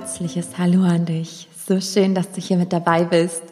herzliches 0.00 0.56
Hallo 0.56 0.82
an 0.84 1.04
dich. 1.04 1.46
So 1.68 1.78
schön, 1.78 2.14
dass 2.14 2.32
du 2.32 2.40
hier 2.40 2.56
mit 2.56 2.72
dabei 2.72 3.04
bist. 3.04 3.42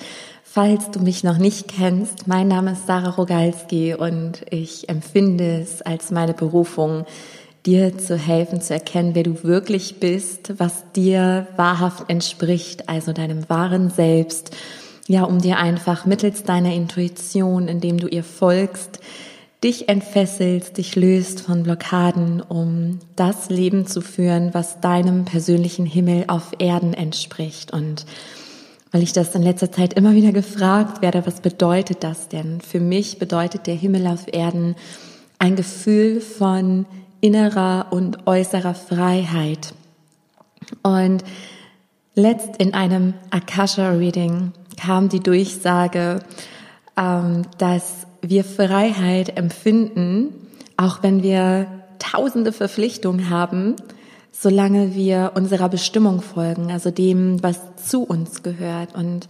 Falls 0.43 0.91
du 0.91 0.99
mich 0.99 1.23
noch 1.23 1.37
nicht 1.37 1.69
kennst, 1.69 2.27
mein 2.27 2.49
Name 2.49 2.73
ist 2.73 2.87
Sarah 2.87 3.11
Rogalski 3.11 3.95
und 3.95 4.47
ich 4.49 4.89
empfinde 4.89 5.61
es 5.61 5.83
als 5.83 6.11
meine 6.11 6.33
Berufung, 6.33 7.05
dir 7.67 7.99
zu 7.99 8.17
helfen, 8.17 8.63
zu 8.63 8.73
erkennen, 8.73 9.15
wer 9.15 9.25
du 9.25 9.45
wirklich 9.45 10.01
bist, 10.01 10.59
was 10.59 10.91
dir 10.97 11.49
wahrhaft 11.57 12.09
entspricht, 12.09 12.89
also 12.89 13.13
deinem 13.13 13.47
wahren 13.51 13.91
Selbst. 13.91 14.57
Ja, 15.07 15.25
um 15.25 15.43
dir 15.43 15.59
einfach 15.59 16.07
mittels 16.07 16.45
deiner 16.45 16.73
Intuition, 16.73 17.69
indem 17.69 17.99
du 17.99 18.09
ihr 18.09 18.25
folgst, 18.25 19.01
dich 19.63 19.89
entfesselst, 19.89 20.79
dich 20.79 20.95
löst 20.95 21.41
von 21.41 21.65
Blockaden, 21.65 22.41
um 22.41 23.01
das 23.17 23.51
Leben 23.51 23.87
zu 23.87 24.01
führen, 24.01 24.55
was 24.55 24.81
deinem 24.81 25.25
persönlichen 25.25 25.87
Himmel 25.87 26.25
auf 26.29 26.53
Erden 26.59 26.95
entspricht. 26.95 27.73
Und 27.73 28.07
weil 28.93 29.03
ich 29.03 29.13
das 29.13 29.35
in 29.35 29.43
letzter 29.43 29.73
Zeit 29.73 29.95
immer 29.95 30.15
wieder 30.15 30.33
gefragt 30.33 31.03
werde, 31.03 31.27
was 31.27 31.41
bedeutet 31.41 32.05
das 32.05 32.29
denn? 32.29 32.61
Für 32.61 32.81
mich 32.81 33.19
bedeutet 33.19 33.67
der 33.67 33.75
Himmel 33.75 34.07
auf 34.07 34.33
Erden 34.33 34.77
ein 35.39 35.57
Gefühl 35.57 36.21
von 36.21 36.87
innerer 37.21 37.87
und 37.91 38.27
äußerer 38.27 38.75
Freiheit. 38.75 39.75
Und 40.83 41.25
letzt 42.15 42.57
in 42.59 42.75
einem 42.75 43.15
Akasha-Reading 43.31 44.53
kam 44.77 45.09
die 45.09 45.21
Durchsage, 45.21 46.21
ähm, 46.97 47.43
dass 47.59 48.08
wir 48.29 48.45
Freiheit 48.45 49.37
empfinden, 49.37 50.33
auch 50.77 51.03
wenn 51.03 51.23
wir 51.23 51.67
tausende 51.99 52.53
Verpflichtungen 52.53 53.31
haben, 53.31 53.77
solange 54.33 54.95
wir 54.95 55.33
unserer 55.35 55.69
Bestimmung 55.69 56.23
folgen, 56.23 56.71
also 56.71 56.91
dem, 56.91 57.43
was 57.43 57.59
zu 57.89 58.05
uns 58.05 58.43
gehört. 58.43 58.95
Und 58.95 59.27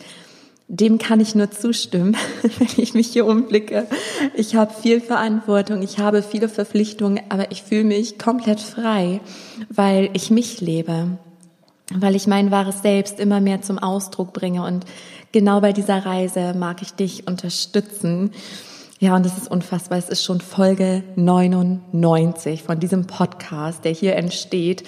dem 0.69 0.99
kann 0.99 1.21
ich 1.21 1.35
nur 1.35 1.51
zustimmen, 1.51 2.15
wenn 2.43 2.69
ich 2.77 2.93
mich 2.95 3.09
hier 3.09 3.27
umblicke. 3.27 3.87
Ich 4.35 4.55
habe 4.55 4.75
viel 4.75 5.01
Verantwortung, 5.01 5.83
ich 5.83 5.99
habe 5.99 6.23
viele 6.23 6.49
Verpflichtungen, 6.49 7.21
aber 7.31 7.51
ich 7.51 7.63
fühle 7.63 7.85
mich 7.85 8.19
komplett 8.19 8.61
frei, 8.61 9.21
weil 9.71 10.11
ich 10.13 10.31
mich 10.31 10.61
lebe, 10.61 11.19
weil 11.95 12.15
ich 12.15 12.27
mein 12.27 12.51
wahres 12.51 12.83
Selbst 12.83 13.19
immer 13.19 13.41
mehr 13.41 13.63
zum 13.63 13.79
Ausdruck 13.79 14.35
bringe. 14.35 14.63
Und 14.63 14.85
genau 15.33 15.63
bei 15.63 15.73
dieser 15.73 16.05
Reise 16.05 16.53
mag 16.55 16.83
ich 16.83 16.93
dich 16.93 17.27
unterstützen. 17.27 18.33
Ja, 19.01 19.15
und 19.15 19.25
es 19.25 19.39
ist 19.39 19.49
unfassbar. 19.49 19.97
Es 19.97 20.09
ist 20.09 20.25
schon 20.25 20.41
Folge 20.41 21.05
99 21.15 22.65
von 22.65 22.81
diesem 22.81 23.07
Podcast, 23.07 23.85
der 23.85 23.93
hier 23.93 24.17
entsteht. 24.17 24.83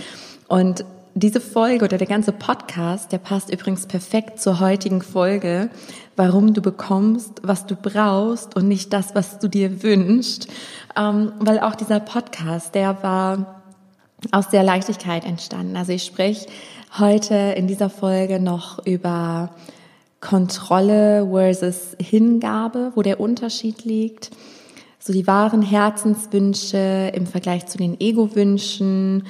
Und 0.48 0.84
diese 1.14 1.40
Folge 1.40 1.84
oder 1.84 1.96
der 1.96 2.08
ganze 2.08 2.32
Podcast, 2.32 3.12
der 3.12 3.18
passt 3.18 3.52
übrigens 3.52 3.86
perfekt 3.86 4.40
zur 4.40 4.58
heutigen 4.58 5.00
Folge, 5.00 5.70
warum 6.16 6.54
du 6.54 6.60
bekommst, 6.60 7.40
was 7.44 7.66
du 7.66 7.76
brauchst 7.76 8.56
und 8.56 8.66
nicht 8.66 8.92
das, 8.92 9.14
was 9.14 9.38
du 9.38 9.46
dir 9.46 9.84
wünschst. 9.84 10.48
Ähm, 10.96 11.30
weil 11.38 11.60
auch 11.60 11.76
dieser 11.76 12.00
Podcast, 12.00 12.74
der 12.74 13.04
war 13.04 13.62
aus 14.32 14.48
der 14.48 14.64
Leichtigkeit 14.64 15.24
entstanden. 15.24 15.76
Also 15.76 15.92
ich 15.92 16.02
spreche 16.02 16.48
heute 16.98 17.36
in 17.56 17.68
dieser 17.68 17.90
Folge 17.90 18.40
noch 18.40 18.84
über 18.84 19.50
Kontrolle 20.20 21.26
versus 21.30 21.96
Hingabe, 22.00 22.92
wo 22.94 23.02
der 23.02 23.20
Unterschied 23.20 23.84
liegt. 23.84 24.30
So 24.98 25.12
die 25.12 25.26
wahren 25.26 25.62
Herzenswünsche 25.62 27.10
im 27.14 27.26
Vergleich 27.26 27.66
zu 27.66 27.78
den 27.78 27.98
Ego-Wünschen 27.98 29.24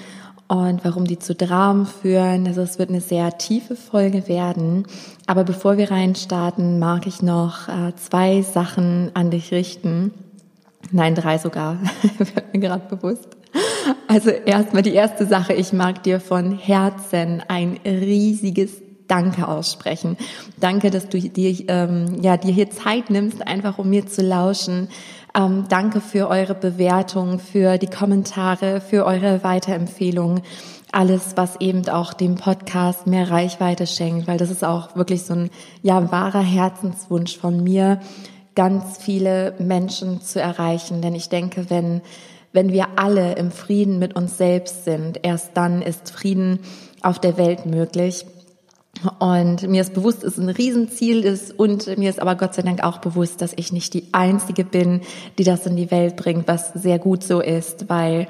und 0.49 0.85
warum 0.85 1.05
die 1.05 1.21
zu 1.21 1.33
Dramen 1.33 1.87
führen. 1.87 2.49
Also 2.49 2.63
es 2.63 2.81
wird 2.81 2.91
eine 2.91 3.01
sehr 3.01 3.39
tiefe 3.39 3.77
Folge 3.77 4.27
werden. 4.27 4.85
Aber 5.29 5.45
bevor 5.45 5.77
wir 5.77 5.93
reinstarten, 5.93 6.81
mag 6.81 7.07
ich 7.07 7.23
noch 7.23 7.69
äh, 7.69 7.95
zwei 7.95 8.43
Sachen 8.43 9.13
an 9.15 9.31
dich 9.31 9.53
richten. 9.53 10.11
Nein, 10.91 11.15
drei 11.15 11.39
sogar. 11.39 11.79
wird 12.19 12.53
mir 12.53 12.59
gerade 12.59 12.97
bewusst. 12.97 13.29
Also 14.09 14.31
erstmal 14.31 14.83
die 14.83 14.95
erste 14.95 15.25
Sache. 15.25 15.53
Ich 15.53 15.73
mag 15.73 16.03
dir 16.03 16.19
von 16.19 16.59
Herzen 16.59 17.45
ein 17.47 17.79
riesiges 17.85 18.83
Danke 19.11 19.49
aussprechen. 19.49 20.17
Danke, 20.61 20.93
dass 20.93 21.09
du 21.09 21.19
dir, 21.19 21.65
ähm, 21.67 22.23
ja, 22.23 22.37
dir 22.37 22.53
hier 22.53 22.71
Zeit 22.71 23.11
nimmst, 23.11 23.45
einfach 23.45 23.79
um 23.79 23.91
mir 23.91 24.07
zu 24.07 24.23
lauschen. 24.23 24.89
Ähm, 25.35 25.65
danke 25.69 26.01
für 26.01 26.29
eure 26.29 26.55
Bewertung, 26.55 27.41
für 27.41 27.77
die 27.77 27.89
Kommentare, 27.89 28.81
für 28.81 29.05
eure 29.05 29.43
Weiterempfehlungen. 29.43 30.43
Alles, 30.93 31.33
was 31.35 31.61
eben 31.61 31.89
auch 31.89 32.13
dem 32.13 32.37
Podcast 32.37 33.09
mehr 33.09 33.33
Reichweite 33.33 33.89
schenkt, 33.89 34.29
weil 34.29 34.39
das 34.39 34.49
ist 34.53 34.65
auch 34.65 34.95
wirklich 34.95 35.23
so 35.23 35.35
ein, 35.35 35.51
ja, 35.83 36.13
wahrer 36.13 36.43
Herzenswunsch 36.43 37.37
von 37.37 37.65
mir, 37.65 37.99
ganz 38.55 38.99
viele 38.99 39.55
Menschen 39.59 40.21
zu 40.21 40.41
erreichen. 40.41 41.03
Denn 41.03 41.17
ich 41.17 41.29
denke, 41.29 41.69
wenn, 41.69 42.01
wenn 42.53 42.73
wir 42.73 42.87
alle 42.95 43.33
im 43.33 43.51
Frieden 43.51 43.99
mit 43.99 44.15
uns 44.15 44.39
selbst 44.39 44.85
sind, 44.85 45.19
erst 45.25 45.57
dann 45.57 45.83
ist 45.83 46.13
Frieden 46.13 46.61
auf 47.03 47.19
der 47.19 47.37
Welt 47.39 47.67
möglich. 47.67 48.25
Und 49.19 49.69
mir 49.69 49.81
ist 49.81 49.95
bewusst, 49.95 50.25
es 50.25 50.39
ein 50.39 50.49
Riesenziel 50.49 51.25
ist 51.25 51.59
und 51.59 51.87
mir 51.99 52.11
ist 52.11 52.21
aber 52.21 52.35
Gott 52.35 52.55
sei 52.55 52.63
Dank 52.63 52.83
auch 52.83 52.99
bewusst, 52.99 53.41
dass 53.41 53.53
ich 53.57 53.73
nicht 53.73 53.95
die 53.95 54.09
Einzige 54.13 54.65
bin, 54.65 55.01
die 55.39 55.45
das 55.45 55.67
in 55.67 55.77
die 55.77 55.91
Welt 55.91 56.17
bringt, 56.17 56.49
was 56.49 56.73
sehr 56.75 56.99
gut 56.99 57.23
so 57.23 57.41
ist, 57.41 57.89
weil 57.89 58.29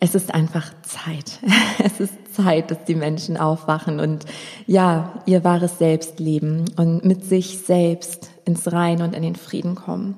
es 0.00 0.14
ist 0.14 0.34
einfach 0.34 0.72
Zeit. 0.82 1.40
Es 1.84 2.00
ist 2.00 2.34
Zeit, 2.34 2.72
dass 2.72 2.84
die 2.84 2.96
Menschen 2.96 3.36
aufwachen 3.36 4.00
und 4.00 4.24
ja, 4.66 5.22
ihr 5.26 5.44
wahres 5.44 5.78
Selbst 5.78 6.18
leben 6.18 6.64
und 6.76 7.04
mit 7.04 7.24
sich 7.24 7.58
selbst 7.58 8.30
ins 8.44 8.72
Rein 8.72 9.02
und 9.02 9.14
in 9.14 9.22
den 9.22 9.36
Frieden 9.36 9.76
kommen. 9.76 10.16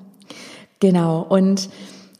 Genau. 0.79 1.21
Und 1.21 1.69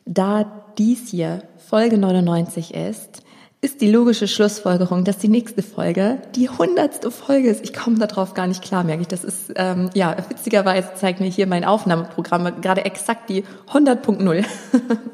da 0.06 0.46
dies 0.78 1.10
hier 1.10 1.44
Folge 1.58 1.98
99 1.98 2.74
ist, 2.74 3.24
ist 3.64 3.80
die 3.80 3.92
logische 3.92 4.28
Schlussfolgerung, 4.28 5.04
dass 5.04 5.20
die 5.20 5.28
nächste 5.28 5.62
Folge 5.62 6.20
die 6.36 6.50
hundertste 6.50 7.12
Folge 7.12 7.50
ist. 7.50 7.64
Ich 7.64 7.74
komme 7.74 8.00
darauf 8.00 8.34
gar 8.34 8.48
nicht 8.48 8.64
klar, 8.64 8.84
merke 8.84 9.04
ich. 9.04 9.08
Das 9.08 9.24
ist, 9.24 9.54
ähm, 9.56 9.92
ja, 9.94 10.18
witzigerweise 10.30 10.90
zeigt 10.96 11.20
mir 11.20 11.30
hier 11.30 11.46
mein 11.46 11.64
Aufnahmeprogramm 11.64 12.60
gerade 12.62 12.86
exakt 12.86 13.30
die 13.30 13.44
100.0. 13.72 14.44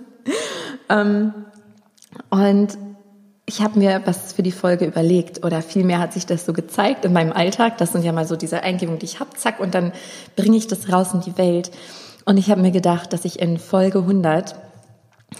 ähm, 0.89 1.33
und 2.29 2.77
ich 3.45 3.61
habe 3.61 3.79
mir 3.79 4.01
was 4.05 4.31
für 4.33 4.43
die 4.43 4.51
Folge 4.51 4.85
überlegt 4.85 5.45
oder 5.45 5.61
vielmehr 5.61 5.99
hat 5.99 6.13
sich 6.13 6.25
das 6.25 6.45
so 6.45 6.53
gezeigt 6.53 7.03
in 7.03 7.11
meinem 7.11 7.33
Alltag. 7.33 7.77
Das 7.77 7.91
sind 7.91 8.05
ja 8.05 8.13
mal 8.13 8.27
so 8.27 8.37
diese 8.37 8.63
Eingebungen, 8.63 8.99
die 8.99 9.05
ich 9.05 9.19
habe, 9.19 9.31
zack, 9.35 9.59
und 9.59 9.75
dann 9.75 9.91
bringe 10.37 10.55
ich 10.55 10.67
das 10.67 10.91
raus 10.91 11.13
in 11.13 11.21
die 11.21 11.37
Welt. 11.37 11.71
Und 12.23 12.37
ich 12.37 12.49
habe 12.49 12.61
mir 12.61 12.71
gedacht, 12.71 13.11
dass 13.11 13.25
ich 13.25 13.39
in 13.39 13.57
Folge 13.57 13.99
100 13.99 14.55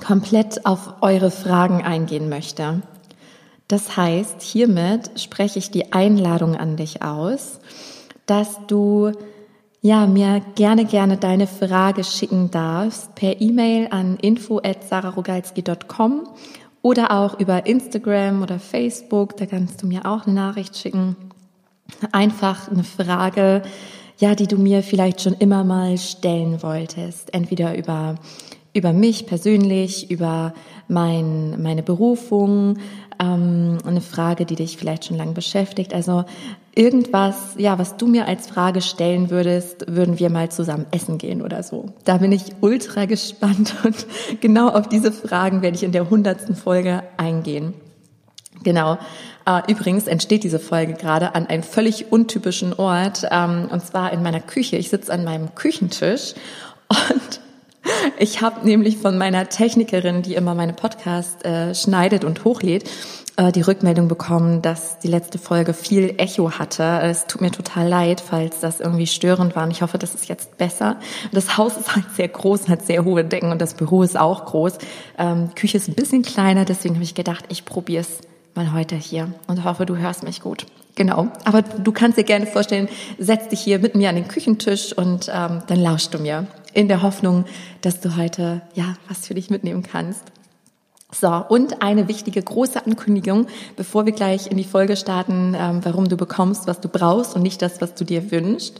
komplett 0.05 0.65
auf 0.65 0.95
eure 1.01 1.31
Fragen 1.31 1.83
eingehen 1.83 2.29
möchte. 2.29 2.81
Das 3.67 3.97
heißt, 3.97 4.41
hiermit 4.41 5.19
spreche 5.19 5.59
ich 5.59 5.71
die 5.71 5.91
Einladung 5.91 6.55
an 6.55 6.77
dich 6.77 7.01
aus, 7.01 7.59
dass 8.25 8.65
du 8.67 9.11
ja, 9.81 10.07
mir 10.07 10.41
gerne, 10.55 10.85
gerne 10.85 11.17
deine 11.17 11.47
Frage 11.47 12.03
schicken 12.03 12.51
darfst 12.51 13.15
per 13.15 13.41
E-Mail 13.41 13.87
an 13.91 14.17
info.sararogalski.com 14.17 16.27
oder 16.81 17.11
auch 17.11 17.39
über 17.39 17.65
Instagram 17.65 18.43
oder 18.43 18.59
Facebook, 18.59 19.37
da 19.37 19.45
kannst 19.45 19.83
du 19.83 19.87
mir 19.87 20.05
auch 20.05 20.25
eine 20.25 20.35
Nachricht 20.35 20.77
schicken. 20.77 21.15
Einfach 22.11 22.69
eine 22.69 22.83
Frage, 22.83 23.61
ja, 24.17 24.35
die 24.35 24.47
du 24.47 24.57
mir 24.57 24.83
vielleicht 24.83 25.21
schon 25.21 25.33
immer 25.33 25.63
mal 25.63 25.97
stellen 25.97 26.61
wolltest. 26.63 27.33
Entweder 27.33 27.77
über, 27.77 28.15
über 28.73 28.91
mich 28.93 29.25
persönlich, 29.25 30.11
über 30.11 30.53
mein, 30.87 31.61
meine 31.61 31.83
Berufung, 31.83 32.77
ähm, 33.19 33.77
eine 33.85 34.01
Frage, 34.01 34.45
die 34.45 34.55
dich 34.55 34.77
vielleicht 34.77 35.05
schon 35.05 35.17
lange 35.17 35.33
beschäftigt. 35.33 35.93
Also 35.93 36.25
irgendwas, 36.75 37.55
ja, 37.57 37.79
was 37.79 37.97
du 37.97 38.07
mir 38.07 38.27
als 38.27 38.47
Frage 38.47 38.81
stellen 38.81 39.29
würdest, 39.29 39.85
würden 39.87 40.19
wir 40.19 40.29
mal 40.29 40.49
zusammen 40.49 40.85
essen 40.91 41.17
gehen 41.17 41.41
oder 41.41 41.63
so. 41.63 41.93
Da 42.05 42.17
bin 42.17 42.31
ich 42.31 42.43
ultra 42.61 43.05
gespannt 43.05 43.73
und 43.83 44.05
genau 44.41 44.69
auf 44.69 44.87
diese 44.87 45.11
Fragen 45.11 45.61
werde 45.61 45.75
ich 45.75 45.83
in 45.83 45.91
der 45.91 46.09
hundertsten 46.09 46.55
Folge 46.55 47.03
eingehen. 47.17 47.73
Genau. 48.63 48.97
Äh, 49.45 49.71
übrigens 49.71 50.07
entsteht 50.07 50.43
diese 50.43 50.59
Folge 50.59 50.93
gerade 50.93 51.35
an 51.35 51.47
einem 51.47 51.63
völlig 51.63 52.11
untypischen 52.11 52.73
Ort, 52.73 53.25
ähm, 53.31 53.69
und 53.71 53.85
zwar 53.85 54.11
in 54.11 54.23
meiner 54.23 54.39
Küche. 54.39 54.77
Ich 54.77 54.89
sitze 54.89 55.13
an 55.13 55.23
meinem 55.23 55.53
Küchentisch 55.55 56.33
und 56.89 57.39
ich 58.19 58.41
habe 58.41 58.65
nämlich 58.65 58.97
von 58.97 59.17
meiner 59.17 59.49
Technikerin, 59.49 60.21
die 60.21 60.35
immer 60.35 60.55
meine 60.55 60.73
Podcasts 60.73 61.43
äh, 61.43 61.73
schneidet 61.75 62.23
und 62.23 62.43
hochlädt, 62.43 62.89
äh, 63.37 63.51
die 63.51 63.61
Rückmeldung 63.61 64.07
bekommen, 64.07 64.61
dass 64.61 64.99
die 64.99 65.07
letzte 65.07 65.37
Folge 65.37 65.73
viel 65.73 66.15
Echo 66.17 66.51
hatte. 66.51 66.99
Es 67.03 67.27
tut 67.27 67.41
mir 67.41 67.51
total 67.51 67.87
leid, 67.87 68.21
falls 68.21 68.59
das 68.59 68.79
irgendwie 68.79 69.07
störend 69.07 69.55
war. 69.55 69.63
Und 69.63 69.71
ich 69.71 69.81
hoffe, 69.81 69.97
das 69.97 70.15
ist 70.15 70.27
jetzt 70.27 70.57
besser. 70.57 70.97
Das 71.31 71.57
Haus 71.57 71.77
ist 71.77 71.95
halt 71.95 72.05
sehr 72.15 72.27
groß, 72.27 72.67
hat 72.67 72.85
sehr 72.85 73.05
hohe 73.05 73.23
Decken 73.23 73.51
und 73.51 73.61
das 73.61 73.75
Büro 73.75 74.03
ist 74.03 74.17
auch 74.17 74.45
groß. 74.45 74.77
Ähm, 75.17 75.51
Küche 75.55 75.77
ist 75.77 75.87
ein 75.87 75.95
bisschen 75.95 76.23
kleiner, 76.23 76.65
deswegen 76.65 76.95
habe 76.95 77.03
ich 77.03 77.15
gedacht, 77.15 77.45
ich 77.49 77.65
probiere 77.65 78.01
es 78.01 78.19
mal 78.55 78.73
heute 78.73 78.95
hier 78.95 79.31
und 79.47 79.63
hoffe, 79.63 79.85
du 79.85 79.97
hörst 79.97 80.23
mich 80.23 80.41
gut. 80.41 80.65
Genau. 80.95 81.27
Aber 81.45 81.61
du 81.61 81.91
kannst 81.91 82.17
dir 82.17 82.23
gerne 82.23 82.47
vorstellen, 82.47 82.89
setz 83.19 83.49
dich 83.49 83.59
hier 83.59 83.77
mit 83.77 83.93
mir 83.93 84.09
an 84.09 84.15
den 84.15 84.27
Küchentisch 84.27 84.93
und 84.93 85.31
ähm, 85.31 85.61
dann 85.67 85.79
lauschst 85.79 86.11
du 86.11 86.17
mir 86.17 86.47
in 86.77 86.87
der 86.87 87.01
Hoffnung, 87.01 87.45
dass 87.81 88.01
du 88.01 88.15
heute 88.17 88.61
ja 88.75 88.93
was 89.07 89.25
für 89.25 89.33
dich 89.33 89.49
mitnehmen 89.49 89.81
kannst. 89.81 90.25
So, 91.11 91.27
und 91.49 91.81
eine 91.81 92.07
wichtige 92.07 92.39
große 92.39 92.85
Ankündigung, 92.85 93.47
bevor 93.75 94.05
wir 94.05 94.13
gleich 94.13 94.51
in 94.51 94.57
die 94.57 94.63
Folge 94.63 94.95
starten, 94.95 95.55
ähm, 95.57 95.79
warum 95.83 96.07
du 96.07 96.17
bekommst, 96.17 96.67
was 96.67 96.79
du 96.79 96.87
brauchst 96.87 97.35
und 97.35 97.41
nicht 97.41 97.63
das, 97.63 97.81
was 97.81 97.95
du 97.95 98.05
dir 98.05 98.29
wünschst. 98.29 98.79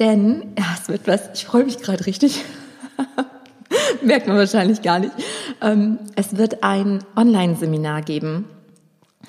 Denn, 0.00 0.52
ja, 0.58 0.66
es 0.78 0.90
wird 0.90 1.06
was, 1.06 1.30
ich 1.32 1.46
freue 1.46 1.64
mich 1.64 1.78
gerade 1.78 2.04
richtig. 2.04 2.44
Merkt 4.02 4.26
man 4.26 4.36
wahrscheinlich 4.36 4.82
gar 4.82 4.98
nicht. 4.98 5.12
Ähm, 5.62 5.98
es 6.16 6.36
wird 6.36 6.62
ein 6.62 7.02
Online-Seminar 7.16 8.02
geben. 8.02 8.44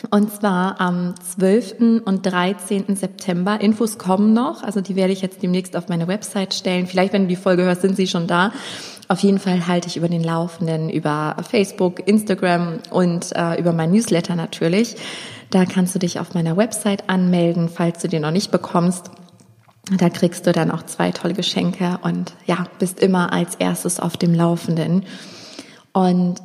Und 0.09 0.31
zwar 0.33 0.79
am 0.79 1.13
12. 1.19 2.03
und 2.05 2.25
13. 2.25 2.95
September. 2.95 3.59
Infos 3.59 3.97
kommen 3.97 4.33
noch, 4.33 4.63
also 4.63 4.81
die 4.81 4.95
werde 4.95 5.13
ich 5.13 5.21
jetzt 5.21 5.43
demnächst 5.43 5.75
auf 5.75 5.89
meine 5.89 6.07
Website 6.07 6.53
stellen. 6.53 6.87
Vielleicht, 6.87 7.13
wenn 7.13 7.23
du 7.23 7.27
die 7.27 7.35
Folge 7.35 7.63
hörst, 7.63 7.81
sind 7.81 7.97
sie 7.97 8.07
schon 8.07 8.25
da. 8.25 8.51
Auf 9.09 9.19
jeden 9.19 9.39
Fall 9.39 9.67
halte 9.67 9.89
ich 9.89 9.97
über 9.97 10.07
den 10.07 10.23
Laufenden, 10.23 10.89
über 10.89 11.35
Facebook, 11.49 12.07
Instagram 12.07 12.79
und 12.89 13.35
äh, 13.35 13.59
über 13.59 13.73
mein 13.73 13.91
Newsletter 13.91 14.35
natürlich. 14.35 14.95
Da 15.49 15.65
kannst 15.65 15.93
du 15.93 15.99
dich 15.99 16.19
auf 16.19 16.33
meiner 16.33 16.55
Website 16.55 17.09
anmelden, 17.09 17.67
falls 17.67 17.99
du 17.99 18.07
den 18.07 18.21
noch 18.21 18.31
nicht 18.31 18.51
bekommst. 18.51 19.11
Da 19.97 20.09
kriegst 20.09 20.47
du 20.47 20.53
dann 20.53 20.71
auch 20.71 20.83
zwei 20.83 21.11
tolle 21.11 21.33
Geschenke 21.33 21.99
und 22.03 22.33
ja, 22.45 22.67
bist 22.79 23.01
immer 23.01 23.33
als 23.33 23.55
erstes 23.55 23.99
auf 23.99 24.15
dem 24.15 24.33
Laufenden. 24.33 25.03
Und 25.91 26.35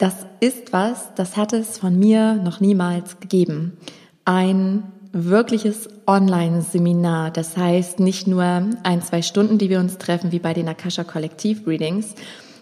das 0.00 0.14
ist 0.40 0.72
was, 0.72 1.14
das 1.14 1.36
hat 1.36 1.52
es 1.52 1.76
von 1.76 1.98
mir 1.98 2.36
noch 2.36 2.58
niemals 2.58 3.20
gegeben. 3.20 3.76
Ein 4.24 4.84
wirkliches 5.12 5.90
Online-Seminar. 6.06 7.30
Das 7.30 7.58
heißt 7.58 8.00
nicht 8.00 8.26
nur 8.26 8.42
ein, 8.82 9.02
zwei 9.02 9.20
Stunden, 9.20 9.58
die 9.58 9.68
wir 9.68 9.78
uns 9.78 9.98
treffen, 9.98 10.32
wie 10.32 10.38
bei 10.38 10.54
den 10.54 10.68
Akasha 10.68 11.04
Kollektiv 11.04 11.66
Readings, 11.66 12.14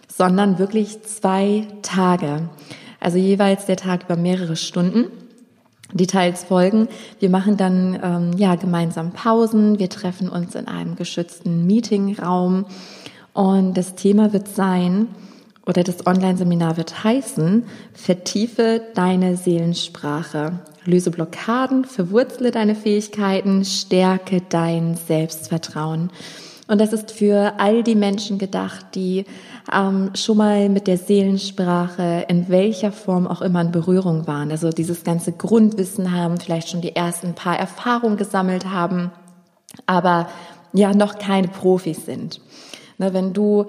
sondern 0.09 0.59
wirklich 0.59 1.01
zwei 1.03 1.65
Tage. 1.81 2.49
Also 2.99 3.17
jeweils 3.17 3.65
der 3.65 3.77
Tag 3.77 4.03
über 4.03 4.17
mehrere 4.17 4.57
Stunden. 4.57 5.05
Details 5.93 6.43
folgen. 6.43 6.89
Wir 7.19 7.29
machen 7.29 7.55
dann 7.55 7.99
ähm, 8.03 8.31
ja 8.37 8.55
gemeinsam 8.55 9.11
Pausen. 9.13 9.79
Wir 9.79 9.89
treffen 9.89 10.27
uns 10.27 10.55
in 10.55 10.67
einem 10.67 10.95
geschützten 10.95 11.65
Meetingraum 11.65 12.65
und 13.31 13.75
das 13.75 13.95
Thema 13.95 14.33
wird 14.33 14.49
sein 14.49 15.07
oder 15.69 15.83
das 15.83 16.07
Online-Seminar 16.07 16.77
wird 16.77 17.03
heißen: 17.03 17.63
Vertiefe 17.93 18.81
deine 18.95 19.37
Seelensprache. 19.37 20.59
Löse 20.83 21.11
Blockaden, 21.11 21.85
verwurzle 21.85 22.49
deine 22.49 22.73
Fähigkeiten, 22.73 23.63
stärke 23.63 24.41
dein 24.49 24.95
Selbstvertrauen. 24.95 26.09
Und 26.67 26.79
das 26.79 26.93
ist 26.93 27.11
für 27.11 27.53
all 27.59 27.83
die 27.83 27.95
Menschen 27.95 28.39
gedacht, 28.39 28.95
die 28.95 29.25
ähm, 29.71 30.11
schon 30.15 30.37
mal 30.37 30.69
mit 30.69 30.87
der 30.87 30.97
Seelensprache 30.97 32.25
in 32.27 32.49
welcher 32.49 32.91
Form 32.91 33.27
auch 33.27 33.41
immer 33.41 33.61
in 33.61 33.71
Berührung 33.71 34.25
waren. 34.25 34.51
Also 34.51 34.69
dieses 34.69 35.03
ganze 35.03 35.31
Grundwissen 35.31 36.11
haben, 36.11 36.39
vielleicht 36.39 36.69
schon 36.69 36.81
die 36.81 36.95
ersten 36.95 37.35
paar 37.35 37.57
Erfahrungen 37.57 38.17
gesammelt 38.17 38.65
haben, 38.65 39.11
aber 39.85 40.29
ja 40.73 40.93
noch 40.93 41.19
keine 41.19 41.47
Profis 41.47 42.05
sind. 42.05 42.41
Ne, 42.99 43.13
wenn 43.13 43.31
du 43.31 43.65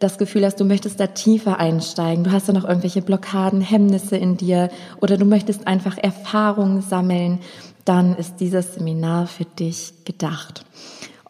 das 0.00 0.18
Gefühl 0.18 0.44
hast, 0.44 0.58
du 0.58 0.64
möchtest 0.64 0.98
da 0.98 1.06
tiefer 1.06 1.58
einsteigen, 1.58 2.24
du 2.24 2.32
hast 2.32 2.48
da 2.48 2.52
noch 2.52 2.64
irgendwelche 2.64 3.02
Blockaden, 3.02 3.60
Hemmnisse 3.60 4.16
in 4.16 4.36
dir 4.36 4.70
oder 5.00 5.16
du 5.16 5.24
möchtest 5.24 5.66
einfach 5.66 5.98
Erfahrungen 5.98 6.82
sammeln, 6.82 7.38
dann 7.84 8.16
ist 8.16 8.36
dieses 8.40 8.74
Seminar 8.74 9.26
für 9.26 9.44
dich 9.44 9.92
gedacht. 10.04 10.64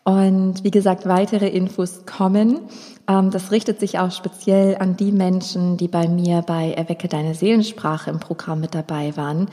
Und 0.05 0.65
wie 0.65 0.71
gesagt, 0.71 1.07
weitere 1.07 1.49
Infos 1.49 2.07
kommen. 2.07 2.61
Ähm, 3.11 3.31
das 3.31 3.51
richtet 3.51 3.81
sich 3.81 3.99
auch 3.99 4.13
speziell 4.13 4.77
an 4.79 4.97
die 4.97 5.11
Menschen, 5.11 5.77
die 5.77 5.89
bei 5.89 6.07
mir 6.09 6.43
bei 6.43 6.73
Erwecke 6.73 7.09
deine 7.09 7.35
Seelensprache 7.35 8.11
im 8.11 8.21
Programm 8.21 8.61
mit 8.61 8.75
dabei 8.75 9.17
waren. 9.17 9.49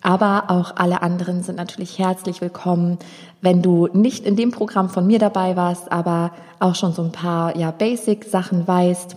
Aber 0.00 0.44
auch 0.48 0.74
alle 0.76 1.02
anderen 1.02 1.42
sind 1.42 1.56
natürlich 1.56 1.98
herzlich 1.98 2.40
willkommen, 2.40 2.98
wenn 3.40 3.62
du 3.62 3.88
nicht 3.92 4.24
in 4.24 4.34
dem 4.34 4.50
Programm 4.50 4.88
von 4.88 5.06
mir 5.06 5.18
dabei 5.18 5.56
warst, 5.56 5.92
aber 5.92 6.32
auch 6.58 6.74
schon 6.74 6.92
so 6.92 7.02
ein 7.02 7.12
paar 7.12 7.56
ja, 7.56 7.70
Basic-Sachen 7.70 8.66
weißt, 8.66 9.16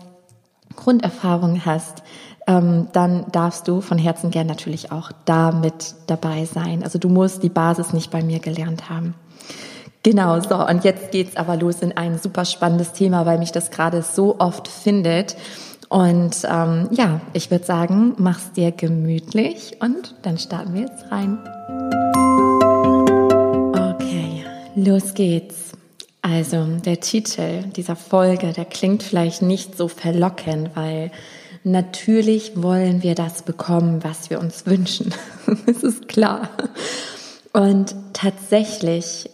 Grunderfahrungen 0.75 1.65
hast, 1.65 2.03
ähm, 2.47 2.89
dann 2.91 3.25
darfst 3.31 3.67
du 3.67 3.81
von 3.81 3.97
Herzen 3.97 4.29
gern 4.29 4.45
natürlich 4.45 4.91
auch 4.91 5.11
da 5.23 5.51
mit 5.51 5.95
dabei 6.07 6.45
sein. 6.45 6.83
Also 6.83 6.99
du 6.99 7.07
musst 7.07 7.43
die 7.43 7.49
Basis 7.49 7.93
nicht 7.93 8.11
bei 8.11 8.21
mir 8.21 8.39
gelernt 8.39 8.89
haben. 8.89 9.15
Genau, 10.05 10.39
so, 10.39 10.63
und 10.63 10.83
jetzt 10.83 11.09
geht's 11.09 11.35
aber 11.35 11.57
los 11.57 11.77
in 11.81 11.97
ein 11.97 12.19
super 12.19 12.45
spannendes 12.45 12.93
Thema, 12.93 13.25
weil 13.25 13.39
mich 13.39 13.51
das 13.51 13.71
gerade 13.71 14.03
so 14.03 14.35
oft 14.37 14.67
findet. 14.67 15.35
Und 15.89 16.35
ähm, 16.47 16.89
ja, 16.91 17.21
ich 17.33 17.49
würde 17.49 17.65
sagen, 17.65 18.13
mach's 18.19 18.51
dir 18.51 18.71
gemütlich 18.71 19.77
und 19.79 20.13
dann 20.21 20.37
starten 20.37 20.75
wir 20.75 20.81
jetzt 20.81 21.11
rein. 21.11 21.39
Okay, 23.73 24.45
los 24.75 25.15
geht's. 25.15 25.71
Also 26.21 26.63
der 26.85 26.99
Titel 26.99 27.63
dieser 27.75 27.95
Folge, 27.95 28.53
der 28.53 28.65
klingt 28.65 29.01
vielleicht 29.01 29.41
nicht 29.41 29.75
so 29.75 29.87
verlockend, 29.87 30.69
weil 30.75 31.09
natürlich 31.63 32.61
wollen 32.61 33.01
wir 33.01 33.15
das 33.15 33.41
bekommen, 33.41 34.03
was 34.03 34.29
wir 34.29 34.39
uns 34.39 34.67
wünschen. 34.67 35.15
das 35.65 35.81
ist 35.81 36.07
klar. 36.07 36.49
Und 37.53 37.95
tatsächlich 38.13 39.31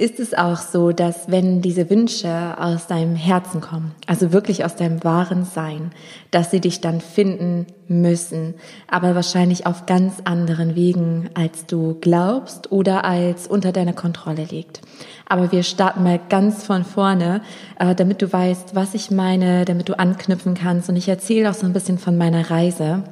ist 0.00 0.18
es 0.18 0.32
auch 0.32 0.56
so, 0.56 0.92
dass 0.92 1.30
wenn 1.30 1.60
diese 1.60 1.90
Wünsche 1.90 2.56
aus 2.58 2.86
deinem 2.86 3.16
Herzen 3.16 3.60
kommen, 3.60 3.94
also 4.06 4.32
wirklich 4.32 4.64
aus 4.64 4.74
deinem 4.74 5.04
wahren 5.04 5.44
Sein, 5.44 5.92
dass 6.30 6.50
sie 6.50 6.60
dich 6.60 6.80
dann 6.80 7.02
finden 7.02 7.66
müssen, 7.86 8.54
aber 8.88 9.14
wahrscheinlich 9.14 9.66
auf 9.66 9.84
ganz 9.84 10.14
anderen 10.24 10.74
Wegen, 10.74 11.28
als 11.34 11.66
du 11.66 11.98
glaubst 12.00 12.72
oder 12.72 13.04
als 13.04 13.46
unter 13.46 13.72
deiner 13.72 13.92
Kontrolle 13.92 14.44
liegt. 14.44 14.80
Aber 15.28 15.52
wir 15.52 15.62
starten 15.62 16.02
mal 16.02 16.18
ganz 16.30 16.64
von 16.64 16.84
vorne, 16.84 17.42
äh, 17.78 17.94
damit 17.94 18.22
du 18.22 18.32
weißt, 18.32 18.74
was 18.74 18.94
ich 18.94 19.10
meine, 19.10 19.66
damit 19.66 19.90
du 19.90 19.98
anknüpfen 19.98 20.54
kannst. 20.54 20.88
Und 20.88 20.96
ich 20.96 21.08
erzähle 21.08 21.50
auch 21.50 21.54
so 21.54 21.66
ein 21.66 21.74
bisschen 21.74 21.98
von 21.98 22.16
meiner 22.16 22.50
Reise, 22.50 23.04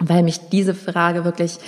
weil 0.00 0.22
mich 0.22 0.50
diese 0.50 0.74
Frage 0.74 1.24
wirklich 1.24 1.58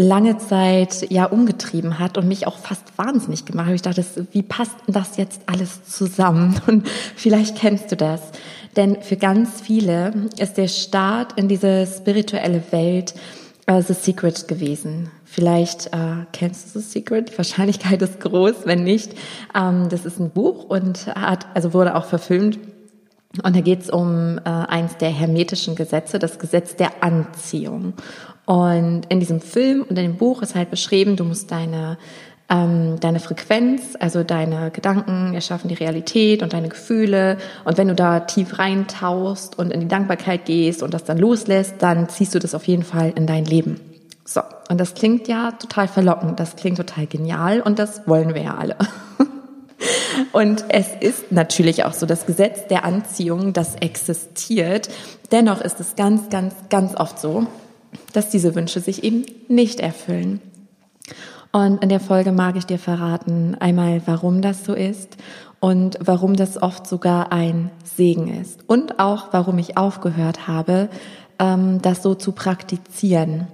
lange 0.00 0.38
Zeit 0.38 1.10
ja 1.10 1.26
umgetrieben 1.26 1.98
hat 1.98 2.18
und 2.18 2.26
mich 2.26 2.46
auch 2.46 2.58
fast 2.58 2.96
wahnsinnig 2.96 3.44
gemacht 3.44 3.68
hat. 3.68 3.74
Ich 3.74 3.82
dachte, 3.82 4.26
wie 4.32 4.42
passt 4.42 4.76
denn 4.86 4.94
das 4.94 5.16
jetzt 5.16 5.42
alles 5.46 5.84
zusammen? 5.84 6.60
Und 6.66 6.88
vielleicht 7.16 7.56
kennst 7.56 7.92
du 7.92 7.96
das. 7.96 8.20
Denn 8.76 9.02
für 9.02 9.16
ganz 9.16 9.60
viele 9.60 10.12
ist 10.38 10.56
der 10.56 10.68
Start 10.68 11.32
in 11.36 11.48
diese 11.48 11.86
spirituelle 11.86 12.62
Welt 12.70 13.14
äh, 13.66 13.82
The 13.82 13.94
Secret 13.94 14.48
gewesen. 14.48 15.10
Vielleicht 15.24 15.88
äh, 15.88 16.24
kennst 16.32 16.74
du 16.74 16.80
The 16.80 16.86
Secret. 16.86 17.32
Die 17.32 17.38
Wahrscheinlichkeit 17.38 18.00
ist 18.02 18.20
groß, 18.20 18.64
wenn 18.64 18.84
nicht. 18.84 19.14
Ähm, 19.54 19.88
das 19.88 20.06
ist 20.06 20.18
ein 20.18 20.30
Buch 20.30 20.64
und 20.64 21.06
hat, 21.06 21.46
also 21.54 21.74
wurde 21.74 21.94
auch 21.94 22.04
verfilmt. 22.04 22.58
Und 23.44 23.54
da 23.54 23.60
geht 23.60 23.82
es 23.82 23.90
um 23.90 24.38
äh, 24.38 24.48
eins 24.48 24.96
der 24.96 25.10
hermetischen 25.10 25.76
Gesetze, 25.76 26.18
das 26.18 26.40
Gesetz 26.40 26.74
der 26.74 27.02
Anziehung. 27.02 27.94
Und 28.50 29.02
in 29.08 29.20
diesem 29.20 29.40
Film 29.40 29.82
und 29.82 29.90
in 29.90 30.06
dem 30.06 30.16
Buch 30.16 30.42
ist 30.42 30.56
halt 30.56 30.72
beschrieben, 30.72 31.14
du 31.14 31.22
musst 31.22 31.52
deine 31.52 31.98
ähm, 32.48 32.98
deine 32.98 33.20
Frequenz, 33.20 33.96
also 34.00 34.24
deine 34.24 34.72
Gedanken 34.72 35.34
erschaffen 35.34 35.68
die 35.68 35.76
Realität 35.76 36.42
und 36.42 36.52
deine 36.52 36.68
Gefühle. 36.68 37.38
Und 37.64 37.78
wenn 37.78 37.86
du 37.86 37.94
da 37.94 38.18
tief 38.18 38.58
reintauchst 38.58 39.56
und 39.56 39.70
in 39.70 39.78
die 39.78 39.86
Dankbarkeit 39.86 40.46
gehst 40.46 40.82
und 40.82 40.92
das 40.92 41.04
dann 41.04 41.18
loslässt, 41.18 41.76
dann 41.78 42.08
ziehst 42.08 42.34
du 42.34 42.40
das 42.40 42.56
auf 42.56 42.66
jeden 42.66 42.82
Fall 42.82 43.12
in 43.14 43.28
dein 43.28 43.44
Leben. 43.44 43.78
So, 44.24 44.40
und 44.68 44.80
das 44.80 44.94
klingt 44.94 45.28
ja 45.28 45.52
total 45.52 45.86
verlockend, 45.86 46.40
das 46.40 46.56
klingt 46.56 46.78
total 46.78 47.06
genial 47.06 47.60
und 47.60 47.78
das 47.78 48.08
wollen 48.08 48.34
wir 48.34 48.42
ja 48.42 48.56
alle. 48.56 48.74
Und 50.32 50.64
es 50.68 50.88
ist 51.00 51.32
natürlich 51.32 51.84
auch 51.84 51.94
so, 51.94 52.04
das 52.04 52.26
Gesetz 52.26 52.66
der 52.68 52.84
Anziehung, 52.84 53.54
das 53.54 53.76
existiert. 53.76 54.90
Dennoch 55.32 55.62
ist 55.62 55.80
es 55.80 55.96
ganz, 55.96 56.28
ganz, 56.28 56.54
ganz 56.68 56.94
oft 56.94 57.18
so, 57.18 57.46
dass 58.12 58.30
diese 58.30 58.54
Wünsche 58.54 58.80
sich 58.80 59.04
eben 59.04 59.24
nicht 59.48 59.80
erfüllen. 59.80 60.40
Und 61.52 61.82
in 61.82 61.88
der 61.88 62.00
Folge 62.00 62.32
mag 62.32 62.56
ich 62.56 62.66
dir 62.66 62.78
verraten, 62.78 63.56
einmal, 63.58 64.02
warum 64.06 64.40
das 64.40 64.64
so 64.64 64.72
ist 64.72 65.16
und 65.58 65.98
warum 66.00 66.36
das 66.36 66.62
oft 66.62 66.86
sogar 66.86 67.32
ein 67.32 67.70
Segen 67.84 68.28
ist. 68.40 68.60
Und 68.68 69.00
auch, 69.00 69.28
warum 69.32 69.58
ich 69.58 69.76
aufgehört 69.76 70.46
habe, 70.46 70.88
ähm, 71.40 71.82
das 71.82 72.02
so 72.02 72.14
zu 72.14 72.32
praktizieren. 72.32 73.48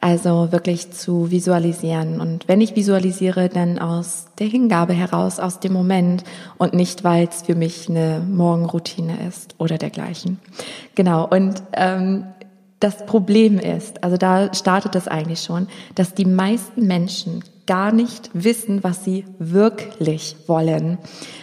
Also 0.00 0.52
wirklich 0.52 0.92
zu 0.92 1.30
visualisieren. 1.30 2.20
Und 2.20 2.48
wenn 2.48 2.60
ich 2.60 2.76
visualisiere, 2.76 3.48
dann 3.48 3.78
aus 3.78 4.26
der 4.38 4.46
Hingabe 4.46 4.92
heraus, 4.92 5.40
aus 5.40 5.58
dem 5.58 5.72
Moment 5.72 6.22
und 6.58 6.74
nicht, 6.74 7.02
weil 7.02 7.28
es 7.28 7.42
für 7.42 7.54
mich 7.54 7.88
eine 7.88 8.20
Morgenroutine 8.20 9.26
ist 9.26 9.54
oder 9.58 9.78
dergleichen. 9.78 10.38
Genau. 10.94 11.26
Und 11.26 11.62
ähm, 11.72 12.24
das 12.80 13.06
Problem 13.06 13.58
ist, 13.58 14.04
also 14.04 14.16
da 14.16 14.52
startet 14.52 14.94
es 14.96 15.08
eigentlich 15.08 15.40
schon, 15.40 15.68
dass 15.94 16.14
die 16.14 16.26
meisten 16.26 16.86
Menschen 16.86 17.42
gar 17.66 17.92
nicht 17.92 18.30
wissen, 18.32 18.84
was 18.84 19.04
sie 19.04 19.24
wirklich 19.38 20.36
wollen. 20.46 20.98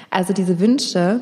Also 0.10 0.32
diese 0.34 0.60
Wünsche, 0.60 1.22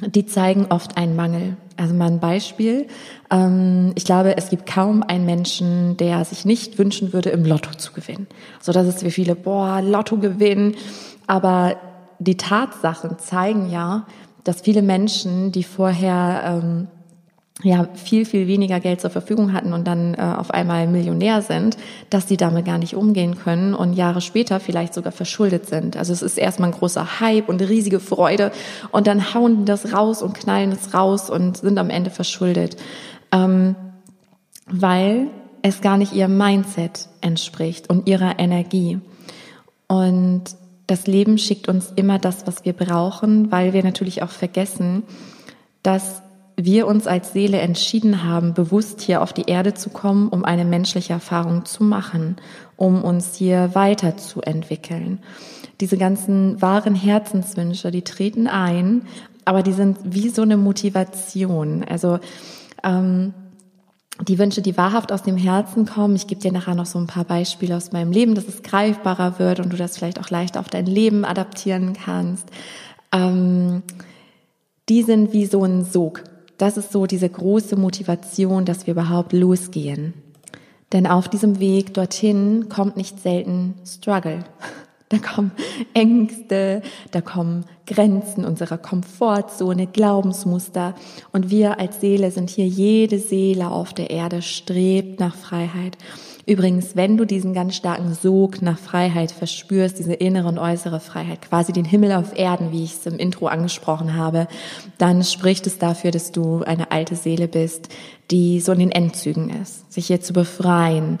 die 0.00 0.26
zeigen 0.26 0.66
oft 0.70 0.96
einen 0.96 1.16
Mangel. 1.16 1.56
Also 1.76 1.94
mal 1.94 2.06
ein 2.06 2.20
Beispiel. 2.20 2.86
Ähm, 3.30 3.92
ich 3.94 4.04
glaube, 4.04 4.36
es 4.36 4.50
gibt 4.50 4.66
kaum 4.66 5.02
einen 5.02 5.26
Menschen, 5.26 5.96
der 5.96 6.24
sich 6.24 6.44
nicht 6.44 6.78
wünschen 6.78 7.12
würde, 7.12 7.30
im 7.30 7.44
Lotto 7.44 7.70
zu 7.72 7.92
gewinnen. 7.92 8.26
So, 8.60 8.72
dass 8.72 8.86
es 8.86 9.04
wie 9.04 9.10
viele, 9.10 9.34
boah, 9.36 9.80
Lotto 9.80 10.16
gewinnen. 10.16 10.74
Aber 11.26 11.76
die 12.18 12.36
Tatsachen 12.36 13.18
zeigen 13.18 13.70
ja, 13.70 14.06
dass 14.42 14.60
viele 14.60 14.82
Menschen, 14.82 15.52
die 15.52 15.62
vorher 15.62 16.62
ähm, 16.62 16.88
ja 17.62 17.88
viel, 17.94 18.24
viel 18.24 18.46
weniger 18.46 18.78
Geld 18.78 19.00
zur 19.00 19.10
Verfügung 19.10 19.52
hatten 19.52 19.72
und 19.72 19.86
dann 19.86 20.14
äh, 20.14 20.20
auf 20.20 20.52
einmal 20.52 20.86
Millionär 20.86 21.42
sind, 21.42 21.76
dass 22.08 22.28
sie 22.28 22.36
damit 22.36 22.64
gar 22.64 22.78
nicht 22.78 22.94
umgehen 22.94 23.36
können 23.36 23.74
und 23.74 23.94
Jahre 23.94 24.20
später 24.20 24.60
vielleicht 24.60 24.94
sogar 24.94 25.12
verschuldet 25.12 25.66
sind. 25.66 25.96
Also 25.96 26.12
es 26.12 26.22
ist 26.22 26.38
erstmal 26.38 26.70
ein 26.70 26.78
großer 26.78 27.20
Hype 27.20 27.48
und 27.48 27.60
riesige 27.60 27.98
Freude 27.98 28.52
und 28.92 29.08
dann 29.08 29.34
hauen 29.34 29.64
das 29.64 29.92
raus 29.92 30.22
und 30.22 30.34
knallen 30.34 30.70
es 30.70 30.94
raus 30.94 31.30
und 31.30 31.56
sind 31.56 31.78
am 31.78 31.90
Ende 31.90 32.10
verschuldet, 32.10 32.76
ähm, 33.32 33.74
weil 34.66 35.26
es 35.62 35.80
gar 35.80 35.96
nicht 35.96 36.12
ihrem 36.12 36.38
Mindset 36.38 37.08
entspricht 37.20 37.90
und 37.90 38.08
ihrer 38.08 38.38
Energie. 38.38 39.00
Und 39.88 40.44
das 40.86 41.08
Leben 41.08 41.38
schickt 41.38 41.68
uns 41.68 41.92
immer 41.96 42.20
das, 42.20 42.46
was 42.46 42.64
wir 42.64 42.72
brauchen, 42.72 43.50
weil 43.50 43.72
wir 43.72 43.82
natürlich 43.82 44.22
auch 44.22 44.30
vergessen, 44.30 45.02
dass 45.82 46.22
wir 46.60 46.88
uns 46.88 47.06
als 47.06 47.32
Seele 47.32 47.58
entschieden 47.58 48.24
haben, 48.24 48.52
bewusst 48.52 49.00
hier 49.00 49.22
auf 49.22 49.32
die 49.32 49.48
Erde 49.48 49.74
zu 49.74 49.90
kommen, 49.90 50.28
um 50.28 50.44
eine 50.44 50.64
menschliche 50.64 51.12
Erfahrung 51.12 51.64
zu 51.64 51.84
machen, 51.84 52.36
um 52.76 53.04
uns 53.04 53.36
hier 53.36 53.74
weiterzuentwickeln. 53.74 55.20
Diese 55.80 55.96
ganzen 55.96 56.60
wahren 56.60 56.96
Herzenswünsche, 56.96 57.92
die 57.92 58.02
treten 58.02 58.48
ein, 58.48 59.02
aber 59.44 59.62
die 59.62 59.72
sind 59.72 59.98
wie 60.02 60.30
so 60.30 60.42
eine 60.42 60.56
Motivation. 60.56 61.84
Also 61.88 62.18
ähm, 62.82 63.34
die 64.26 64.40
Wünsche, 64.40 64.60
die 64.60 64.76
wahrhaft 64.76 65.12
aus 65.12 65.22
dem 65.22 65.36
Herzen 65.36 65.86
kommen. 65.86 66.16
Ich 66.16 66.26
gebe 66.26 66.40
dir 66.40 66.50
nachher 66.50 66.74
noch 66.74 66.86
so 66.86 66.98
ein 66.98 67.06
paar 67.06 67.24
Beispiele 67.24 67.76
aus 67.76 67.92
meinem 67.92 68.10
Leben, 68.10 68.34
dass 68.34 68.48
es 68.48 68.64
greifbarer 68.64 69.38
wird 69.38 69.60
und 69.60 69.72
du 69.72 69.76
das 69.76 69.96
vielleicht 69.96 70.18
auch 70.18 70.30
leicht 70.30 70.58
auf 70.58 70.68
dein 70.68 70.86
Leben 70.86 71.24
adaptieren 71.24 71.92
kannst. 71.92 72.48
Ähm, 73.12 73.84
die 74.88 75.04
sind 75.04 75.32
wie 75.32 75.46
so 75.46 75.62
ein 75.62 75.84
Sog 75.84 76.24
das 76.58 76.76
ist 76.76 76.92
so 76.92 77.06
diese 77.06 77.28
große 77.28 77.76
Motivation, 77.76 78.64
dass 78.64 78.86
wir 78.86 78.92
überhaupt 78.92 79.32
losgehen. 79.32 80.14
Denn 80.92 81.06
auf 81.06 81.28
diesem 81.28 81.60
Weg 81.60 81.94
dorthin 81.94 82.68
kommt 82.68 82.96
nicht 82.96 83.20
selten 83.20 83.74
Struggle. 83.86 84.44
Da 85.10 85.16
kommen 85.16 85.52
Ängste, 85.94 86.82
da 87.12 87.22
kommen 87.22 87.64
Grenzen 87.86 88.44
unserer 88.44 88.76
Komfortzone, 88.76 89.86
Glaubensmuster. 89.86 90.94
Und 91.32 91.48
wir 91.48 91.80
als 91.80 92.02
Seele 92.02 92.30
sind 92.30 92.50
hier, 92.50 92.66
jede 92.66 93.18
Seele 93.18 93.70
auf 93.70 93.94
der 93.94 94.10
Erde 94.10 94.42
strebt 94.42 95.18
nach 95.18 95.34
Freiheit. 95.34 95.96
Übrigens, 96.48 96.96
wenn 96.96 97.18
du 97.18 97.26
diesen 97.26 97.52
ganz 97.52 97.76
starken 97.76 98.14
Sog 98.14 98.62
nach 98.62 98.78
Freiheit 98.78 99.32
verspürst, 99.32 99.98
diese 99.98 100.14
innere 100.14 100.48
und 100.48 100.58
äußere 100.58 100.98
Freiheit, 100.98 101.42
quasi 101.42 101.74
den 101.74 101.84
Himmel 101.84 102.12
auf 102.12 102.38
Erden, 102.38 102.72
wie 102.72 102.84
ich 102.84 102.94
es 102.94 103.04
im 103.04 103.18
Intro 103.18 103.48
angesprochen 103.48 104.16
habe, 104.16 104.48
dann 104.96 105.22
spricht 105.24 105.66
es 105.66 105.76
dafür, 105.76 106.10
dass 106.10 106.32
du 106.32 106.62
eine 106.62 106.90
alte 106.90 107.16
Seele 107.16 107.48
bist, 107.48 107.90
die 108.30 108.60
so 108.60 108.72
in 108.72 108.78
den 108.78 108.90
Endzügen 108.90 109.50
ist, 109.50 109.92
sich 109.92 110.06
hier 110.06 110.22
zu 110.22 110.32
befreien. 110.32 111.18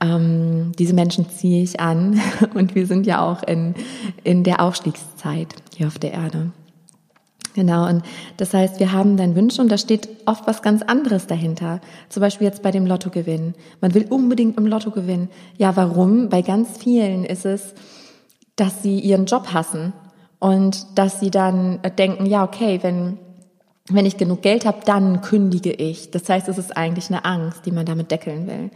Ähm, 0.00 0.72
diese 0.76 0.94
Menschen 0.94 1.30
ziehe 1.30 1.62
ich 1.62 1.78
an 1.78 2.20
und 2.54 2.74
wir 2.74 2.88
sind 2.88 3.06
ja 3.06 3.22
auch 3.22 3.44
in, 3.44 3.76
in 4.24 4.42
der 4.42 4.60
Aufstiegszeit 4.60 5.54
hier 5.76 5.86
auf 5.86 6.00
der 6.00 6.14
Erde. 6.14 6.50
Genau, 7.54 7.88
und 7.88 8.02
das 8.36 8.52
heißt, 8.52 8.80
wir 8.80 8.92
haben 8.92 9.16
dann 9.16 9.36
Wünsche 9.36 9.62
und 9.62 9.70
da 9.70 9.78
steht 9.78 10.08
oft 10.26 10.46
was 10.48 10.60
ganz 10.60 10.82
anderes 10.82 11.28
dahinter. 11.28 11.80
Zum 12.08 12.20
Beispiel 12.20 12.48
jetzt 12.48 12.62
bei 12.62 12.72
dem 12.72 12.84
Lottogewinn. 12.84 13.54
Man 13.80 13.94
will 13.94 14.06
unbedingt 14.10 14.58
im 14.58 14.66
Lotto 14.66 14.90
gewinnen. 14.90 15.28
Ja, 15.56 15.76
warum? 15.76 16.28
Bei 16.28 16.42
ganz 16.42 16.76
vielen 16.78 17.24
ist 17.24 17.46
es, 17.46 17.74
dass 18.56 18.82
sie 18.82 18.98
ihren 18.98 19.26
Job 19.26 19.52
hassen 19.52 19.92
und 20.40 20.98
dass 20.98 21.20
sie 21.20 21.30
dann 21.30 21.78
denken, 21.96 22.26
ja, 22.26 22.42
okay, 22.42 22.80
wenn, 22.82 23.18
wenn 23.88 24.04
ich 24.04 24.16
genug 24.16 24.42
Geld 24.42 24.66
habe, 24.66 24.80
dann 24.84 25.20
kündige 25.20 25.72
ich. 25.72 26.10
Das 26.10 26.28
heißt, 26.28 26.48
es 26.48 26.58
ist 26.58 26.76
eigentlich 26.76 27.08
eine 27.08 27.24
Angst, 27.24 27.66
die 27.66 27.72
man 27.72 27.86
damit 27.86 28.10
deckeln 28.10 28.48
will. 28.48 28.70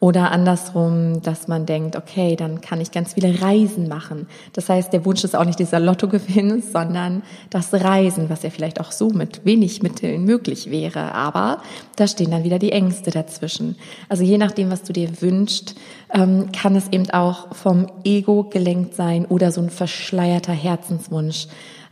Oder 0.00 0.32
andersrum, 0.32 1.22
dass 1.22 1.48
man 1.48 1.64
denkt, 1.64 1.96
okay, 1.96 2.36
dann 2.36 2.60
kann 2.60 2.80
ich 2.80 2.90
ganz 2.90 3.14
viele 3.14 3.40
Reisen 3.40 3.88
machen. 3.88 4.26
Das 4.52 4.68
heißt, 4.68 4.92
der 4.92 5.04
Wunsch 5.06 5.24
ist 5.24 5.34
auch 5.34 5.46
nicht 5.46 5.58
dieser 5.58 5.80
Lottogewinn, 5.80 6.62
sondern 6.72 7.22
das 7.48 7.72
Reisen, 7.72 8.28
was 8.28 8.42
ja 8.42 8.50
vielleicht 8.50 8.80
auch 8.80 8.92
so 8.92 9.08
mit 9.08 9.44
wenig 9.46 9.82
Mitteln 9.82 10.24
möglich 10.24 10.70
wäre. 10.70 11.14
Aber 11.14 11.62
da 11.96 12.06
stehen 12.06 12.32
dann 12.32 12.44
wieder 12.44 12.58
die 12.58 12.72
Ängste 12.72 13.10
dazwischen. 13.10 13.76
Also 14.08 14.24
je 14.24 14.36
nachdem, 14.36 14.70
was 14.70 14.82
du 14.82 14.92
dir 14.92 15.22
wünschst, 15.22 15.74
ähm, 16.12 16.52
kann 16.52 16.76
es 16.76 16.88
eben 16.90 17.08
auch 17.10 17.54
vom 17.54 17.86
Ego 18.04 18.44
gelenkt 18.44 18.94
sein 18.94 19.24
oder 19.24 19.52
so 19.52 19.62
ein 19.62 19.70
verschleierter 19.70 20.52
Herzenswunsch. 20.52 21.46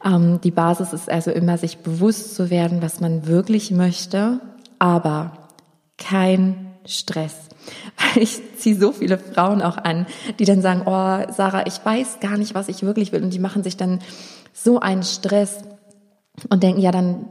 Ähm, 0.04 0.40
die 0.42 0.50
Basis 0.50 0.92
ist 0.92 1.10
also 1.10 1.30
immer, 1.30 1.56
sich 1.56 1.78
bewusst 1.78 2.34
zu 2.34 2.50
werden, 2.50 2.82
was 2.82 3.00
man 3.00 3.26
wirklich 3.26 3.70
möchte, 3.70 4.40
aber 4.78 5.32
kein 5.96 6.71
Stress. 6.86 7.34
Ich 8.16 8.40
ziehe 8.58 8.76
so 8.76 8.92
viele 8.92 9.18
Frauen 9.18 9.62
auch 9.62 9.76
an, 9.76 10.06
die 10.38 10.44
dann 10.44 10.62
sagen, 10.62 10.82
oh, 10.84 11.32
Sarah, 11.32 11.66
ich 11.66 11.84
weiß 11.84 12.20
gar 12.20 12.36
nicht, 12.36 12.54
was 12.54 12.68
ich 12.68 12.82
wirklich 12.82 13.12
will. 13.12 13.22
Und 13.22 13.32
die 13.32 13.38
machen 13.38 13.62
sich 13.62 13.76
dann 13.76 14.00
so 14.52 14.80
einen 14.80 15.02
Stress 15.02 15.62
und 16.48 16.62
denken, 16.62 16.80
ja, 16.80 16.90
dann, 16.90 17.26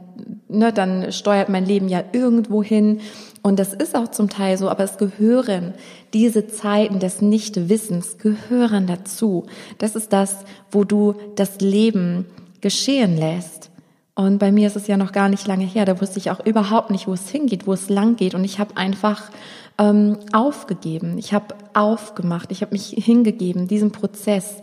ne, 0.48 0.72
dann 0.72 1.12
steuert 1.12 1.48
mein 1.48 1.66
Leben 1.66 1.88
ja 1.88 2.02
irgendwo 2.12 2.62
hin. 2.62 3.00
Und 3.42 3.58
das 3.58 3.74
ist 3.74 3.96
auch 3.96 4.08
zum 4.08 4.28
Teil 4.28 4.56
so, 4.56 4.68
aber 4.68 4.84
es 4.84 4.96
gehören 4.96 5.74
diese 6.12 6.46
Zeiten 6.46 7.00
des 7.00 7.20
Nichtwissens 7.20 8.18
gehören 8.18 8.86
dazu. 8.86 9.46
Das 9.78 9.96
ist 9.96 10.12
das, 10.12 10.44
wo 10.70 10.84
du 10.84 11.14
das 11.34 11.60
Leben 11.60 12.26
geschehen 12.60 13.16
lässt. 13.16 13.71
Und 14.14 14.38
bei 14.38 14.52
mir 14.52 14.66
ist 14.66 14.76
es 14.76 14.86
ja 14.86 14.96
noch 14.96 15.12
gar 15.12 15.28
nicht 15.28 15.46
lange 15.46 15.64
her, 15.64 15.86
da 15.86 16.00
wusste 16.00 16.18
ich 16.18 16.30
auch 16.30 16.44
überhaupt 16.44 16.90
nicht, 16.90 17.06
wo 17.06 17.14
es 17.14 17.28
hingeht, 17.28 17.66
wo 17.66 17.72
es 17.72 17.88
lang 17.88 18.16
geht. 18.16 18.34
Und 18.34 18.44
ich 18.44 18.58
habe 18.58 18.76
einfach 18.76 19.30
ähm, 19.78 20.18
aufgegeben, 20.32 21.16
ich 21.16 21.32
habe 21.32 21.54
aufgemacht, 21.72 22.50
ich 22.52 22.60
habe 22.60 22.72
mich 22.72 22.88
hingegeben, 22.88 23.68
diesem 23.68 23.90
Prozess. 23.90 24.62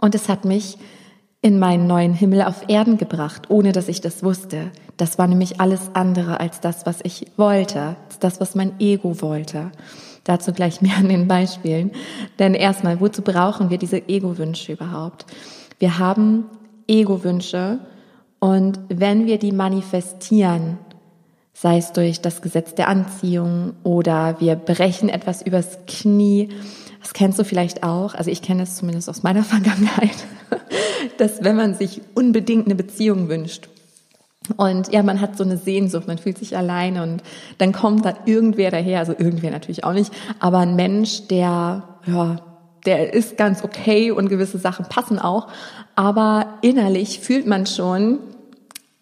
Und 0.00 0.14
es 0.14 0.28
hat 0.28 0.44
mich 0.44 0.76
in 1.40 1.60
meinen 1.60 1.86
neuen 1.86 2.14
Himmel 2.14 2.42
auf 2.42 2.68
Erden 2.68 2.98
gebracht, 2.98 3.48
ohne 3.48 3.70
dass 3.70 3.88
ich 3.88 4.00
das 4.00 4.24
wusste. 4.24 4.72
Das 4.96 5.18
war 5.18 5.28
nämlich 5.28 5.60
alles 5.60 5.90
andere 5.94 6.40
als 6.40 6.60
das, 6.60 6.84
was 6.84 6.98
ich 7.04 7.26
wollte, 7.36 7.94
das, 8.18 8.40
was 8.40 8.56
mein 8.56 8.80
Ego 8.80 9.22
wollte. 9.22 9.70
Dazu 10.24 10.52
gleich 10.52 10.82
mehr 10.82 10.96
an 10.96 11.08
den 11.08 11.28
Beispielen. 11.28 11.92
Denn 12.40 12.54
erstmal, 12.54 13.00
wozu 13.00 13.22
brauchen 13.22 13.70
wir 13.70 13.78
diese 13.78 14.08
Ego-Wünsche 14.08 14.72
überhaupt? 14.72 15.26
Wir 15.78 16.00
haben 16.00 16.46
Ego-Wünsche 16.88 17.78
und 18.40 18.78
wenn 18.88 19.26
wir 19.26 19.38
die 19.38 19.52
manifestieren, 19.52 20.78
sei 21.52 21.78
es 21.78 21.92
durch 21.92 22.20
das 22.20 22.40
Gesetz 22.40 22.74
der 22.74 22.88
Anziehung 22.88 23.74
oder 23.82 24.40
wir 24.40 24.54
brechen 24.54 25.08
etwas 25.08 25.42
übers 25.42 25.78
Knie. 25.88 26.50
Das 27.00 27.12
kennst 27.14 27.38
du 27.38 27.44
vielleicht 27.44 27.82
auch, 27.82 28.14
also 28.14 28.30
ich 28.30 28.42
kenne 28.42 28.62
es 28.62 28.76
zumindest 28.76 29.08
aus 29.08 29.24
meiner 29.24 29.42
Vergangenheit, 29.44 30.16
dass 31.18 31.42
wenn 31.42 31.56
man 31.56 31.74
sich 31.74 32.00
unbedingt 32.14 32.66
eine 32.66 32.76
Beziehung 32.76 33.28
wünscht 33.28 33.68
und 34.56 34.92
ja, 34.92 35.02
man 35.02 35.20
hat 35.20 35.36
so 35.36 35.44
eine 35.44 35.56
Sehnsucht, 35.56 36.06
man 36.06 36.18
fühlt 36.18 36.38
sich 36.38 36.56
alleine 36.56 37.02
und 37.02 37.22
dann 37.58 37.72
kommt 37.72 38.04
da 38.04 38.14
irgendwer 38.24 38.70
daher, 38.70 39.00
also 39.00 39.12
irgendwer 39.12 39.50
natürlich 39.50 39.84
auch 39.84 39.92
nicht, 39.92 40.12
aber 40.40 40.58
ein 40.58 40.76
Mensch, 40.76 41.26
der, 41.28 41.82
ja, 42.06 42.40
der 42.88 43.12
ist 43.12 43.36
ganz 43.36 43.62
okay 43.62 44.10
und 44.10 44.30
gewisse 44.30 44.56
Sachen 44.56 44.86
passen 44.86 45.18
auch, 45.18 45.48
aber 45.94 46.54
innerlich 46.62 47.20
fühlt 47.20 47.46
man 47.46 47.66
schon, 47.66 48.18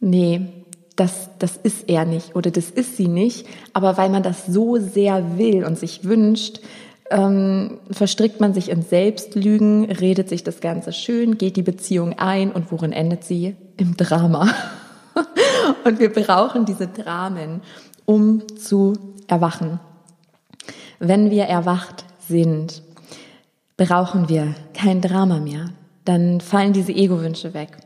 nee, 0.00 0.40
das, 0.96 1.28
das 1.38 1.56
ist 1.56 1.88
er 1.88 2.04
nicht 2.04 2.34
oder 2.34 2.50
das 2.50 2.68
ist 2.68 2.96
sie 2.96 3.06
nicht. 3.06 3.46
Aber 3.74 3.96
weil 3.96 4.08
man 4.08 4.24
das 4.24 4.46
so 4.46 4.76
sehr 4.76 5.38
will 5.38 5.64
und 5.64 5.78
sich 5.78 6.02
wünscht, 6.02 6.58
ähm, 7.12 7.78
verstrickt 7.92 8.40
man 8.40 8.54
sich 8.54 8.70
in 8.70 8.82
Selbstlügen, 8.82 9.84
redet 9.84 10.28
sich 10.28 10.42
das 10.42 10.58
Ganze 10.58 10.92
schön, 10.92 11.38
geht 11.38 11.54
die 11.54 11.62
Beziehung 11.62 12.18
ein 12.18 12.50
und 12.50 12.72
worin 12.72 12.90
endet 12.90 13.22
sie? 13.22 13.54
Im 13.76 13.96
Drama. 13.96 14.48
und 15.84 16.00
wir 16.00 16.12
brauchen 16.12 16.64
diese 16.64 16.88
Dramen, 16.88 17.60
um 18.04 18.42
zu 18.58 18.94
erwachen. 19.28 19.78
Wenn 20.98 21.30
wir 21.30 21.44
erwacht 21.44 22.04
sind, 22.28 22.82
brauchen 23.76 24.28
wir 24.28 24.54
kein 24.74 25.00
Drama 25.00 25.38
mehr. 25.38 25.70
Dann 26.04 26.40
fallen 26.40 26.72
diese 26.72 26.92
Ego-Wünsche 26.92 27.52
weg. 27.54 27.76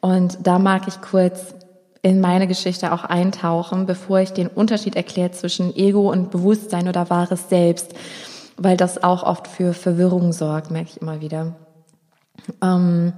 Und 0.00 0.46
da 0.46 0.58
mag 0.58 0.88
ich 0.88 1.00
kurz 1.00 1.54
in 2.02 2.20
meine 2.20 2.46
Geschichte 2.46 2.92
auch 2.92 3.04
eintauchen, 3.04 3.86
bevor 3.86 4.20
ich 4.20 4.32
den 4.32 4.48
Unterschied 4.48 4.96
erkläre 4.96 5.32
zwischen 5.32 5.74
Ego 5.74 6.10
und 6.10 6.30
Bewusstsein 6.30 6.88
oder 6.88 7.10
wahres 7.10 7.48
Selbst, 7.48 7.94
weil 8.56 8.76
das 8.76 9.02
auch 9.02 9.22
oft 9.22 9.46
für 9.46 9.72
Verwirrung 9.74 10.32
sorgt, 10.32 10.70
merke 10.70 10.90
ich 10.90 11.02
immer 11.02 11.20
wieder. 11.20 11.56
Ähm, 12.62 13.12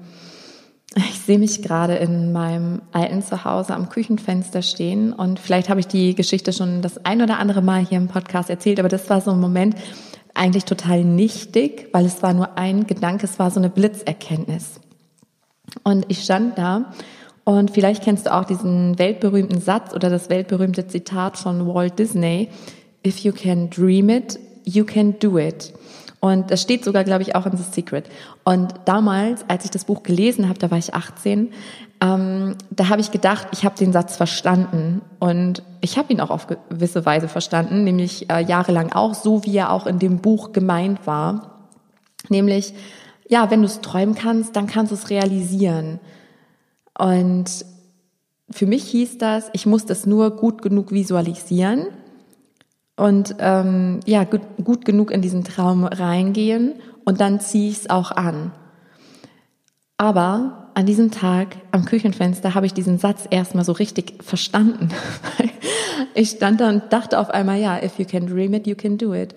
ich 0.96 1.20
sehe 1.20 1.38
mich 1.38 1.62
gerade 1.62 1.94
in 1.96 2.32
meinem 2.32 2.82
alten 2.90 3.22
Zuhause 3.22 3.74
am 3.74 3.90
Küchenfenster 3.90 4.62
stehen 4.62 5.12
und 5.12 5.38
vielleicht 5.38 5.68
habe 5.68 5.78
ich 5.78 5.86
die 5.86 6.14
Geschichte 6.14 6.52
schon 6.52 6.82
das 6.82 7.04
ein 7.04 7.22
oder 7.22 7.38
andere 7.38 7.62
Mal 7.62 7.86
hier 7.86 7.98
im 7.98 8.08
Podcast 8.08 8.50
erzählt, 8.50 8.80
aber 8.80 8.88
das 8.88 9.08
war 9.08 9.20
so 9.20 9.30
ein 9.30 9.40
Moment 9.40 9.76
eigentlich 10.34 10.64
total 10.64 11.04
nichtig, 11.04 11.88
weil 11.92 12.06
es 12.06 12.22
war 12.22 12.32
nur 12.34 12.56
ein 12.56 12.87
Gedanke, 12.87 13.26
es 13.26 13.38
war 13.38 13.50
so 13.50 13.60
eine 13.60 13.70
Blitzerkenntnis. 13.70 14.80
Und 15.82 16.06
ich 16.08 16.22
stand 16.22 16.58
da 16.58 16.92
und 17.44 17.70
vielleicht 17.70 18.02
kennst 18.02 18.26
du 18.26 18.34
auch 18.34 18.44
diesen 18.44 18.99
weltberühmten 18.99 19.60
Satz 19.60 19.94
oder 19.94 20.10
das 20.10 20.30
weltberühmte 20.30 20.87
Zitat 20.87 21.37
von 21.37 21.66
Walt 21.66 21.99
Disney, 21.99 22.49
If 23.06 23.20
you 23.20 23.32
can 23.32 23.70
dream 23.70 24.10
it, 24.10 24.38
you 24.64 24.84
can 24.84 25.18
do 25.18 25.38
it. 25.38 25.72
Und 26.20 26.50
das 26.50 26.60
steht 26.60 26.84
sogar, 26.84 27.02
glaube 27.04 27.22
ich, 27.22 27.34
auch 27.34 27.46
in 27.46 27.56
The 27.56 27.62
Secret. 27.62 28.04
Und 28.44 28.75
damals, 28.84 29.42
als 29.49 29.64
ich 29.64 29.70
das 29.70 29.87
Buch 29.87 30.02
gelesen 30.02 30.49
habe, 30.49 30.58
da 30.58 30.70
war 30.70 30.76
ich 30.76 30.94
18, 30.94 31.50
ähm, 32.00 32.57
da 32.71 32.88
habe 32.88 33.00
ich 33.00 33.11
gedacht, 33.11 33.49
ich 33.52 33.64
habe 33.64 33.76
den 33.76 33.92
Satz 33.92 34.16
verstanden. 34.16 35.02
Und 35.19 35.62
ich 35.80 35.99
habe 35.99 36.12
ihn 36.12 36.21
auch 36.21 36.30
auf 36.30 36.47
gewisse 36.47 37.04
Weise 37.04 37.28
verstanden, 37.28 37.85
nämlich 37.85 38.30
äh, 38.30 38.42
jahrelang 38.42 38.92
auch, 38.92 39.14
so 39.14 39.45
wie 39.45 39.57
er 39.57 39.71
auch 39.71 39.87
in 39.87 39.99
dem 39.99 40.19
Buch 40.19 40.52
gemeint 40.52 41.07
war. 41.07 41.69
Nämlich, 42.28 42.75
ja, 43.28 43.50
wenn 43.50 43.61
du 43.61 43.66
es 43.66 43.80
träumen 43.80 44.14
kannst, 44.14 44.57
dann 44.57 44.66
kannst 44.66 44.92
du 44.92 44.97
es 44.97 45.11
realisieren. 45.11 46.00
Und 46.99 47.64
für 48.50 48.66
mich 48.66 48.85
hieß 48.85 49.19
das, 49.19 49.49
ich 49.52 49.66
muss 49.66 49.87
das 49.87 50.07
nur 50.07 50.37
gut 50.37 50.62
genug 50.62 50.90
visualisieren 50.90 51.87
und 52.97 53.37
ähm, 53.38 54.00
ja 54.04 54.25
gut, 54.25 54.42
gut 54.62 54.85
genug 54.85 55.11
in 55.11 55.23
diesen 55.23 55.45
Traum 55.45 55.85
reingehen 55.85 56.75
und 57.04 57.21
dann 57.21 57.40
ziehe 57.40 57.71
ich 57.71 57.78
es 57.78 57.90
auch 57.90 58.11
an. 58.11 58.52
Aber 60.00 60.71
an 60.73 60.87
diesem 60.87 61.11
Tag 61.11 61.59
am 61.73 61.85
Küchenfenster 61.85 62.54
habe 62.54 62.64
ich 62.64 62.73
diesen 62.73 62.97
Satz 62.97 63.26
erstmal 63.28 63.66
so 63.66 63.73
richtig 63.73 64.14
verstanden. 64.25 64.88
ich 66.14 66.30
stand 66.30 66.62
da 66.62 66.71
und 66.71 66.90
dachte 66.90 67.19
auf 67.19 67.28
einmal, 67.28 67.61
ja, 67.61 67.83
if 67.83 67.99
you 67.99 68.07
can 68.07 68.26
dream 68.26 68.54
it, 68.54 68.66
you 68.66 68.75
can 68.75 68.97
do 68.97 69.12
it. 69.12 69.35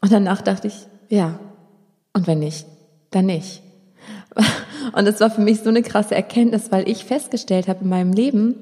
Und 0.00 0.12
danach 0.12 0.42
dachte 0.42 0.68
ich, 0.68 0.86
ja, 1.08 1.40
und 2.12 2.28
wenn 2.28 2.38
nicht, 2.38 2.66
dann 3.10 3.26
nicht. 3.26 3.62
Und 4.92 5.08
es 5.08 5.18
war 5.18 5.30
für 5.30 5.40
mich 5.40 5.60
so 5.60 5.70
eine 5.70 5.82
krasse 5.82 6.14
Erkenntnis, 6.14 6.70
weil 6.70 6.88
ich 6.88 7.04
festgestellt 7.04 7.66
habe 7.66 7.82
in 7.82 7.88
meinem 7.88 8.12
Leben, 8.12 8.54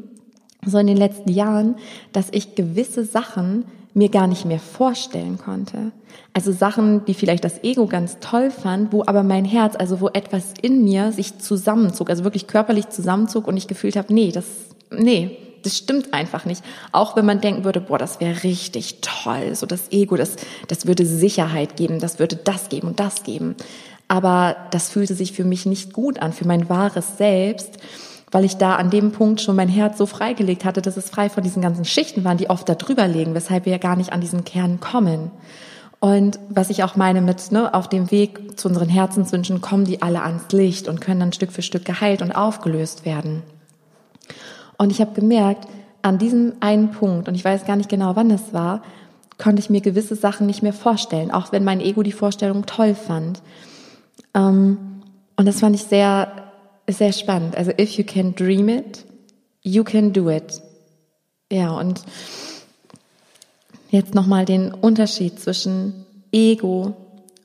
so 0.65 0.79
in 0.79 0.87
den 0.87 0.97
letzten 0.97 1.31
Jahren, 1.31 1.75
dass 2.13 2.29
ich 2.31 2.55
gewisse 2.55 3.05
Sachen 3.05 3.67
mir 3.95 4.09
gar 4.09 4.27
nicht 4.27 4.45
mehr 4.45 4.59
vorstellen 4.59 5.39
konnte. 5.39 5.93
Also 6.33 6.53
Sachen, 6.53 7.05
die 7.05 7.15
vielleicht 7.15 7.45
das 7.45 7.63
Ego 7.63 7.87
ganz 7.87 8.19
toll 8.21 8.51
fand, 8.51 8.93
wo 8.93 9.05
aber 9.07 9.23
mein 9.23 9.45
Herz, 9.45 9.77
also 9.77 10.01
wo 10.01 10.09
etwas 10.09 10.55
in 10.61 10.83
mir 10.83 11.13
sich 11.13 11.39
zusammenzog, 11.39 12.11
also 12.11 12.25
wirklich 12.25 12.49
körperlich 12.49 12.89
zusammenzog 12.89 13.47
und 13.47 13.57
ich 13.57 13.69
gefühlt 13.69 13.97
habe, 13.97 14.13
nee, 14.13 14.33
das, 14.33 14.45
nee, 14.91 15.39
das 15.63 15.79
stimmt 15.79 16.13
einfach 16.13 16.45
nicht. 16.45 16.63
Auch 16.91 17.17
wenn 17.17 17.25
man 17.25 17.41
denken 17.41 17.65
würde, 17.65 17.81
boah, 17.81 17.99
das 17.99 18.21
wäre 18.21 18.43
richtig 18.43 19.01
toll, 19.01 19.55
so 19.55 19.65
das 19.65 19.93
Ego, 19.93 20.17
das, 20.17 20.37
das 20.67 20.87
würde 20.87 21.07
Sicherheit 21.07 21.77
geben, 21.77 22.01
das 22.01 22.19
würde 22.19 22.37
das 22.37 22.69
geben 22.69 22.89
und 22.89 23.01
das 23.01 23.23
geben. 23.23 23.55
Aber 24.09 24.57
das 24.73 24.91
fühlte 24.91 25.15
sich 25.15 25.33
für 25.33 25.45
mich 25.45 25.67
nicht 25.67 25.93
gut 25.93 26.21
an, 26.21 26.33
für 26.33 26.47
mein 26.47 26.69
wahres 26.69 27.17
Selbst 27.17 27.79
weil 28.35 28.45
ich 28.45 28.57
da 28.57 28.75
an 28.75 28.91
dem 28.91 29.13
Punkt 29.13 29.41
schon 29.41 29.55
mein 29.55 29.69
Herz 29.69 29.97
so 29.97 30.07
freigelegt 30.07 30.65
hatte, 30.65 30.83
dass 30.83 30.97
es 30.97 31.09
frei 31.09 31.29
von 31.29 31.45
diesen 31.45 31.63
ganzen 31.63 31.85
Schichten 31.85 32.25
waren, 32.25 32.37
die 32.37 32.51
oft 32.51 32.69
da 32.69 32.75
drüber 32.75 33.07
liegen, 33.07 33.33
weshalb 33.33 33.65
wir 33.65 33.71
ja 33.71 33.79
gar 33.79 33.95
nicht 33.95 34.13
an 34.13 34.21
diesen 34.21 34.45
Kern 34.45 34.81
kommen. 34.81 35.31
Und 36.01 36.41
was 36.49 36.69
ich 36.69 36.83
auch 36.83 36.97
meine 36.97 37.21
mit, 37.21 37.53
ne, 37.53 37.73
auf 37.73 37.89
dem 37.89 38.11
Weg 38.11 38.59
zu 38.59 38.67
unseren 38.67 38.89
Herzenswünschen 38.89 39.61
kommen 39.61 39.85
die 39.85 40.03
alle 40.03 40.21
ans 40.21 40.51
Licht 40.51 40.89
und 40.89 41.01
können 41.01 41.21
dann 41.21 41.33
Stück 41.33 41.53
für 41.53 41.63
Stück 41.63 41.85
geheilt 41.85 42.23
und 42.23 42.33
aufgelöst 42.33 43.05
werden. 43.05 43.45
Und 44.79 44.91
ich 44.91 45.01
habe 45.01 45.13
gemerkt, 45.15 45.69
an 46.03 46.19
diesem 46.19 46.55
einen 46.59 46.91
Punkt, 46.91 47.29
und 47.29 47.37
ich 47.37 47.45
weiß 47.45 47.67
gar 47.67 47.77
nicht 47.77 47.89
genau, 47.89 48.17
wann 48.17 48.31
das 48.31 48.53
war, 48.53 48.83
konnte 49.39 49.61
ich 49.61 49.71
mir 49.71 49.81
gewisse 49.81 50.17
Sachen 50.17 50.49
nicht 50.49 50.61
mehr 50.61 50.73
vorstellen, 50.73 51.31
auch 51.31 51.53
wenn 51.53 51.63
mein 51.63 51.81
Ego 51.81 52.03
die 52.03 52.11
Vorstellung 52.11 52.67
toll 52.67 52.97
fand. 52.97 53.43
Ähm, 54.35 55.03
und 55.37 55.47
das 55.47 55.61
fand 55.61 55.77
ich 55.77 55.85
sehr 55.85 56.44
ist 56.87 56.99
sehr 56.99 57.13
spannend. 57.13 57.57
Also 57.57 57.73
if 57.79 57.93
you 57.99 58.05
can 58.05 58.35
dream 58.35 58.69
it, 58.69 59.05
you 59.63 59.85
can 59.85 60.13
do 60.13 60.31
it. 60.31 60.63
Ja, 61.51 61.73
und 61.73 62.03
jetzt 63.91 64.15
nochmal 64.15 64.45
den 64.45 64.73
Unterschied 64.73 65.39
zwischen 65.39 66.05
Ego 66.33 66.97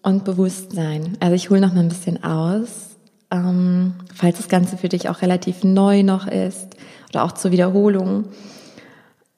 und 0.02 0.26
Bewusstsein. 0.26 1.18
Also 1.20 1.36
ich 1.36 1.50
hole 1.50 1.62
noch 1.62 1.74
mal 1.74 1.82
ein 1.82 1.90
bisschen 1.90 2.24
aus, 2.24 2.98
ähm, 3.32 3.96
falls 4.14 4.38
das 4.38 4.48
Ganze 4.48 4.78
für 4.78 4.90
dich 4.90 5.10
auch 5.10 5.22
relativ 5.22 5.64
neu 5.64 6.04
noch 6.04 6.28
ist 6.28 6.76
oder 7.10 7.24
auch 7.24 7.34
zur 7.34 7.52
Wiederholung. 7.52 8.26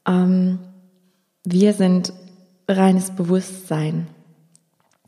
Ähm, 0.08 0.60
wir 1.44 1.74
sind 1.74 2.14
reines 2.68 3.12
Bewusstsein. 3.12 4.08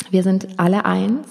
Wir 0.10 0.23
sind 0.23 0.60
alle 0.60 0.86
eins, 0.86 1.27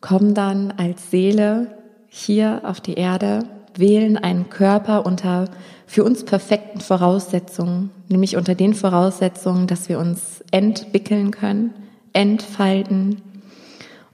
kommen 0.00 0.34
dann 0.34 0.70
als 0.72 1.10
Seele 1.10 1.77
hier 2.08 2.62
auf 2.64 2.80
die 2.80 2.94
Erde, 2.94 3.44
wählen 3.76 4.16
einen 4.16 4.50
Körper 4.50 5.06
unter 5.06 5.48
für 5.86 6.04
uns 6.04 6.24
perfekten 6.24 6.80
Voraussetzungen, 6.80 7.90
nämlich 8.08 8.36
unter 8.36 8.54
den 8.54 8.74
Voraussetzungen, 8.74 9.66
dass 9.66 9.88
wir 9.88 9.98
uns 9.98 10.44
entwickeln 10.50 11.30
können, 11.30 11.72
entfalten 12.12 13.22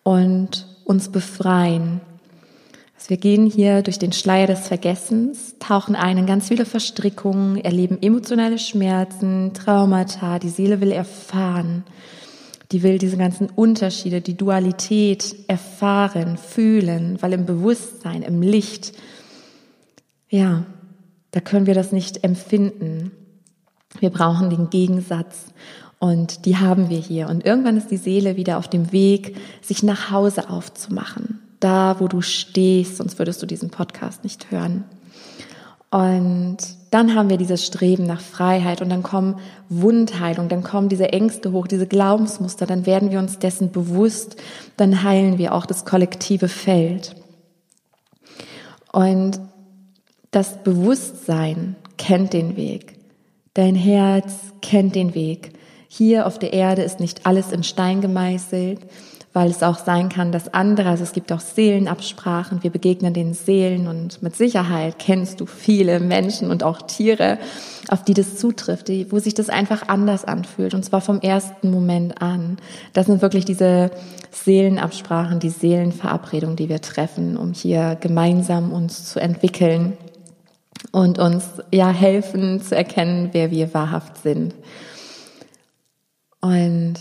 und 0.02 0.66
uns 0.84 1.08
befreien. 1.08 2.00
Also 2.96 3.10
wir 3.10 3.16
gehen 3.16 3.46
hier 3.46 3.82
durch 3.82 3.98
den 3.98 4.12
Schleier 4.12 4.46
des 4.46 4.68
Vergessens, 4.68 5.56
tauchen 5.58 5.96
ein 5.96 6.18
in 6.18 6.26
ganz 6.26 6.48
viele 6.48 6.64
Verstrickungen, 6.64 7.58
erleben 7.58 7.98
emotionale 8.00 8.58
Schmerzen, 8.58 9.52
Traumata, 9.52 10.38
die 10.38 10.48
Seele 10.48 10.80
will 10.80 10.92
erfahren 10.92 11.84
die 12.72 12.82
will 12.82 12.98
diese 12.98 13.16
ganzen 13.16 13.48
Unterschiede, 13.48 14.20
die 14.20 14.36
Dualität 14.36 15.36
erfahren, 15.48 16.38
fühlen, 16.38 17.18
weil 17.20 17.32
im 17.32 17.46
Bewusstsein, 17.46 18.22
im 18.22 18.42
Licht, 18.42 18.92
ja, 20.28 20.64
da 21.30 21.40
können 21.40 21.66
wir 21.66 21.74
das 21.74 21.92
nicht 21.92 22.24
empfinden. 22.24 23.10
Wir 24.00 24.10
brauchen 24.10 24.50
den 24.50 24.70
Gegensatz 24.70 25.46
und 25.98 26.46
die 26.46 26.56
haben 26.56 26.90
wir 26.90 26.98
hier. 26.98 27.28
Und 27.28 27.44
irgendwann 27.44 27.76
ist 27.76 27.90
die 27.90 27.96
Seele 27.96 28.36
wieder 28.36 28.58
auf 28.58 28.68
dem 28.68 28.92
Weg, 28.92 29.36
sich 29.62 29.82
nach 29.82 30.10
Hause 30.10 30.50
aufzumachen. 30.50 31.40
Da, 31.60 31.96
wo 31.98 32.08
du 32.08 32.20
stehst, 32.20 32.96
sonst 32.96 33.18
würdest 33.18 33.42
du 33.42 33.46
diesen 33.46 33.70
Podcast 33.70 34.22
nicht 34.24 34.50
hören. 34.50 34.84
Und 35.90 36.58
dann 36.94 37.16
haben 37.16 37.28
wir 37.28 37.38
dieses 37.38 37.66
Streben 37.66 38.06
nach 38.06 38.20
Freiheit 38.20 38.80
und 38.80 38.88
dann 38.88 39.02
kommen 39.02 39.40
Wundheilung, 39.68 40.48
dann 40.48 40.62
kommen 40.62 40.88
diese 40.88 41.12
Ängste 41.12 41.50
hoch, 41.50 41.66
diese 41.66 41.88
Glaubensmuster, 41.88 42.66
dann 42.66 42.86
werden 42.86 43.10
wir 43.10 43.18
uns 43.18 43.40
dessen 43.40 43.72
bewusst, 43.72 44.36
dann 44.76 45.02
heilen 45.02 45.36
wir 45.36 45.54
auch 45.54 45.66
das 45.66 45.84
kollektive 45.84 46.46
Feld. 46.46 47.16
Und 48.92 49.40
das 50.30 50.62
Bewusstsein 50.62 51.74
kennt 51.98 52.32
den 52.32 52.56
Weg. 52.56 52.96
Dein 53.54 53.74
Herz 53.74 54.52
kennt 54.62 54.94
den 54.94 55.16
Weg. 55.16 55.58
Hier 55.88 56.28
auf 56.28 56.38
der 56.38 56.52
Erde 56.52 56.82
ist 56.82 57.00
nicht 57.00 57.26
alles 57.26 57.50
in 57.50 57.64
Stein 57.64 58.02
gemeißelt 58.02 58.78
weil 59.34 59.50
es 59.50 59.64
auch 59.64 59.78
sein 59.78 60.08
kann, 60.08 60.30
dass 60.30 60.54
andere, 60.54 60.88
also 60.88 61.02
es 61.02 61.12
gibt 61.12 61.32
auch 61.32 61.40
Seelenabsprachen, 61.40 62.62
wir 62.62 62.70
begegnen 62.70 63.12
den 63.12 63.34
Seelen 63.34 63.88
und 63.88 64.22
mit 64.22 64.36
Sicherheit 64.36 65.00
kennst 65.00 65.40
du 65.40 65.46
viele 65.46 65.98
Menschen 65.98 66.50
und 66.50 66.62
auch 66.62 66.82
Tiere, 66.82 67.38
auf 67.88 68.04
die 68.04 68.14
das 68.14 68.38
zutrifft, 68.38 68.86
die, 68.86 69.10
wo 69.10 69.18
sich 69.18 69.34
das 69.34 69.50
einfach 69.50 69.88
anders 69.88 70.24
anfühlt 70.24 70.72
und 70.72 70.84
zwar 70.84 71.00
vom 71.00 71.20
ersten 71.20 71.72
Moment 71.72 72.22
an. 72.22 72.58
Das 72.92 73.06
sind 73.06 73.22
wirklich 73.22 73.44
diese 73.44 73.90
Seelenabsprachen, 74.30 75.40
die 75.40 75.50
Seelenverabredungen, 75.50 76.54
die 76.54 76.68
wir 76.68 76.80
treffen, 76.80 77.36
um 77.36 77.52
hier 77.52 77.98
gemeinsam 78.00 78.72
uns 78.72 79.04
zu 79.04 79.18
entwickeln 79.18 79.98
und 80.92 81.18
uns 81.18 81.44
ja 81.72 81.90
helfen 81.90 82.62
zu 82.62 82.76
erkennen, 82.76 83.30
wer 83.32 83.50
wir 83.50 83.74
wahrhaft 83.74 84.22
sind. 84.22 84.54
Und 86.40 86.94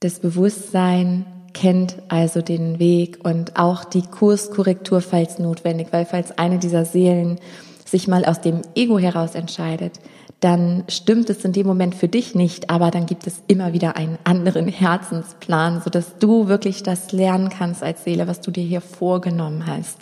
das 0.00 0.20
Bewusstsein 0.20 1.26
kennt 1.54 1.96
also 2.08 2.40
den 2.40 2.78
Weg 2.78 3.24
und 3.24 3.58
auch 3.58 3.84
die 3.84 4.02
Kurskorrektur, 4.02 5.00
falls 5.00 5.38
notwendig, 5.38 5.88
weil 5.90 6.06
falls 6.06 6.38
eine 6.38 6.58
dieser 6.58 6.84
Seelen 6.84 7.40
sich 7.84 8.06
mal 8.06 8.24
aus 8.24 8.40
dem 8.40 8.62
Ego 8.74 8.98
heraus 8.98 9.34
entscheidet, 9.34 9.98
dann 10.40 10.84
stimmt 10.88 11.30
es 11.30 11.44
in 11.44 11.52
dem 11.52 11.66
Moment 11.66 11.96
für 11.96 12.06
dich 12.06 12.34
nicht, 12.36 12.70
aber 12.70 12.92
dann 12.92 13.06
gibt 13.06 13.26
es 13.26 13.42
immer 13.48 13.72
wieder 13.72 13.96
einen 13.96 14.18
anderen 14.22 14.68
Herzensplan, 14.68 15.80
so 15.82 15.90
dass 15.90 16.18
du 16.18 16.46
wirklich 16.46 16.84
das 16.84 17.10
lernen 17.10 17.48
kannst 17.48 17.82
als 17.82 18.04
Seele, 18.04 18.28
was 18.28 18.40
du 18.40 18.52
dir 18.52 18.62
hier 18.62 18.80
vorgenommen 18.80 19.66
hast. 19.66 19.98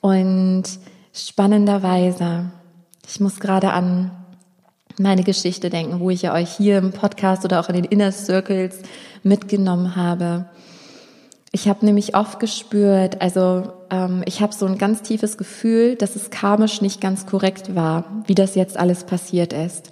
Und 0.00 0.64
spannenderweise 1.12 2.50
Ich 3.06 3.20
muss 3.20 3.40
gerade 3.40 3.72
an 3.72 4.10
meine 4.98 5.24
Geschichte 5.24 5.70
denken, 5.70 6.00
wo 6.00 6.10
ich 6.10 6.22
ja 6.22 6.34
euch 6.34 6.50
hier 6.50 6.78
im 6.78 6.92
Podcast 6.92 7.44
oder 7.44 7.60
auch 7.60 7.68
in 7.68 7.74
den 7.74 7.84
Inner 7.84 8.12
Circles 8.12 8.80
mitgenommen 9.22 9.96
habe. 9.96 10.46
Ich 11.54 11.68
habe 11.68 11.84
nämlich 11.84 12.16
oft 12.16 12.40
gespürt, 12.40 13.20
also 13.20 13.72
ähm, 13.90 14.22
ich 14.24 14.40
habe 14.40 14.54
so 14.54 14.64
ein 14.64 14.78
ganz 14.78 15.02
tiefes 15.02 15.36
Gefühl, 15.36 15.96
dass 15.96 16.16
es 16.16 16.30
karmisch 16.30 16.80
nicht 16.80 17.00
ganz 17.00 17.26
korrekt 17.26 17.74
war, 17.74 18.04
wie 18.26 18.34
das 18.34 18.54
jetzt 18.54 18.78
alles 18.78 19.04
passiert 19.04 19.52
ist. 19.52 19.90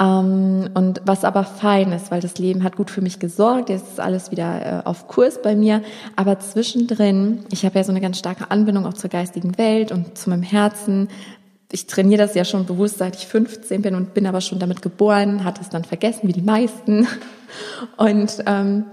Ähm, 0.00 0.70
und 0.74 1.02
was 1.04 1.24
aber 1.24 1.42
fein 1.42 1.90
ist, 1.90 2.12
weil 2.12 2.20
das 2.20 2.38
Leben 2.38 2.62
hat 2.62 2.76
gut 2.76 2.90
für 2.90 3.00
mich 3.00 3.18
gesorgt, 3.18 3.68
jetzt 3.68 3.88
ist 3.88 4.00
alles 4.00 4.30
wieder 4.30 4.82
äh, 4.84 4.86
auf 4.86 5.08
Kurs 5.08 5.42
bei 5.42 5.56
mir. 5.56 5.82
Aber 6.14 6.38
zwischendrin, 6.38 7.40
ich 7.50 7.64
habe 7.64 7.76
ja 7.76 7.84
so 7.84 7.90
eine 7.90 8.00
ganz 8.00 8.18
starke 8.18 8.50
Anbindung 8.50 8.86
auch 8.86 8.94
zur 8.94 9.10
geistigen 9.10 9.58
Welt 9.58 9.90
und 9.90 10.16
zu 10.16 10.30
meinem 10.30 10.44
Herzen. 10.44 11.08
Ich 11.70 11.86
trainiere 11.86 12.22
das 12.22 12.34
ja 12.34 12.44
schon 12.44 12.64
bewusst, 12.64 12.98
seit 12.98 13.16
ich 13.16 13.26
15 13.26 13.82
bin 13.82 13.94
und 13.94 14.14
bin 14.14 14.26
aber 14.26 14.40
schon 14.40 14.58
damit 14.58 14.80
geboren, 14.80 15.44
hatte 15.44 15.60
es 15.60 15.68
dann 15.68 15.84
vergessen, 15.84 16.28
wie 16.28 16.32
die 16.32 16.42
meisten. 16.42 17.06
Und 17.96 18.42
ähm, 18.46 18.84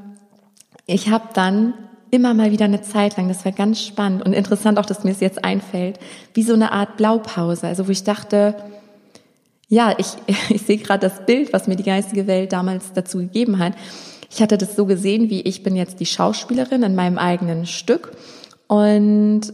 ich 0.85 1.09
habe 1.09 1.29
dann 1.33 1.73
immer 2.11 2.33
mal 2.33 2.51
wieder 2.51 2.65
eine 2.65 2.81
Zeit 2.81 3.17
lang, 3.17 3.27
das 3.27 3.43
war 3.45 3.51
ganz 3.51 3.81
spannend 3.81 4.25
und 4.25 4.33
interessant 4.33 4.79
auch, 4.79 4.85
dass 4.85 5.03
mir 5.03 5.11
es 5.11 5.19
jetzt 5.19 5.43
einfällt, 5.43 5.99
wie 6.33 6.43
so 6.43 6.53
eine 6.53 6.71
Art 6.71 6.95
Blaupause, 6.95 7.67
also 7.67 7.87
wo 7.87 7.91
ich 7.91 8.03
dachte, 8.03 8.55
ja, 9.67 9.93
ich, 9.97 10.07
ich 10.49 10.61
sehe 10.61 10.77
gerade 10.77 11.09
das 11.09 11.25
Bild, 11.25 11.53
was 11.53 11.67
mir 11.67 11.75
die 11.75 11.83
geistige 11.83 12.27
Welt 12.27 12.53
damals 12.53 12.93
dazu 12.93 13.17
gegeben 13.17 13.59
hat. 13.59 13.73
Ich 14.31 14.41
hatte 14.41 14.57
das 14.57 14.75
so 14.75 14.85
gesehen, 14.85 15.29
wie 15.29 15.41
ich 15.41 15.63
bin 15.63 15.75
jetzt 15.75 15.99
die 15.99 16.05
Schauspielerin 16.05 16.83
in 16.83 16.95
meinem 16.95 17.17
eigenen 17.17 17.65
Stück 17.65 18.11
und 18.67 19.53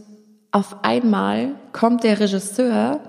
auf 0.50 0.84
einmal 0.84 1.54
kommt 1.72 2.04
der 2.04 2.20
Regisseur, 2.20 3.00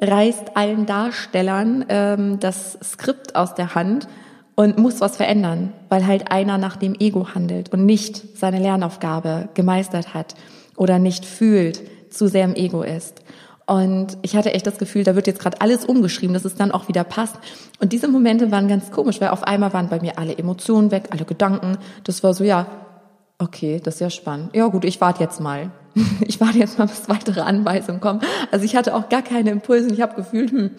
reißt 0.00 0.56
allen 0.56 0.86
Darstellern 0.86 1.84
ähm, 1.88 2.40
das 2.40 2.78
Skript 2.82 3.34
aus 3.34 3.54
der 3.54 3.74
Hand 3.74 4.08
und 4.54 4.78
muss 4.78 5.00
was 5.00 5.16
verändern, 5.16 5.72
weil 5.88 6.06
halt 6.06 6.32
einer 6.32 6.58
nach 6.58 6.76
dem 6.76 6.94
Ego 6.98 7.34
handelt 7.34 7.72
und 7.72 7.86
nicht 7.86 8.36
seine 8.36 8.58
Lernaufgabe 8.58 9.48
gemeistert 9.54 10.14
hat 10.14 10.34
oder 10.76 10.98
nicht 10.98 11.24
fühlt, 11.24 11.80
zu 12.12 12.28
sehr 12.28 12.44
im 12.44 12.54
Ego 12.54 12.82
ist. 12.82 13.22
Und 13.66 14.16
ich 14.22 14.34
hatte 14.34 14.54
echt 14.54 14.66
das 14.66 14.78
Gefühl, 14.78 15.04
da 15.04 15.14
wird 15.14 15.26
jetzt 15.26 15.40
gerade 15.40 15.60
alles 15.60 15.84
umgeschrieben, 15.84 16.32
dass 16.32 16.46
es 16.46 16.54
dann 16.54 16.72
auch 16.72 16.88
wieder 16.88 17.04
passt. 17.04 17.36
Und 17.80 17.92
diese 17.92 18.08
Momente 18.08 18.50
waren 18.50 18.66
ganz 18.66 18.90
komisch, 18.90 19.20
weil 19.20 19.28
auf 19.28 19.42
einmal 19.42 19.74
waren 19.74 19.90
bei 19.90 20.00
mir 20.00 20.18
alle 20.18 20.38
Emotionen 20.38 20.90
weg, 20.90 21.08
alle 21.10 21.26
Gedanken. 21.26 21.76
Das 22.02 22.22
war 22.22 22.32
so, 22.32 22.44
ja, 22.44 22.66
okay, 23.38 23.78
das 23.84 23.94
ist 23.94 24.00
ja 24.00 24.10
spannend. 24.10 24.56
Ja 24.56 24.68
gut, 24.68 24.84
ich 24.84 25.00
warte 25.00 25.22
jetzt 25.22 25.40
mal. 25.40 25.70
Ich 26.26 26.40
warte 26.40 26.58
jetzt 26.58 26.78
mal, 26.78 26.86
bis 26.86 27.08
weitere 27.08 27.40
Anweisungen 27.40 28.00
kommen. 28.00 28.20
Also 28.50 28.64
ich 28.64 28.76
hatte 28.76 28.94
auch 28.94 29.08
gar 29.08 29.22
keine 29.22 29.50
Impulse. 29.50 29.92
Ich 29.92 30.00
habe 30.00 30.14
gefühlt, 30.14 30.50
hm, 30.50 30.70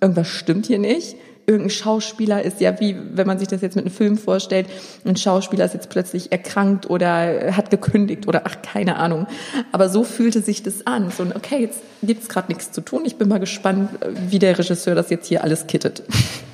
irgendwas 0.00 0.28
stimmt 0.28 0.66
hier 0.66 0.78
nicht 0.78 1.16
irgendein 1.48 1.70
Schauspieler 1.70 2.42
ist 2.42 2.60
ja 2.60 2.78
wie, 2.78 2.94
wenn 3.14 3.26
man 3.26 3.38
sich 3.38 3.48
das 3.48 3.62
jetzt 3.62 3.74
mit 3.74 3.86
einem 3.86 3.94
Film 3.94 4.18
vorstellt, 4.18 4.66
ein 5.06 5.16
Schauspieler 5.16 5.64
ist 5.64 5.72
jetzt 5.72 5.88
plötzlich 5.88 6.30
erkrankt 6.30 6.90
oder 6.90 7.56
hat 7.56 7.70
gekündigt 7.70 8.28
oder 8.28 8.42
ach, 8.44 8.60
keine 8.60 8.96
Ahnung. 8.96 9.26
Aber 9.72 9.88
so 9.88 10.04
fühlte 10.04 10.42
sich 10.42 10.62
das 10.62 10.86
an. 10.86 11.10
So, 11.10 11.24
okay, 11.34 11.62
jetzt 11.62 11.80
gibt's 12.02 12.28
gerade 12.28 12.48
nichts 12.48 12.70
zu 12.70 12.82
tun. 12.82 13.02
Ich 13.06 13.16
bin 13.16 13.28
mal 13.28 13.40
gespannt, 13.40 13.88
wie 14.28 14.38
der 14.38 14.58
Regisseur 14.58 14.94
das 14.94 15.08
jetzt 15.08 15.26
hier 15.26 15.42
alles 15.42 15.66
kittet. 15.66 16.02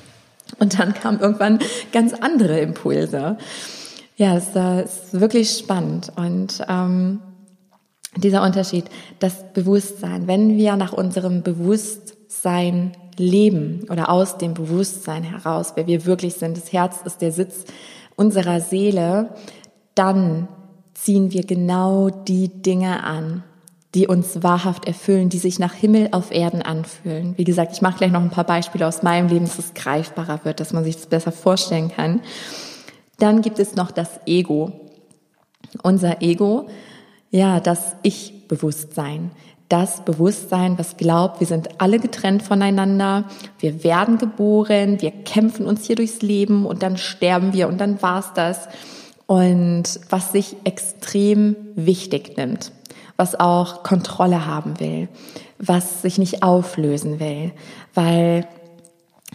Und 0.59 0.79
dann 0.79 0.93
kamen 0.93 1.19
irgendwann 1.19 1.59
ganz 1.91 2.13
andere 2.13 2.61
Impulse. 2.61 3.37
Ja, 4.15 4.37
es 4.37 4.55
ist 4.55 5.19
wirklich 5.19 5.57
spannend. 5.57 6.13
Und 6.15 6.63
ähm, 6.69 7.19
dieser 8.15 8.43
Unterschied, 8.43 8.85
das 9.19 9.51
Bewusstsein, 9.53 10.27
wenn 10.27 10.57
wir 10.57 10.75
nach 10.75 10.93
unserem 10.93 11.43
Bewusstsein 11.43 12.93
leben 13.17 13.85
oder 13.89 14.09
aus 14.09 14.37
dem 14.37 14.53
Bewusstsein 14.53 15.23
heraus, 15.23 15.73
wer 15.75 15.87
wir 15.87 16.05
wirklich 16.05 16.35
sind, 16.35 16.57
das 16.57 16.73
Herz 16.73 16.97
ist 17.05 17.21
der 17.21 17.31
Sitz 17.31 17.65
unserer 18.15 18.61
Seele, 18.61 19.29
dann 19.93 20.47
ziehen 20.93 21.31
wir 21.31 21.45
genau 21.45 22.09
die 22.09 22.49
Dinge 22.49 23.03
an, 23.03 23.43
die 23.93 24.07
uns 24.07 24.43
wahrhaft 24.43 24.85
erfüllen, 24.87 25.29
die 25.29 25.37
sich 25.37 25.57
nach 25.57 25.73
Himmel 25.73 26.09
auf 26.11 26.31
Erden 26.31 26.61
anfühlen. 26.61 27.33
Wie 27.37 27.45
gesagt, 27.45 27.71
ich 27.73 27.81
mache 27.81 27.99
gleich 27.99 28.11
noch 28.11 28.21
ein 28.21 28.29
paar 28.29 28.43
Beispiele 28.43 28.85
aus 28.85 29.03
meinem 29.03 29.29
Leben, 29.29 29.45
dass 29.45 29.59
es 29.59 29.73
greifbarer 29.73 30.41
wird, 30.43 30.59
dass 30.59 30.73
man 30.73 30.83
sich 30.83 30.95
das 30.95 31.05
besser 31.05 31.31
vorstellen 31.31 31.89
kann. 31.89 32.21
Dann 33.19 33.41
gibt 33.41 33.59
es 33.59 33.75
noch 33.75 33.91
das 33.91 34.19
Ego. 34.25 34.73
Unser 35.81 36.21
Ego, 36.21 36.67
ja, 37.31 37.59
das 37.59 37.95
Ich-Bewusstsein 38.03 39.31
das 39.69 40.05
Bewusstsein, 40.05 40.77
was 40.77 40.97
glaubt, 40.97 41.39
wir 41.39 41.47
sind 41.47 41.81
alle 41.81 41.99
getrennt 41.99 42.43
voneinander, 42.43 43.25
wir 43.59 43.83
werden 43.83 44.17
geboren, 44.17 45.01
wir 45.01 45.11
kämpfen 45.11 45.65
uns 45.65 45.85
hier 45.85 45.95
durchs 45.95 46.21
Leben 46.21 46.65
und 46.65 46.83
dann 46.83 46.97
sterben 46.97 47.53
wir 47.53 47.67
und 47.67 47.79
dann 47.79 48.01
war's 48.01 48.33
das. 48.33 48.67
Und 49.25 49.99
was 50.09 50.31
sich 50.31 50.55
extrem 50.65 51.55
wichtig 51.75 52.37
nimmt, 52.37 52.71
was 53.17 53.39
auch 53.39 53.81
Kontrolle 53.81 54.45
haben 54.45 54.79
will, 54.79 55.07
was 55.57 56.03
sich 56.03 56.19
nicht 56.19 56.43
auflösen 56.43 57.19
will, 57.19 57.51
weil 57.95 58.47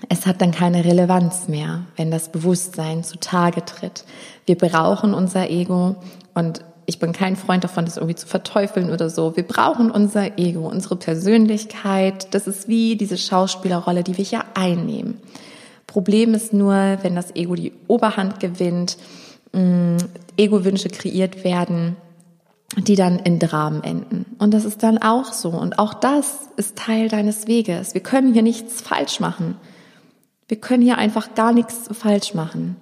es 0.09 0.27
hat 0.27 0.41
dann 0.41 0.53
keine 0.53 0.85
Relevanz 0.85 1.49
mehr, 1.49 1.87
wenn 1.97 2.13
das 2.13 2.31
Bewusstsein 2.31 3.03
zutage 3.03 3.65
tritt. 3.65 4.05
Wir 4.47 4.57
brauchen 4.57 5.13
unser 5.13 5.51
Ego 5.51 5.97
und 6.35 6.65
ich 6.91 6.99
bin 6.99 7.13
kein 7.13 7.37
Freund 7.37 7.63
davon, 7.63 7.85
das 7.85 7.99
irgendwie 7.99 8.17
zu 8.17 8.27
verteufeln 8.27 8.91
oder 8.91 9.09
so. 9.09 9.37
Wir 9.37 9.45
brauchen 9.45 9.93
unser 9.93 10.41
Ego, 10.41 10.67
unsere 10.69 10.97
Persönlichkeit. 10.97 12.35
Das 12.35 12.49
ist 12.49 12.67
wie 12.67 12.97
diese 12.97 13.17
Schauspielerrolle, 13.17 14.03
die 14.03 14.19
wir 14.19 14.25
hier 14.25 14.45
einnehmen. 14.55 15.19
Problem 15.87 16.35
ist 16.35 16.53
nur, 16.53 16.99
wenn 17.03 17.15
das 17.15 17.37
Ego 17.37 17.55
die 17.55 17.73
Oberhand 17.87 18.41
gewinnt, 18.41 18.97
mm, 19.53 19.99
Ego-Wünsche 20.37 20.89
kreiert 20.89 21.45
werden, 21.45 21.97
die 22.77 22.97
dann 22.97 23.21
in 23.21 23.39
Dramen 23.39 23.85
enden. 23.85 24.27
Und 24.41 24.53
das 24.53 24.65
ist 24.65 24.83
dann 24.83 24.99
auch 24.99 25.33
so. 25.33 25.51
Und 25.51 25.79
auch 25.79 25.95
das 25.95 26.49
ist 26.57 26.77
Teil 26.77 27.09
deines 27.09 27.47
Weges. 27.47 27.95
Wir 27.95 28.01
können 28.01 28.33
hier 28.33 28.43
nichts 28.43 28.81
falsch 28.81 29.21
machen. 29.21 29.57
Wir 30.49 30.61
können 30.61 30.83
hier 30.83 30.99
einfach 30.99 31.37
gar 31.37 31.53
nichts 31.53 31.89
falsch 31.93 32.35
machen. 32.35 32.75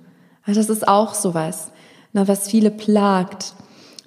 Also 0.44 0.61
das 0.61 0.71
ist 0.71 0.88
auch 0.88 1.12
sowas, 1.12 1.73
was 2.14 2.49
viele 2.49 2.71
plagt. 2.71 3.53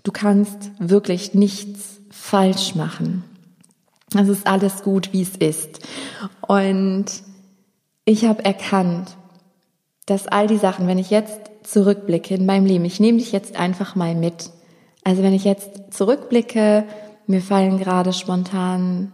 Du 0.04 0.12
kannst 0.12 0.72
wirklich 0.80 1.34
nichts 1.34 2.00
falsch 2.10 2.76
machen. 2.76 3.24
Es 4.16 4.28
ist 4.28 4.48
alles 4.48 4.84
gut, 4.84 5.14
wie 5.14 5.22
es 5.22 5.38
ist. 5.38 5.80
Und 6.42 7.06
ich 8.06 8.26
habe 8.26 8.44
erkannt, 8.44 9.16
dass 10.06 10.28
all 10.28 10.48
die 10.48 10.58
Sachen, 10.58 10.88
wenn 10.88 10.98
ich 10.98 11.10
jetzt 11.10 11.40
zurückblicke 11.64 12.36
in 12.36 12.46
meinem 12.46 12.66
Leben, 12.66 12.86
ich 12.86 13.00
nehme 13.00 13.20
dich 13.20 13.32
jetzt 13.32 13.56
einfach 13.56 13.96
mal 13.96 14.16
mit. 14.16 14.50
Also 15.04 15.24
wenn 15.24 15.34
ich 15.34 15.46
jetzt 15.46 15.94
zurückblicke, 15.94 16.86
mir 17.28 17.42
fallen 17.42 17.78
gerade 17.78 18.12
spontan, 18.12 19.14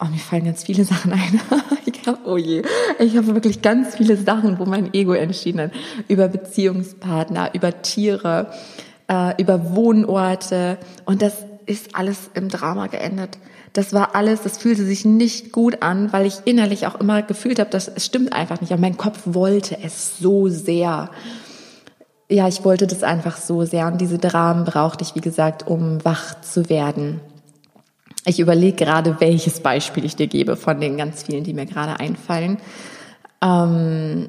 oh, 0.00 0.06
mir 0.06 0.18
fallen 0.18 0.44
ganz 0.44 0.64
viele 0.64 0.84
Sachen 0.86 1.12
ein. 1.12 1.40
ich 1.86 2.06
hab, 2.06 2.26
oh 2.26 2.36
je, 2.36 2.62
ich 2.98 3.16
habe 3.16 3.28
wirklich 3.28 3.62
ganz 3.62 3.96
viele 3.96 4.16
Sachen, 4.16 4.58
wo 4.58 4.66
mein 4.66 4.92
Ego 4.92 5.12
entschieden 5.12 5.60
hat. 5.60 5.72
Über 6.08 6.28
Beziehungspartner, 6.28 7.54
über 7.54 7.82
Tiere, 7.82 8.50
äh, 9.08 9.40
über 9.40 9.74
Wohnorte 9.74 10.78
und 11.04 11.22
das 11.22 11.34
ist 11.66 11.94
alles 11.94 12.30
im 12.34 12.48
Drama 12.48 12.86
geendet. 12.86 13.38
Das 13.72 13.92
war 13.92 14.14
alles, 14.14 14.42
das 14.42 14.58
fühlte 14.58 14.84
sich 14.84 15.04
nicht 15.04 15.52
gut 15.52 15.82
an, 15.82 16.12
weil 16.12 16.26
ich 16.26 16.40
innerlich 16.46 16.86
auch 16.86 16.94
immer 16.94 17.22
gefühlt 17.22 17.58
habe, 17.58 17.70
dass 17.70 17.88
es 17.88 18.06
stimmt 18.06 18.32
einfach 18.32 18.60
nicht. 18.60 18.72
Aber 18.72 18.80
mein 18.80 18.96
Kopf 18.96 19.20
wollte 19.24 19.76
es 19.82 20.18
so 20.18 20.48
sehr. 20.48 21.10
Ja, 22.30 22.48
ich 22.48 22.64
wollte 22.64 22.86
das 22.86 23.02
einfach 23.02 23.36
so 23.36 23.64
sehr. 23.64 23.86
Und 23.86 24.00
diese 24.00 24.18
Dramen 24.18 24.64
brauchte 24.64 25.04
ich, 25.04 25.14
wie 25.14 25.20
gesagt, 25.20 25.66
um 25.66 26.04
wach 26.04 26.40
zu 26.40 26.68
werden. 26.68 27.20
Ich 28.24 28.40
überlege 28.40 28.84
gerade, 28.84 29.16
welches 29.20 29.60
Beispiel 29.60 30.04
ich 30.04 30.16
dir 30.16 30.26
gebe 30.26 30.56
von 30.56 30.80
den 30.80 30.96
ganz 30.96 31.22
vielen, 31.22 31.44
die 31.44 31.54
mir 31.54 31.66
gerade 31.66 32.00
einfallen. 32.00 32.58
Ähm, 33.42 34.28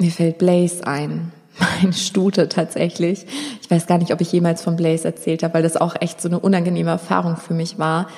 mir 0.00 0.10
fällt 0.10 0.38
Blaze 0.38 0.86
ein 0.86 1.32
mein 1.58 1.92
Stute 1.92 2.48
tatsächlich. 2.48 3.26
Ich 3.62 3.70
weiß 3.70 3.86
gar 3.86 3.98
nicht, 3.98 4.12
ob 4.12 4.20
ich 4.20 4.32
jemals 4.32 4.62
von 4.62 4.76
Blaze 4.76 5.04
erzählt 5.04 5.42
habe, 5.42 5.54
weil 5.54 5.62
das 5.62 5.76
auch 5.76 5.96
echt 6.00 6.20
so 6.20 6.28
eine 6.28 6.38
unangenehme 6.38 6.90
Erfahrung 6.90 7.36
für 7.36 7.54
mich 7.54 7.78
war, 7.78 8.08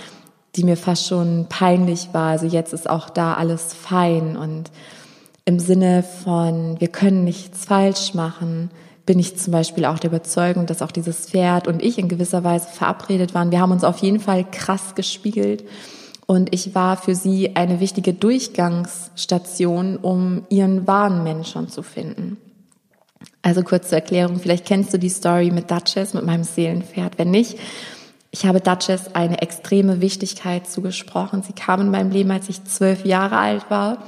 die 0.57 0.64
mir 0.64 0.77
fast 0.77 1.07
schon 1.07 1.46
peinlich 1.48 2.09
war. 2.12 2.31
Also 2.31 2.46
jetzt 2.46 2.72
ist 2.72 2.88
auch 2.88 3.11
da 3.11 3.35
alles 3.35 3.74
fein 3.74 4.37
und 4.37 4.70
im 5.44 5.59
Sinne 5.59 6.03
von, 6.03 6.79
wir 6.79 6.88
können 6.88 7.24
nichts 7.24 7.64
falsch 7.64 8.12
machen, 8.12 8.70
bin 9.07 9.18
ich 9.18 9.38
zum 9.38 9.55
Beispiel 9.55 9.87
auch 9.87 9.98
der 9.98 10.11
Überzeugung, 10.11 10.66
dass 10.66 10.83
auch 10.83 10.90
dieses 10.92 11.31
Pferd 11.31 11.66
und 11.66 11.83
ich 11.83 11.98
in 11.98 12.09
gewisser 12.09 12.44
Weise 12.44 12.68
verabredet 12.68 13.33
waren. 13.33 13.51
Wir 13.51 13.61
haben 13.61 13.72
uns 13.72 13.83
auf 13.83 13.96
jeden 13.98 14.20
Fall 14.20 14.44
krass 14.44 14.94
gespiegelt. 14.94 15.64
Und 16.27 16.53
ich 16.55 16.74
war 16.74 16.98
für 16.98 17.14
sie 17.14 17.57
eine 17.57 17.81
wichtige 17.81 18.12
Durchgangsstation, 18.12 19.96
um 19.96 20.42
ihren 20.51 20.87
wahren 20.87 21.24
Menschen 21.24 21.70
zu 21.70 21.83
finden. 21.83 22.37
Also 23.42 23.62
kurz 23.62 23.88
zur 23.88 23.98
Erklärung, 23.98 24.40
vielleicht 24.40 24.66
kennst 24.66 24.92
du 24.92 24.98
die 24.98 25.09
Story 25.09 25.51
mit 25.51 25.70
Duchess, 25.70 26.12
mit 26.12 26.24
meinem 26.24 26.44
Seelenpferd. 26.44 27.18
Wenn 27.18 27.31
nicht, 27.31 27.57
Ich 28.31 28.44
habe 28.44 28.61
Duchess 28.61 29.14
eine 29.14 29.40
extreme 29.40 30.01
Wichtigkeit 30.01 30.68
zugesprochen. 30.68 31.42
Sie 31.42 31.55
kam 31.55 31.81
in 31.81 31.90
meinem 31.90 32.11
Leben, 32.11 32.31
als 32.31 32.48
ich 32.48 32.62
zwölf 32.64 33.05
Jahre 33.05 33.38
alt 33.38 33.70
war. 33.70 33.98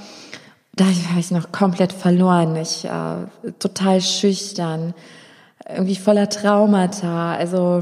Da 0.77 0.85
war 0.85 1.19
ich 1.19 1.31
noch 1.31 1.53
komplett 1.53 1.93
verloren. 1.93 2.55
Ich 2.57 2.85
äh, 2.85 3.53
total 3.59 4.01
schüchtern, 4.01 4.95
irgendwie 5.69 5.97
voller 5.97 6.29
Traumata. 6.29 7.33
Also 7.35 7.81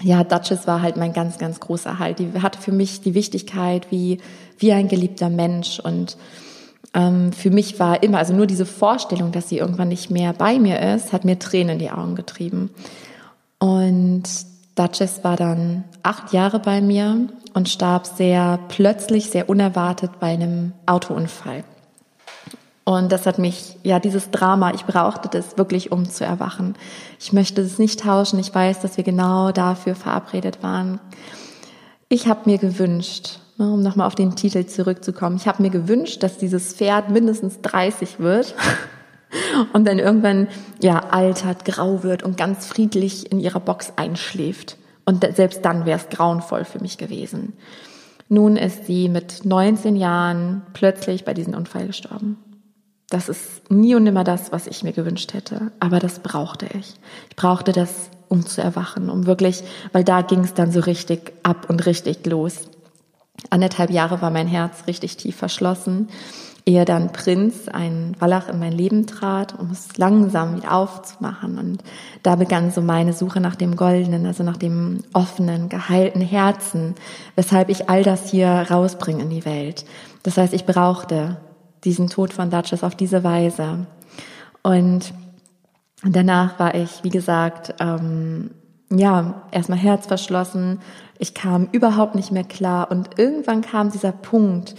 ja, 0.00 0.22
Duchess 0.24 0.66
war 0.66 0.80
halt 0.80 0.96
mein 0.96 1.12
ganz, 1.12 1.38
ganz 1.38 1.60
großer 1.60 1.98
Halt. 1.98 2.18
Die 2.18 2.32
hatte 2.40 2.60
für 2.60 2.72
mich 2.72 3.00
die 3.00 3.14
Wichtigkeit 3.14 3.88
wie 3.90 4.18
wie 4.58 4.72
ein 4.72 4.86
geliebter 4.86 5.28
Mensch 5.28 5.80
und 5.80 6.16
ähm, 6.94 7.32
für 7.32 7.50
mich 7.50 7.80
war 7.80 8.02
immer, 8.02 8.18
also 8.18 8.34
nur 8.34 8.46
diese 8.46 8.66
Vorstellung, 8.66 9.32
dass 9.32 9.48
sie 9.48 9.58
irgendwann 9.58 9.88
nicht 9.88 10.10
mehr 10.10 10.32
bei 10.32 10.58
mir 10.58 10.80
ist, 10.94 11.12
hat 11.12 11.24
mir 11.24 11.38
Tränen 11.38 11.74
in 11.74 11.78
die 11.78 11.90
Augen 11.90 12.14
getrieben. 12.14 12.70
Und 13.58 14.24
Duchess 14.74 15.24
war 15.24 15.36
dann 15.36 15.84
acht 16.02 16.32
Jahre 16.32 16.58
bei 16.58 16.80
mir 16.80 17.28
und 17.54 17.68
starb 17.68 18.06
sehr 18.06 18.58
plötzlich, 18.68 19.30
sehr 19.30 19.48
unerwartet 19.48 20.12
bei 20.20 20.28
einem 20.28 20.72
Autounfall. 20.86 21.64
Und 22.84 23.12
das 23.12 23.26
hat 23.26 23.38
mich, 23.38 23.76
ja, 23.84 24.00
dieses 24.00 24.30
Drama, 24.30 24.72
ich 24.74 24.84
brauchte 24.84 25.28
das 25.28 25.56
wirklich, 25.56 25.92
um 25.92 26.10
zu 26.10 26.24
erwachen. 26.24 26.74
Ich 27.20 27.32
möchte 27.32 27.62
es 27.62 27.78
nicht 27.78 28.00
tauschen. 28.00 28.40
Ich 28.40 28.52
weiß, 28.52 28.80
dass 28.80 28.96
wir 28.96 29.04
genau 29.04 29.52
dafür 29.52 29.94
verabredet 29.94 30.62
waren. 30.62 30.98
Ich 32.08 32.26
habe 32.26 32.50
mir 32.50 32.58
gewünscht, 32.58 33.38
um 33.58 33.82
nochmal 33.82 34.06
auf 34.06 34.14
den 34.14 34.34
Titel 34.34 34.66
zurückzukommen, 34.66 35.36
ich 35.36 35.46
habe 35.46 35.62
mir 35.62 35.70
gewünscht, 35.70 36.22
dass 36.22 36.38
dieses 36.38 36.74
Pferd 36.74 37.10
mindestens 37.10 37.60
30 37.60 38.18
wird 38.18 38.54
und 39.72 39.86
dann 39.86 39.98
irgendwann 39.98 40.48
ja 40.80 41.00
altert, 41.10 41.64
grau 41.64 42.02
wird 42.02 42.22
und 42.22 42.36
ganz 42.36 42.66
friedlich 42.66 43.30
in 43.30 43.40
ihrer 43.40 43.60
Box 43.60 43.92
einschläft. 43.96 44.76
Und 45.04 45.26
selbst 45.34 45.64
dann 45.64 45.84
wäre 45.84 45.98
es 45.98 46.08
grauenvoll 46.08 46.64
für 46.64 46.80
mich 46.80 46.96
gewesen. 46.96 47.54
Nun 48.28 48.56
ist 48.56 48.86
sie 48.86 49.08
mit 49.08 49.44
19 49.44 49.96
Jahren 49.96 50.62
plötzlich 50.72 51.24
bei 51.24 51.34
diesem 51.34 51.54
Unfall 51.54 51.86
gestorben. 51.86 52.38
Das 53.10 53.28
ist 53.28 53.70
nie 53.70 53.94
und 53.94 54.04
nimmer 54.04 54.24
das, 54.24 54.52
was 54.52 54.66
ich 54.66 54.82
mir 54.82 54.92
gewünscht 54.92 55.34
hätte, 55.34 55.70
aber 55.80 55.98
das 55.98 56.20
brauchte 56.20 56.66
ich. 56.78 56.94
Ich 57.28 57.36
brauchte 57.36 57.72
das, 57.72 58.08
um 58.28 58.46
zu 58.46 58.62
erwachen, 58.62 59.10
um 59.10 59.26
wirklich, 59.26 59.62
weil 59.92 60.02
da 60.02 60.22
ging 60.22 60.40
es 60.40 60.54
dann 60.54 60.72
so 60.72 60.80
richtig 60.80 61.34
ab 61.42 61.68
und 61.68 61.84
richtig 61.84 62.24
los. 62.24 62.70
Anderthalb 63.50 63.90
Jahre 63.90 64.22
war 64.22 64.30
mein 64.30 64.46
Herz 64.46 64.86
richtig 64.86 65.16
tief 65.16 65.36
verschlossen 65.36 66.08
ehe 66.64 66.84
dann 66.84 67.12
Prinz, 67.12 67.68
ein 67.68 68.14
Wallach, 68.20 68.48
in 68.48 68.58
mein 68.58 68.72
Leben 68.72 69.06
trat, 69.06 69.58
um 69.58 69.70
es 69.70 69.96
langsam 69.96 70.56
wieder 70.56 70.72
aufzumachen. 70.72 71.58
Und 71.58 71.82
da 72.22 72.36
begann 72.36 72.70
so 72.70 72.80
meine 72.80 73.12
Suche 73.12 73.40
nach 73.40 73.56
dem 73.56 73.76
Goldenen, 73.76 74.26
also 74.26 74.44
nach 74.44 74.56
dem 74.56 75.02
offenen, 75.12 75.68
geheilten 75.68 76.20
Herzen, 76.20 76.94
weshalb 77.34 77.68
ich 77.68 77.88
all 77.88 78.02
das 78.02 78.30
hier 78.30 78.48
rausbringe 78.70 79.22
in 79.22 79.30
die 79.30 79.44
Welt. 79.44 79.84
Das 80.22 80.36
heißt, 80.36 80.52
ich 80.52 80.64
brauchte 80.64 81.38
diesen 81.84 82.08
Tod 82.08 82.32
von 82.32 82.50
Duchess 82.50 82.84
auf 82.84 82.94
diese 82.94 83.24
Weise. 83.24 83.86
Und 84.62 85.12
danach 86.04 86.60
war 86.60 86.76
ich, 86.76 87.02
wie 87.02 87.10
gesagt, 87.10 87.74
ähm, 87.80 88.50
ja, 88.98 89.42
erstmal 89.50 89.78
herzverschlossen. 89.78 90.80
Ich 91.18 91.34
kam 91.34 91.68
überhaupt 91.72 92.14
nicht 92.14 92.32
mehr 92.32 92.44
klar. 92.44 92.90
Und 92.90 93.18
irgendwann 93.18 93.62
kam 93.62 93.90
dieser 93.90 94.12
Punkt, 94.12 94.74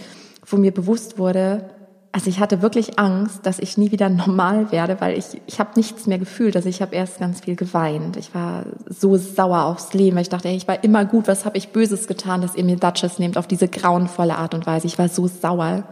wo 0.46 0.56
mir 0.56 0.72
bewusst 0.72 1.18
wurde, 1.18 1.70
also 2.14 2.30
ich 2.30 2.38
hatte 2.38 2.62
wirklich 2.62 2.96
Angst, 2.96 3.44
dass 3.44 3.58
ich 3.58 3.76
nie 3.76 3.90
wieder 3.90 4.08
normal 4.08 4.70
werde, 4.70 5.00
weil 5.00 5.18
ich, 5.18 5.42
ich 5.46 5.58
habe 5.58 5.70
nichts 5.74 6.06
mehr 6.06 6.18
gefühlt. 6.18 6.54
Also 6.54 6.68
ich 6.68 6.80
habe 6.80 6.94
erst 6.94 7.18
ganz 7.18 7.40
viel 7.40 7.56
geweint. 7.56 8.16
Ich 8.16 8.32
war 8.34 8.66
so 8.88 9.16
sauer 9.16 9.64
aufs 9.64 9.92
Leben. 9.94 10.16
Ich 10.18 10.28
dachte, 10.28 10.48
ey, 10.48 10.54
ich 10.54 10.68
war 10.68 10.84
immer 10.84 11.04
gut. 11.04 11.26
Was 11.26 11.44
habe 11.44 11.58
ich 11.58 11.70
Böses 11.70 12.06
getan, 12.06 12.40
dass 12.40 12.54
ihr 12.54 12.62
mir 12.62 12.76
Duchess 12.76 13.18
nehmt 13.18 13.36
auf 13.36 13.48
diese 13.48 13.66
grauenvolle 13.66 14.36
Art 14.36 14.54
und 14.54 14.64
Weise? 14.64 14.86
Ich 14.86 14.96
war 14.96 15.08
so 15.08 15.26
sauer, 15.26 15.82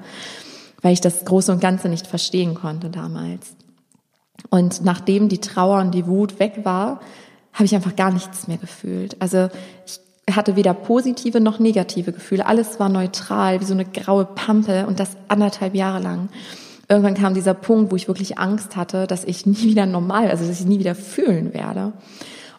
weil 0.80 0.92
ich 0.92 1.00
das 1.00 1.24
Große 1.24 1.50
und 1.50 1.60
Ganze 1.60 1.88
nicht 1.88 2.06
verstehen 2.06 2.54
konnte 2.54 2.88
damals. 2.88 3.56
Und 4.48 4.84
nachdem 4.84 5.28
die 5.28 5.40
Trauer 5.40 5.80
und 5.80 5.92
die 5.92 6.06
Wut 6.06 6.38
weg 6.38 6.60
war, 6.62 7.00
habe 7.52 7.64
ich 7.64 7.74
einfach 7.74 7.96
gar 7.96 8.10
nichts 8.10 8.48
mehr 8.48 8.58
gefühlt. 8.58 9.16
Also 9.20 9.48
ich 9.86 10.00
hatte 10.34 10.56
weder 10.56 10.74
positive 10.74 11.40
noch 11.40 11.58
negative 11.58 12.12
Gefühle. 12.12 12.46
Alles 12.46 12.78
war 12.80 12.88
neutral, 12.88 13.60
wie 13.60 13.64
so 13.64 13.74
eine 13.74 13.84
graue 13.84 14.24
Pampe 14.24 14.86
und 14.86 15.00
das 15.00 15.16
anderthalb 15.28 15.74
Jahre 15.74 16.00
lang. 16.02 16.28
Irgendwann 16.88 17.14
kam 17.14 17.34
dieser 17.34 17.54
Punkt, 17.54 17.90
wo 17.90 17.96
ich 17.96 18.08
wirklich 18.08 18.38
Angst 18.38 18.76
hatte, 18.76 19.06
dass 19.06 19.24
ich 19.24 19.46
nie 19.46 19.62
wieder 19.62 19.86
normal, 19.86 20.30
also 20.30 20.46
dass 20.46 20.60
ich 20.60 20.66
nie 20.66 20.78
wieder 20.78 20.94
fühlen 20.94 21.54
werde. 21.54 21.92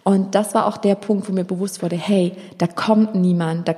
Und 0.03 0.35
das 0.35 0.53
war 0.53 0.67
auch 0.67 0.77
der 0.77 0.95
Punkt, 0.95 1.29
wo 1.29 1.33
mir 1.33 1.45
bewusst 1.45 1.81
wurde, 1.81 1.95
hey, 1.95 2.33
da 2.57 2.67
kommt 2.67 3.15
niemand, 3.15 3.67
da, 3.67 3.75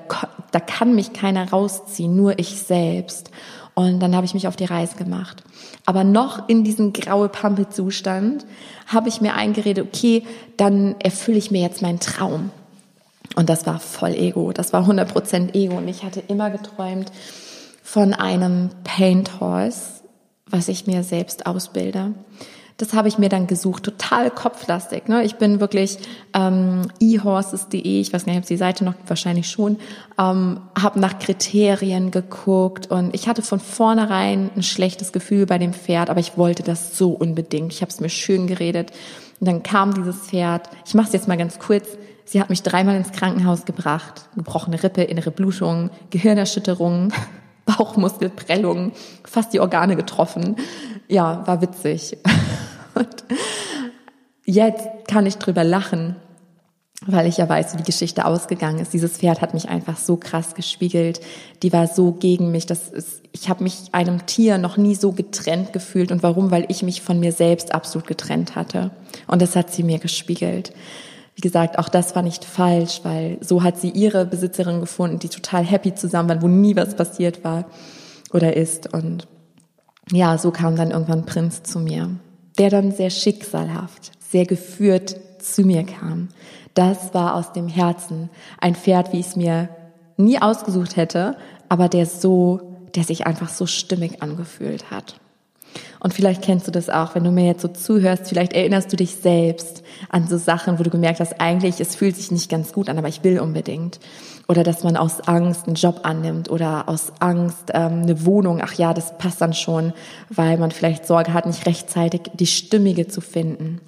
da 0.51 0.59
kann 0.59 0.95
mich 0.95 1.13
keiner 1.13 1.49
rausziehen, 1.49 2.15
nur 2.15 2.39
ich 2.39 2.59
selbst. 2.59 3.29
Und 3.75 3.99
dann 3.99 4.15
habe 4.15 4.25
ich 4.25 4.33
mich 4.33 4.47
auf 4.47 4.55
die 4.55 4.65
Reise 4.65 4.95
gemacht. 4.95 5.43
Aber 5.85 6.05
noch 6.05 6.47
in 6.47 6.63
diesem 6.63 6.93
graue 6.93 7.27
Pampe-Zustand 7.27 8.45
habe 8.87 9.09
ich 9.09 9.19
mir 9.19 9.33
eingeredet, 9.33 9.85
okay, 9.85 10.23
dann 10.55 10.95
erfülle 10.99 11.37
ich 11.37 11.51
mir 11.51 11.61
jetzt 11.61 11.81
meinen 11.81 11.99
Traum. 11.99 12.51
Und 13.35 13.49
das 13.49 13.65
war 13.65 13.79
voll 13.79 14.13
Ego. 14.13 14.53
Das 14.53 14.71
war 14.71 14.87
100% 14.87 15.53
Ego. 15.53 15.77
Und 15.77 15.89
ich 15.89 16.03
hatte 16.03 16.23
immer 16.27 16.49
geträumt 16.49 17.11
von 17.83 18.13
einem 18.13 18.69
Paint 18.85 19.41
Horse, 19.41 20.01
was 20.49 20.69
ich 20.69 20.87
mir 20.87 21.03
selbst 21.03 21.45
ausbilde. 21.45 22.13
Das 22.77 22.93
habe 22.93 23.07
ich 23.07 23.17
mir 23.17 23.29
dann 23.29 23.47
gesucht, 23.47 23.83
total 23.83 24.29
kopflastig. 24.29 25.07
Ne? 25.07 25.23
Ich 25.23 25.35
bin 25.35 25.61
wirklich 25.61 25.97
ähm, 26.33 26.87
ehorses.de, 26.99 28.01
ich 28.01 28.11
weiß 28.11 28.25
gar 28.25 28.33
nicht, 28.33 28.39
ob 28.39 28.43
es 28.43 28.49
die 28.49 28.57
Seite 28.57 28.83
noch 28.83 28.95
wahrscheinlich 29.07 29.49
schon, 29.49 29.77
ähm, 30.19 30.59
habe 30.77 30.99
nach 30.99 31.19
Kriterien 31.19 32.11
geguckt 32.11 32.87
und 32.91 33.15
ich 33.15 33.29
hatte 33.29 33.41
von 33.41 33.61
vornherein 33.61 34.49
ein 34.57 34.63
schlechtes 34.63 35.13
Gefühl 35.13 35.45
bei 35.45 35.57
dem 35.57 35.73
Pferd, 35.73 36.09
aber 36.09 36.19
ich 36.19 36.37
wollte 36.37 36.63
das 36.63 36.97
so 36.97 37.11
unbedingt. 37.11 37.71
Ich 37.71 37.81
habe 37.81 37.91
es 37.91 38.01
mir 38.01 38.09
schön 38.09 38.45
geredet. 38.45 38.91
Und 39.39 39.47
dann 39.47 39.63
kam 39.63 39.93
dieses 39.93 40.17
Pferd. 40.17 40.69
Ich 40.85 40.93
mache 40.93 41.07
es 41.07 41.13
jetzt 41.13 41.27
mal 41.27 41.37
ganz 41.37 41.59
kurz. 41.59 41.87
Sie 42.25 42.41
hat 42.41 42.49
mich 42.49 42.63
dreimal 42.63 42.95
ins 42.95 43.11
Krankenhaus 43.11 43.65
gebracht. 43.65 44.29
Gebrochene 44.35 44.81
Rippe, 44.81 45.03
innere 45.03 45.31
Blutung, 45.31 45.91
Gehirnerschütterung, 46.09 47.13
Bauchmuskelprellung, 47.77 48.91
fast 49.23 49.53
die 49.53 49.59
Organe 49.59 49.95
getroffen. 49.95 50.55
Ja, 51.07 51.45
war 51.47 51.61
witzig. 51.61 52.17
Und 52.95 53.23
jetzt 54.45 54.87
kann 55.07 55.25
ich 55.25 55.37
drüber 55.37 55.63
lachen, 55.63 56.15
weil 57.05 57.27
ich 57.27 57.37
ja 57.37 57.49
weiß, 57.49 57.73
wie 57.73 57.77
die 57.77 57.83
Geschichte 57.83 58.25
ausgegangen 58.25 58.79
ist. 58.79 58.93
Dieses 58.93 59.17
Pferd 59.17 59.41
hat 59.41 59.53
mich 59.53 59.69
einfach 59.69 59.97
so 59.97 60.15
krass 60.15 60.55
gespiegelt. 60.55 61.19
Die 61.61 61.73
war 61.73 61.87
so 61.87 62.13
gegen 62.13 62.51
mich. 62.51 62.65
Das 62.65 62.89
ist, 62.89 63.21
ich 63.31 63.49
habe 63.49 63.63
mich 63.63 63.89
einem 63.91 64.25
Tier 64.25 64.57
noch 64.57 64.77
nie 64.77 64.95
so 64.95 65.11
getrennt 65.11 65.73
gefühlt. 65.73 66.11
Und 66.11 66.23
warum? 66.23 66.51
Weil 66.51 66.65
ich 66.69 66.83
mich 66.83 67.01
von 67.01 67.19
mir 67.19 67.31
selbst 67.31 67.73
absolut 67.73 68.07
getrennt 68.07 68.55
hatte. 68.55 68.91
Und 69.27 69.41
das 69.41 69.55
hat 69.55 69.73
sie 69.73 69.83
mir 69.83 69.99
gespiegelt 69.99 70.73
wie 71.35 71.41
gesagt, 71.41 71.77
auch 71.77 71.89
das 71.89 72.15
war 72.15 72.21
nicht 72.21 72.45
falsch, 72.45 73.01
weil 73.03 73.37
so 73.41 73.61
hat 73.61 73.77
sie 73.77 73.89
ihre 73.89 74.25
Besitzerin 74.25 74.79
gefunden, 74.79 75.19
die 75.19 75.29
total 75.29 75.63
happy 75.63 75.93
zusammen 75.93 76.29
waren, 76.29 76.41
wo 76.41 76.47
nie 76.47 76.75
was 76.75 76.95
passiert 76.95 77.43
war 77.43 77.65
oder 78.31 78.55
ist. 78.55 78.93
Und 78.93 79.27
ja, 80.11 80.37
so 80.37 80.51
kam 80.51 80.77
dann 80.77 80.91
irgendwann 80.91 81.25
Prinz 81.25 81.63
zu 81.63 81.79
mir, 81.79 82.09
der 82.57 82.69
dann 82.69 82.91
sehr 82.91 83.09
schicksalhaft, 83.09 84.11
sehr 84.19 84.45
geführt 84.45 85.17
zu 85.39 85.63
mir 85.63 85.83
kam. 85.83 86.29
Das 86.73 87.13
war 87.13 87.35
aus 87.35 87.51
dem 87.51 87.67
Herzen 87.67 88.29
ein 88.59 88.75
Pferd, 88.75 89.11
wie 89.11 89.19
ich 89.19 89.27
es 89.27 89.35
mir 89.35 89.69
nie 90.17 90.41
ausgesucht 90.41 90.95
hätte, 90.95 91.35
aber 91.67 91.89
der 91.89 92.05
so, 92.05 92.61
der 92.95 93.03
sich 93.03 93.27
einfach 93.27 93.49
so 93.49 93.65
stimmig 93.65 94.21
angefühlt 94.21 94.89
hat. 94.89 95.19
Und 95.99 96.13
vielleicht 96.13 96.41
kennst 96.41 96.67
du 96.67 96.71
das 96.71 96.89
auch, 96.89 97.15
wenn 97.15 97.23
du 97.23 97.31
mir 97.31 97.45
jetzt 97.45 97.61
so 97.61 97.67
zuhörst, 97.67 98.27
vielleicht 98.27 98.53
erinnerst 98.53 98.91
du 98.91 98.95
dich 98.95 99.15
selbst 99.15 99.83
an 100.09 100.27
so 100.27 100.37
Sachen, 100.37 100.79
wo 100.79 100.83
du 100.83 100.89
gemerkt 100.89 101.19
hast, 101.19 101.41
eigentlich, 101.41 101.79
es 101.79 101.95
fühlt 101.95 102.15
sich 102.15 102.31
nicht 102.31 102.49
ganz 102.49 102.73
gut 102.73 102.89
an, 102.89 102.97
aber 102.97 103.07
ich 103.07 103.23
will 103.23 103.39
unbedingt. 103.39 103.99
Oder 104.47 104.63
dass 104.63 104.83
man 104.83 104.95
aus 104.95 105.21
Angst 105.21 105.65
einen 105.65 105.75
Job 105.75 106.01
annimmt 106.03 106.49
oder 106.49 106.87
aus 106.87 107.13
Angst 107.19 107.71
ähm, 107.73 108.03
eine 108.03 108.25
Wohnung, 108.25 108.61
ach 108.63 108.73
ja, 108.73 108.93
das 108.93 109.17
passt 109.17 109.41
dann 109.41 109.53
schon, 109.53 109.93
weil 110.29 110.57
man 110.57 110.71
vielleicht 110.71 111.07
Sorge 111.07 111.33
hat, 111.33 111.47
nicht 111.47 111.65
rechtzeitig 111.65 112.21
die 112.33 112.45
Stimmige 112.45 113.07
zu 113.07 113.21
finden. 113.21 113.81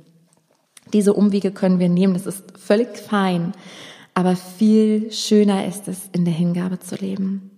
Diese 0.94 1.14
Umwege 1.14 1.52
können 1.52 1.80
wir 1.80 1.90
nehmen, 1.90 2.14
das 2.14 2.26
ist 2.26 2.44
völlig 2.58 2.98
fein, 2.98 3.54
aber 4.14 4.36
viel 4.36 5.12
schöner 5.12 5.68
ist 5.68 5.88
es, 5.88 6.10
in 6.14 6.26
der 6.26 6.34
Hingabe 6.34 6.80
zu 6.80 6.96
leben. 6.96 7.52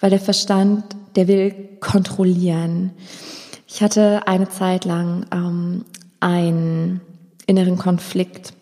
Weil 0.00 0.10
der 0.10 0.20
Verstand, 0.20 0.84
der 1.16 1.28
will 1.28 1.54
kontrollieren. 1.80 2.92
Ich 3.70 3.82
hatte 3.82 4.26
eine 4.26 4.48
Zeit 4.48 4.86
lang 4.86 5.26
ähm, 5.30 5.84
einen 6.20 7.02
inneren 7.46 7.76
Konflikt. 7.76 8.54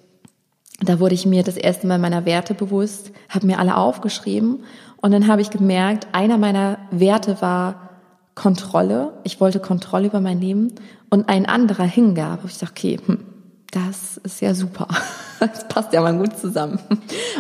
Da 0.81 0.99
wurde 0.99 1.15
ich 1.15 1.25
mir 1.27 1.45
das 1.45 1.57
erste 1.57 1.87
Mal 1.87 1.99
meiner 1.99 2.27
Werte 2.27 2.55
bewusst, 2.55 3.13
habe 3.29 3.47
mir 3.47 3.61
alle 3.61 3.77
aufgeschrieben 3.77 4.65
und 4.97 5.13
dann 5.13 5.29
habe 5.29 5.41
ich 5.41 5.51
gemerkt, 5.51 6.09
einer 6.13 6.39
meiner 6.39 6.79
Werte 6.91 7.41
war 7.41 7.91
Kontrolle. 8.35 9.15
Ich 9.23 9.41
wollte 9.41 9.61
Kontrolle 9.61 10.09
über 10.09 10.21
mein 10.21 10.41
Leben 10.41 10.75
und 11.09 11.29
ein 11.29 11.47
anderer 11.47 11.85
Hingabe. 11.85 12.49
Ich 12.49 12.59
dachte, 12.59 12.73
okay, 12.73 12.99
hm, 13.07 13.25
das 13.71 14.19
ist 14.19 14.41
ja 14.41 14.55
super. 14.55 14.89
Das 15.39 15.69
passt 15.69 15.93
ja 15.93 16.01
mal 16.01 16.17
gut 16.17 16.39
zusammen. 16.39 16.79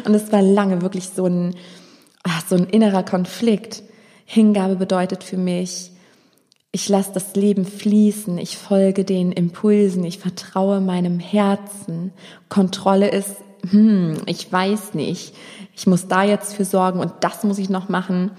Und 0.05 0.13
es 0.13 0.31
war 0.31 0.43
lange 0.43 0.83
wirklich 0.83 1.09
so 1.09 1.25
ein, 1.25 1.55
ah, 2.25 2.41
so 2.47 2.55
ein 2.55 2.65
innerer 2.65 3.03
Konflikt. 3.03 3.83
Hingabe 4.27 4.77
bedeutet 4.77 5.25
für 5.25 5.39
mich, 5.39 5.93
ich 6.77 6.91
lasse 6.91 7.11
das 7.15 7.35
Leben 7.35 7.65
fließen, 7.65 8.37
ich 8.37 8.59
folge 8.59 9.07
den 9.07 9.33
Impulsen, 9.33 10.05
ich 10.05 10.19
vertraue 10.19 10.83
meinem 10.83 11.19
Herzen. 11.19 12.13
Kontrolle 12.51 13.09
ist, 13.09 13.37
hm, 13.71 14.19
ich 14.27 14.53
weiß 14.53 14.93
nicht, 14.93 15.33
ich 15.75 15.87
muss 15.87 16.07
da 16.07 16.23
jetzt 16.23 16.53
für 16.53 16.67
sorgen 16.67 17.01
und 17.01 17.13
das 17.21 17.45
muss 17.45 17.57
ich 17.57 17.71
noch 17.71 17.89
machen. 17.89 18.33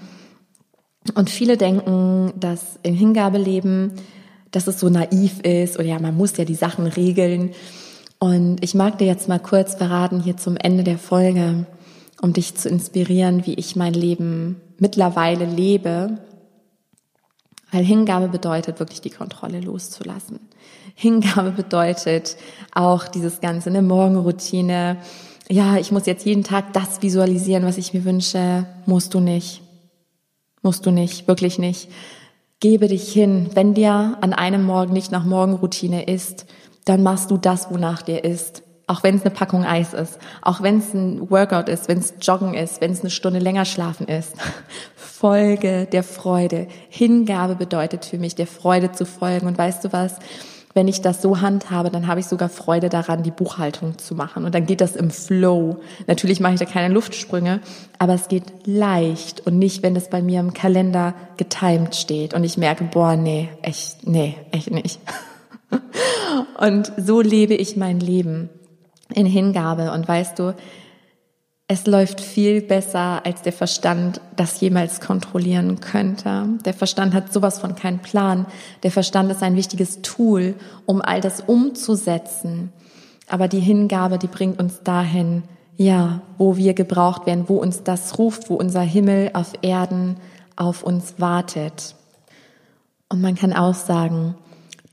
Und 1.16 1.30
viele 1.30 1.56
denken, 1.56 2.32
dass 2.38 2.78
im 2.84 2.94
Hingabeleben, 2.94 3.94
dass 4.52 4.68
es 4.68 4.78
so 4.78 4.88
naiv 4.88 5.40
ist 5.40 5.76
oder 5.76 5.88
ja, 5.88 5.98
man 5.98 6.16
muss 6.16 6.36
ja 6.36 6.44
die 6.44 6.54
Sachen 6.54 6.86
regeln. 6.86 7.50
Und 8.20 8.62
ich 8.62 8.72
mag 8.72 8.98
dir 8.98 9.08
jetzt 9.08 9.28
mal 9.28 9.40
kurz 9.40 9.74
verraten 9.74 10.20
hier 10.20 10.36
zum 10.36 10.56
Ende 10.56 10.84
der 10.84 10.98
Folge, 10.98 11.66
um 12.22 12.32
dich 12.34 12.54
zu 12.54 12.68
inspirieren, 12.68 13.46
wie 13.46 13.54
ich 13.54 13.74
mein 13.74 13.94
Leben 13.94 14.60
mittlerweile 14.78 15.44
lebe. 15.44 16.18
Weil 17.70 17.84
Hingabe 17.84 18.28
bedeutet 18.28 18.80
wirklich 18.80 19.00
die 19.00 19.10
Kontrolle 19.10 19.60
loszulassen. 19.60 20.40
Hingabe 20.94 21.50
bedeutet 21.50 22.36
auch 22.74 23.08
dieses 23.08 23.40
ganze 23.40 23.70
eine 23.70 23.82
Morgenroutine. 23.82 24.96
Ja, 25.50 25.76
ich 25.76 25.92
muss 25.92 26.06
jetzt 26.06 26.24
jeden 26.26 26.44
Tag 26.44 26.72
das 26.72 27.02
visualisieren, 27.02 27.64
was 27.64 27.78
ich 27.78 27.94
mir 27.94 28.04
wünsche. 28.04 28.66
Musst 28.86 29.14
du 29.14 29.20
nicht. 29.20 29.62
Musst 30.62 30.86
du 30.86 30.90
nicht, 30.90 31.28
wirklich 31.28 31.58
nicht. 31.58 31.88
Gebe 32.60 32.88
dich 32.88 33.12
hin. 33.12 33.50
Wenn 33.54 33.74
dir 33.74 34.18
an 34.20 34.32
einem 34.32 34.64
Morgen 34.64 34.92
nicht 34.92 35.12
nach 35.12 35.24
Morgenroutine 35.24 36.04
ist, 36.04 36.46
dann 36.84 37.02
machst 37.02 37.30
du 37.30 37.36
das, 37.36 37.70
wonach 37.70 38.02
dir 38.02 38.24
ist. 38.24 38.62
Auch 38.86 39.02
wenn 39.02 39.16
es 39.16 39.22
eine 39.22 39.30
Packung 39.30 39.64
Eis 39.64 39.92
ist, 39.92 40.18
auch 40.40 40.62
wenn 40.62 40.78
es 40.78 40.94
ein 40.94 41.30
Workout 41.30 41.68
ist, 41.68 41.88
wenn 41.88 41.98
es 41.98 42.14
Joggen 42.22 42.54
ist, 42.54 42.80
wenn 42.80 42.90
es 42.90 43.02
eine 43.02 43.10
Stunde 43.10 43.38
länger 43.38 43.66
schlafen 43.66 44.08
ist. 44.08 44.34
Folge 45.18 45.86
der 45.90 46.02
Freude. 46.02 46.68
Hingabe 46.88 47.56
bedeutet 47.56 48.04
für 48.04 48.18
mich, 48.18 48.34
der 48.34 48.46
Freude 48.46 48.92
zu 48.92 49.04
folgen. 49.04 49.46
Und 49.46 49.58
weißt 49.58 49.84
du 49.84 49.92
was? 49.92 50.16
wenn 50.78 50.86
ich 50.86 51.00
das 51.00 51.20
so 51.20 51.40
handhabe, 51.40 51.90
dann 51.90 52.06
habe 52.06 52.20
ich 52.20 52.26
sogar 52.26 52.48
Freude 52.48 52.88
daran, 52.88 53.24
die 53.24 53.32
Buchhaltung 53.32 53.98
zu 53.98 54.14
machen. 54.14 54.44
Und 54.44 54.54
dann 54.54 54.64
geht 54.64 54.80
das 54.80 54.94
im 54.94 55.10
Flow. 55.10 55.78
Natürlich 56.06 56.38
mache 56.38 56.54
ich 56.54 56.60
da 56.60 56.66
keine 56.66 56.94
Luftsprünge, 56.94 57.58
aber 57.98 58.14
es 58.14 58.28
geht 58.28 58.44
leicht 58.64 59.44
und 59.44 59.58
nicht, 59.58 59.82
wenn 59.82 59.96
es 59.96 60.08
bei 60.08 60.22
mir 60.22 60.38
im 60.38 60.52
Kalender 60.52 61.14
getimed 61.36 61.96
steht 61.96 62.32
und 62.32 62.44
ich 62.44 62.58
merke, 62.58 62.84
boah, 62.84 63.16
nee, 63.16 63.48
echt, 63.60 64.06
nee, 64.06 64.36
echt 64.52 64.70
nicht. 64.70 65.00
Und 66.58 66.92
so 66.96 67.20
lebe 67.20 67.54
ich 67.54 67.76
mein 67.76 68.00
Leben 68.00 68.48
in 69.12 69.26
Hingabe. 69.26 69.92
Und 69.92 70.08
weißt 70.08 70.38
du, 70.38 70.54
es 71.70 71.86
läuft 71.86 72.22
viel 72.22 72.62
besser, 72.62 73.26
als 73.26 73.42
der 73.42 73.52
Verstand 73.52 74.22
das 74.36 74.58
jemals 74.58 75.02
kontrollieren 75.02 75.80
könnte. 75.80 76.46
Der 76.64 76.72
Verstand 76.72 77.12
hat 77.12 77.30
sowas 77.30 77.58
von 77.58 77.76
keinen 77.76 77.98
Plan. 77.98 78.46
Der 78.82 78.90
Verstand 78.90 79.30
ist 79.30 79.42
ein 79.42 79.54
wichtiges 79.54 80.00
Tool, 80.00 80.54
um 80.86 81.02
all 81.02 81.20
das 81.20 81.42
umzusetzen. 81.42 82.72
Aber 83.28 83.48
die 83.48 83.60
Hingabe, 83.60 84.16
die 84.16 84.28
bringt 84.28 84.58
uns 84.58 84.82
dahin, 84.82 85.42
ja, 85.76 86.22
wo 86.38 86.56
wir 86.56 86.72
gebraucht 86.72 87.26
werden, 87.26 87.50
wo 87.50 87.56
uns 87.58 87.82
das 87.84 88.18
ruft, 88.18 88.48
wo 88.48 88.54
unser 88.54 88.80
Himmel 88.80 89.30
auf 89.34 89.52
Erden 89.60 90.16
auf 90.56 90.82
uns 90.82 91.16
wartet. 91.18 91.94
Und 93.10 93.20
man 93.20 93.34
kann 93.34 93.52
auch 93.52 93.74
sagen, 93.74 94.36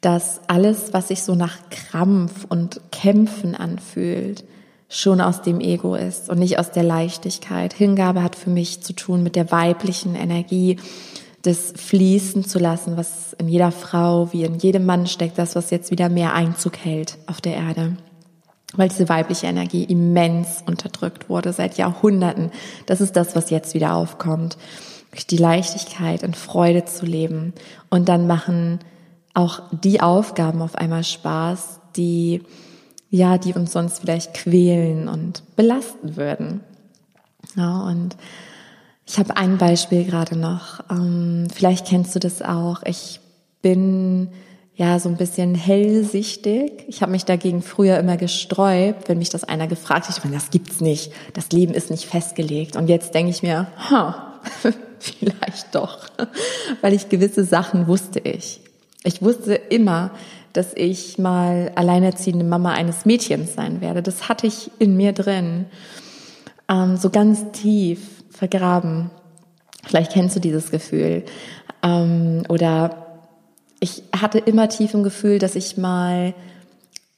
dass 0.01 0.41
alles, 0.47 0.93
was 0.93 1.07
sich 1.07 1.23
so 1.23 1.35
nach 1.35 1.57
Krampf 1.69 2.45
und 2.49 2.81
Kämpfen 2.91 3.55
anfühlt, 3.55 4.43
schon 4.88 5.21
aus 5.21 5.41
dem 5.41 5.60
Ego 5.60 5.95
ist 5.95 6.30
und 6.30 6.39
nicht 6.39 6.60
aus 6.60 6.71
der 6.71 6.84
Leichtigkeit. 6.84 7.74
Hingabe 7.74 8.21
hat 8.21 8.36
für 8.36 8.50
mich 8.50 8.82
zu 8.82 8.93
tun 8.93 9.24
mit 9.24 9.36
der 9.36 9.52
weiblichen 9.52 10.15
Energie, 10.15 10.78
das 11.41 11.74
fließen 11.76 12.45
zu 12.45 12.60
lassen, 12.60 12.98
was 12.98 13.34
in 13.34 13.48
jeder 13.48 13.71
Frau 13.71 14.32
wie 14.34 14.43
in 14.43 14.56
jedem 14.56 14.86
Mann 14.86 15.06
steckt, 15.06 15.38
das, 15.38 15.56
was 15.56 15.69
jetzt 15.69 15.91
wieder 15.91 16.10
mehr 16.10 16.34
Einzug 16.34 16.78
hält 16.78 17.17
auf 17.28 17.41
der 17.41 17.56
Erde. 17.56 17.98
Weil 18.74 18.89
diese 18.89 19.10
weibliche 19.10 19.48
Energie 19.48 19.84
immens 19.84 20.63
unterdrückt 20.65 21.30
wurde 21.30 21.54
seit 21.54 21.78
Jahrhunderten. 21.78 22.52
Das 22.88 23.00
ist 23.00 23.15
das, 23.15 23.36
was 23.36 23.50
jetzt 23.50 23.74
wieder 23.74 23.95
aufkommt. 23.95 24.58
Die 25.30 25.38
Leichtigkeit 25.38 26.24
und 26.24 26.36
Freude 26.36 26.84
zu 26.86 27.06
leben. 27.06 27.54
Und 27.89 28.10
dann 28.10 28.28
machen 28.28 28.80
auch 29.34 29.62
die 29.71 30.02
Aufgaben 30.02 30.62
auf 30.62 30.76
einmal 30.76 31.04
Spaß, 31.04 31.80
die 31.95 32.41
ja, 33.15 33.38
die 33.38 33.54
uns 33.54 33.71
sonst 33.71 33.99
vielleicht 33.99 34.34
quälen 34.34 35.08
und 35.08 35.43
belasten 35.56 36.17
würden. 36.17 36.60
Ja, 37.56 37.84
und 37.84 38.17
ich 39.08 39.17
habe 39.17 39.38
ein 39.38 39.58
Beispiel 39.58 40.04
gerade 40.04 40.36
noch. 40.36 40.82
Ähm, 40.89 41.47
vielleicht 41.54 41.88
kennst 41.88 42.13
du 42.15 42.19
das 42.19 42.41
auch. 42.41 42.84
Ich 42.84 43.21
bin 43.62 44.30
ja 44.75 44.99
so 44.99 45.08
ein 45.08 45.15
bisschen 45.15 45.56
hellsichtig. 45.56 46.84
Ich 46.88 47.01
habe 47.01 47.13
mich 47.13 47.23
dagegen 47.23 47.62
früher 47.62 47.97
immer 47.99 48.17
gesträubt, 48.17 49.08
wenn 49.08 49.19
mich 49.19 49.30
das 49.30 49.45
einer 49.45 49.67
gefragt 49.67 50.10
hat. 50.10 50.17
Ich 50.17 50.23
meine, 50.25 50.36
das 50.36 50.49
gibt's 50.49 50.82
nicht. 50.82 51.13
Das 51.34 51.49
Leben 51.51 51.73
ist 51.73 51.91
nicht 51.91 52.06
festgelegt. 52.06 52.75
Und 52.75 52.89
jetzt 52.89 53.13
denke 53.13 53.32
ich 53.32 53.41
mir, 53.41 53.67
ha, 53.89 54.41
vielleicht 54.99 55.73
doch, 55.73 56.10
weil 56.82 56.93
ich 56.93 57.08
gewisse 57.08 57.45
Sachen 57.45 57.88
wusste 57.88 58.19
ich. 58.19 58.60
Ich 59.06 59.21
wusste 59.21 59.54
immer, 59.54 60.12
dass 60.57 60.73
ich 60.73 61.17
mal 61.17 61.71
alleinerziehende 61.75 62.45
Mama 62.45 62.71
eines 62.71 63.05
Mädchens 63.05 63.53
sein 63.53 63.81
werde. 63.81 64.01
Das 64.01 64.29
hatte 64.29 64.47
ich 64.47 64.71
in 64.79 64.95
mir 64.95 65.13
drin, 65.13 65.65
ähm, 66.69 66.97
so 66.97 67.09
ganz 67.09 67.51
tief 67.51 67.99
vergraben. 68.29 69.11
Vielleicht 69.85 70.13
kennst 70.13 70.35
du 70.35 70.39
dieses 70.39 70.71
Gefühl. 70.71 71.23
Ähm, 71.83 72.43
oder 72.49 73.21
ich 73.79 74.03
hatte 74.19 74.39
immer 74.39 74.69
tief 74.69 74.93
im 74.93 75.03
Gefühl, 75.03 75.39
dass 75.39 75.55
ich 75.55 75.77
mal 75.77 76.33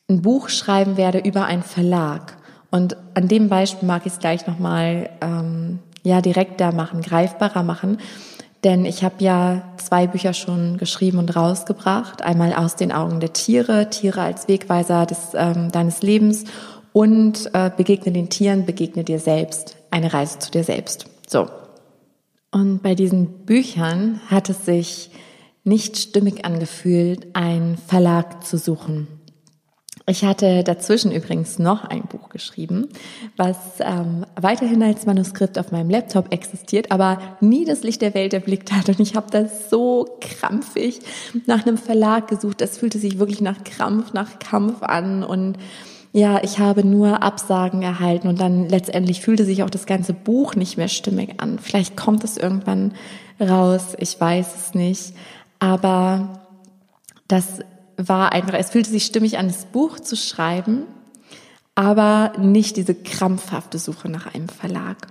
ein 0.10 0.22
Buch 0.22 0.50
schreiben 0.50 0.98
werde 0.98 1.20
über 1.20 1.46
einen 1.46 1.64
Verlag. 1.64 2.38
Und 2.72 2.98
an 3.14 3.28
dem 3.28 3.50
Beispiel 3.50 3.88
mag 3.88 4.06
ich 4.06 4.14
es 4.14 4.20
gleich 4.20 4.48
nochmal 4.48 5.10
ähm, 5.22 5.80
ja, 6.04 6.22
direkter 6.22 6.72
machen, 6.72 7.02
greifbarer 7.02 7.64
machen. 7.64 8.00
Denn 8.68 8.84
ich 8.84 9.02
habe 9.02 9.24
ja 9.24 9.62
zwei 9.78 10.08
Bücher 10.08 10.34
schon 10.34 10.76
geschrieben 10.78 11.20
und 11.20 11.34
rausgebracht. 11.34 12.22
Einmal 12.22 12.52
aus 12.52 12.76
den 12.76 12.92
Augen 12.92 13.22
der 13.22 13.32
Tiere, 13.32 13.90
Tiere 13.90 14.20
als 14.20 14.50
Wegweiser 14.50 15.06
des, 15.06 15.30
ähm, 15.36 15.72
deines 15.72 16.02
Lebens 16.02 16.44
und 16.92 17.50
äh, 17.54 17.72
begegne 17.78 18.12
den 18.12 18.28
Tieren, 18.28 18.66
begegne 18.66 19.06
dir 19.06 19.20
selbst, 19.20 19.78
eine 19.90 20.14
Reise 20.14 20.40
zu 20.40 20.52
dir 20.52 20.66
selbst. 20.66 21.06
So. 21.28 21.48
Und 22.52 22.84
bei 22.84 22.94
diesen 22.94 23.46
Büchern 23.46 24.20
hat 24.28 24.50
es 24.50 24.66
sich 24.66 25.12
nicht 25.64 25.96
stimmig 25.96 26.44
angefühlt, 26.44 27.28
einen 27.38 27.78
Verlag 27.78 28.46
zu 28.46 28.58
suchen. 28.58 29.08
Ich 30.10 30.24
hatte 30.24 30.64
dazwischen 30.64 31.12
übrigens 31.12 31.60
noch 31.60 31.84
ein 31.84 32.04
Buch 32.04 32.30
geschrieben, 32.30 32.88
was 33.36 33.58
ähm, 33.82 34.26
weiterhin 34.40 34.82
als 34.82 35.06
Manuskript 35.06 35.60
auf 35.60 35.74
meinem 35.74 35.90
Laptop 35.90 36.34
existiert, 36.34 36.94
aber 36.94 37.20
nie 37.42 37.66
das 37.66 37.84
Licht 37.84 38.02
der 38.02 38.14
Welt 38.14 38.34
erblickt 38.34 38.72
hat. 38.72 38.88
Und 38.88 39.02
ich 39.02 39.16
habe 39.18 39.28
da 39.30 39.50
so 39.70 40.08
krampfig 40.22 41.02
nach 41.46 41.66
einem 41.66 41.78
Verlag 41.78 42.30
gesucht. 42.30 42.62
Das 42.62 42.78
fühlte 42.78 43.00
sich 43.00 43.20
wirklich 43.20 43.42
nach 43.42 43.66
Krampf, 43.66 44.14
nach 44.14 44.40
Kampf 44.40 44.82
an. 44.82 45.26
Und 45.26 45.58
ja, 46.14 46.42
ich 46.42 46.60
habe 46.60 46.86
nur 46.86 47.22
Absagen 47.22 47.82
erhalten. 47.82 48.30
Und 48.30 48.40
dann 48.40 48.70
letztendlich 48.70 49.20
fühlte 49.20 49.44
sich 49.44 49.62
auch 49.62 49.70
das 49.70 49.86
ganze 49.86 50.14
Buch 50.14 50.56
nicht 50.56 50.78
mehr 50.78 50.88
stimmig 50.88 51.42
an. 51.42 51.60
Vielleicht 51.60 51.98
kommt 51.98 52.24
es 52.24 52.38
irgendwann 52.38 52.94
raus, 53.42 53.88
ich 53.98 54.18
weiß 54.18 54.56
es 54.56 54.74
nicht. 54.74 55.14
Aber 55.60 56.46
das 57.28 57.60
war 57.98 58.32
einfach, 58.32 58.54
es 58.54 58.70
fühlte 58.70 58.90
sich 58.90 59.06
stimmig 59.06 59.38
an, 59.38 59.48
das 59.48 59.66
Buch 59.66 60.00
zu 60.00 60.16
schreiben, 60.16 60.84
aber 61.76 62.34
nicht 62.40 62.78
diese 62.78 62.96
krampfhafte 62.96 63.80
Suche 63.80 64.10
nach 64.10 64.34
einem 64.34 64.50
Verlag. 64.50 65.08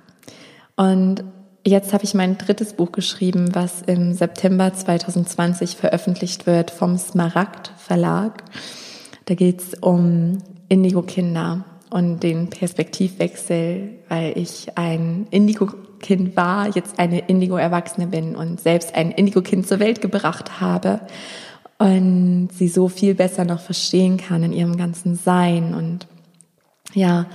Und 0.76 1.24
jetzt 1.64 1.92
habe 1.92 2.04
ich 2.04 2.14
mein 2.14 2.38
drittes 2.38 2.74
Buch 2.74 2.92
geschrieben, 2.92 3.54
was 3.54 3.82
im 3.82 4.14
September 4.14 4.72
2020 4.72 5.76
veröffentlicht 5.76 6.46
wird 6.46 6.70
vom 6.70 6.96
Smaragd 6.96 7.72
Verlag. 7.76 8.44
Da 9.26 9.34
geht 9.34 9.60
es 9.60 9.74
um 9.80 10.38
Indigo-Kinder 10.68 11.64
und 11.90 12.22
den 12.22 12.50
Perspektivwechsel, 12.50 13.90
weil 14.08 14.36
ich 14.36 14.76
ein 14.76 15.26
Indigo-Kind 15.30 16.36
war, 16.36 16.74
jetzt 16.74 16.98
eine 16.98 17.20
Indigo-Erwachsene 17.20 18.06
bin 18.06 18.36
und 18.36 18.60
selbst 18.60 18.94
ein 18.94 19.10
Indigo-Kind 19.10 19.66
zur 19.66 19.80
Welt 19.80 20.00
gebracht 20.00 20.60
habe 20.60 21.00
und 21.78 22.48
sie 22.52 22.68
so 22.68 22.88
viel 22.88 23.14
besser 23.14 23.44
noch 23.44 23.60
verstehen 23.60 24.16
kann 24.16 24.42
in 24.42 24.52
ihrem 24.52 24.76
ganzen 24.76 25.14
Sein 25.14 25.74
und 25.74 26.06
ja, 26.94 27.26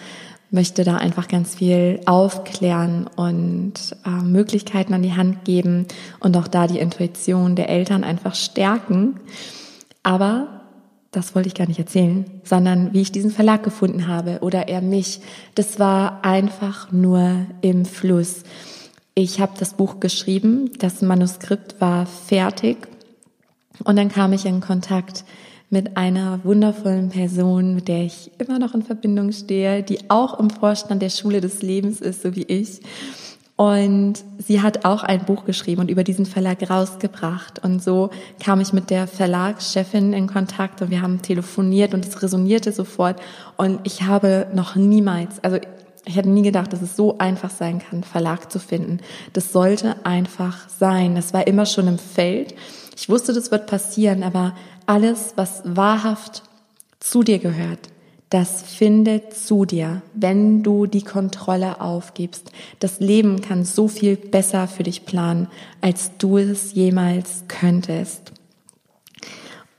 möchte 0.49 0.83
da 0.83 0.97
einfach 0.97 1.27
ganz 1.27 1.55
viel 1.55 2.01
aufklären 2.05 3.07
und 3.15 3.73
äh, 4.05 4.09
Möglichkeiten 4.09 4.93
an 4.93 5.01
die 5.01 5.13
Hand 5.13 5.45
geben 5.45 5.87
und 6.19 6.35
auch 6.35 6.47
da 6.47 6.67
die 6.67 6.79
Intuition 6.79 7.55
der 7.55 7.69
Eltern 7.69 8.03
einfach 8.03 8.35
stärken. 8.35 9.19
Aber 10.03 10.61
das 11.11 11.35
wollte 11.35 11.47
ich 11.47 11.55
gar 11.55 11.67
nicht 11.67 11.79
erzählen, 11.79 12.25
sondern 12.43 12.93
wie 12.93 13.01
ich 13.01 13.11
diesen 13.11 13.31
Verlag 13.31 13.63
gefunden 13.63 14.07
habe 14.07 14.39
oder 14.41 14.67
er 14.67 14.81
mich. 14.81 15.21
Das 15.55 15.79
war 15.79 16.23
einfach 16.23 16.91
nur 16.91 17.45
im 17.61 17.85
Fluss. 17.85 18.43
Ich 19.13 19.39
habe 19.39 19.53
das 19.59 19.73
Buch 19.73 19.99
geschrieben, 19.99 20.71
das 20.79 21.01
Manuskript 21.01 21.79
war 21.79 22.05
fertig 22.05 22.90
und 23.83 23.95
dann 23.95 24.09
kam 24.09 24.33
ich 24.33 24.45
in 24.45 24.61
Kontakt 24.61 25.23
mit 25.69 25.95
einer 25.95 26.41
wundervollen 26.43 27.09
Person, 27.09 27.75
mit 27.75 27.87
der 27.87 28.03
ich 28.03 28.29
immer 28.37 28.59
noch 28.59 28.75
in 28.75 28.83
Verbindung 28.83 29.31
stehe, 29.31 29.83
die 29.83 30.09
auch 30.09 30.37
im 30.37 30.49
Vorstand 30.49 31.01
der 31.01 31.09
Schule 31.09 31.39
des 31.39 31.61
Lebens 31.61 32.01
ist, 32.01 32.21
so 32.21 32.35
wie 32.35 32.43
ich. 32.43 32.81
Und 33.55 34.15
sie 34.39 34.61
hat 34.61 34.85
auch 34.85 35.03
ein 35.03 35.23
Buch 35.23 35.45
geschrieben 35.45 35.81
und 35.81 35.91
über 35.91 36.03
diesen 36.03 36.25
Verlag 36.25 36.67
rausgebracht. 36.67 37.63
Und 37.63 37.81
so 37.81 38.09
kam 38.43 38.59
ich 38.59 38.73
mit 38.73 38.89
der 38.89 39.07
Verlagschefin 39.07 40.13
in 40.13 40.27
Kontakt 40.27 40.81
und 40.81 40.89
wir 40.89 41.01
haben 41.01 41.21
telefoniert 41.21 41.93
und 41.93 42.03
es 42.03 42.21
resonierte 42.23 42.71
sofort. 42.71 43.21
Und 43.57 43.79
ich 43.83 44.01
habe 44.01 44.47
noch 44.53 44.75
niemals, 44.75 45.43
also 45.43 45.57
ich 46.05 46.15
hätte 46.15 46.29
nie 46.29 46.41
gedacht, 46.41 46.73
dass 46.73 46.81
es 46.81 46.95
so 46.95 47.19
einfach 47.19 47.51
sein 47.51 47.79
kann, 47.79 48.03
Verlag 48.03 48.51
zu 48.51 48.59
finden. 48.59 48.99
Das 49.33 49.53
sollte 49.53 50.05
einfach 50.05 50.67
sein. 50.67 51.13
Das 51.13 51.33
war 51.33 51.45
immer 51.45 51.67
schon 51.67 51.87
im 51.87 51.99
Feld. 51.99 52.55
Ich 53.01 53.09
wusste, 53.09 53.33
das 53.33 53.49
wird 53.49 53.65
passieren, 53.65 54.21
aber 54.21 54.55
alles, 54.85 55.33
was 55.35 55.63
wahrhaft 55.65 56.43
zu 56.99 57.23
dir 57.23 57.39
gehört, 57.39 57.89
das 58.29 58.61
findet 58.61 59.33
zu 59.33 59.65
dir, 59.65 60.03
wenn 60.13 60.61
du 60.61 60.85
die 60.85 61.01
Kontrolle 61.01 61.81
aufgibst. 61.81 62.51
Das 62.77 62.99
Leben 62.99 63.41
kann 63.41 63.65
so 63.65 63.87
viel 63.87 64.17
besser 64.17 64.67
für 64.67 64.83
dich 64.83 65.07
planen, 65.07 65.47
als 65.81 66.11
du 66.19 66.37
es 66.37 66.73
jemals 66.73 67.45
könntest. 67.47 68.33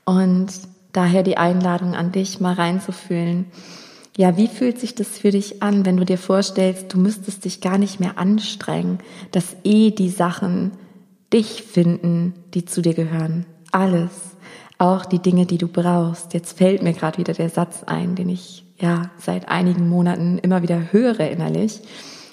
Und 0.03 0.47
daher 0.91 1.23
die 1.23 1.37
Einladung 1.37 1.95
an 1.95 2.11
dich, 2.11 2.41
mal 2.41 2.55
reinzufühlen. 2.55 3.45
Ja, 4.17 4.35
wie 4.35 4.49
fühlt 4.49 4.81
sich 4.81 4.95
das 4.95 5.07
für 5.07 5.31
dich 5.31 5.63
an, 5.63 5.85
wenn 5.85 5.95
du 5.95 6.03
dir 6.03 6.17
vorstellst, 6.17 6.93
du 6.93 6.99
müsstest 6.99 7.45
dich 7.45 7.61
gar 7.61 7.77
nicht 7.77 8.01
mehr 8.01 8.17
anstrengen, 8.17 8.99
dass 9.31 9.55
eh 9.63 9.91
die 9.91 10.09
Sachen 10.09 10.71
dich 11.33 11.63
finden, 11.63 12.33
die 12.53 12.65
zu 12.65 12.81
dir 12.81 12.93
gehören. 12.93 13.45
Alles 13.71 14.11
auch 14.77 15.05
die 15.05 15.19
Dinge, 15.19 15.45
die 15.45 15.57
du 15.57 15.67
brauchst. 15.67 16.33
Jetzt 16.33 16.57
fällt 16.57 16.83
mir 16.83 16.93
gerade 16.93 17.17
wieder 17.17 17.33
der 17.33 17.49
Satz 17.49 17.83
ein, 17.85 18.15
den 18.15 18.29
ich 18.29 18.65
ja 18.79 19.11
seit 19.17 19.47
einigen 19.47 19.87
Monaten 19.87 20.37
immer 20.39 20.61
wieder 20.61 20.91
höre 20.91 21.21
innerlich. 21.21 21.81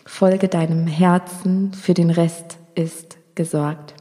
Folge 0.05 0.49
deinem 0.49 0.87
Herzen, 0.87 1.73
für 1.73 1.95
den 1.95 2.11
Rest 2.11 2.59
ist 2.75 3.19
gesorgt. 3.35 3.95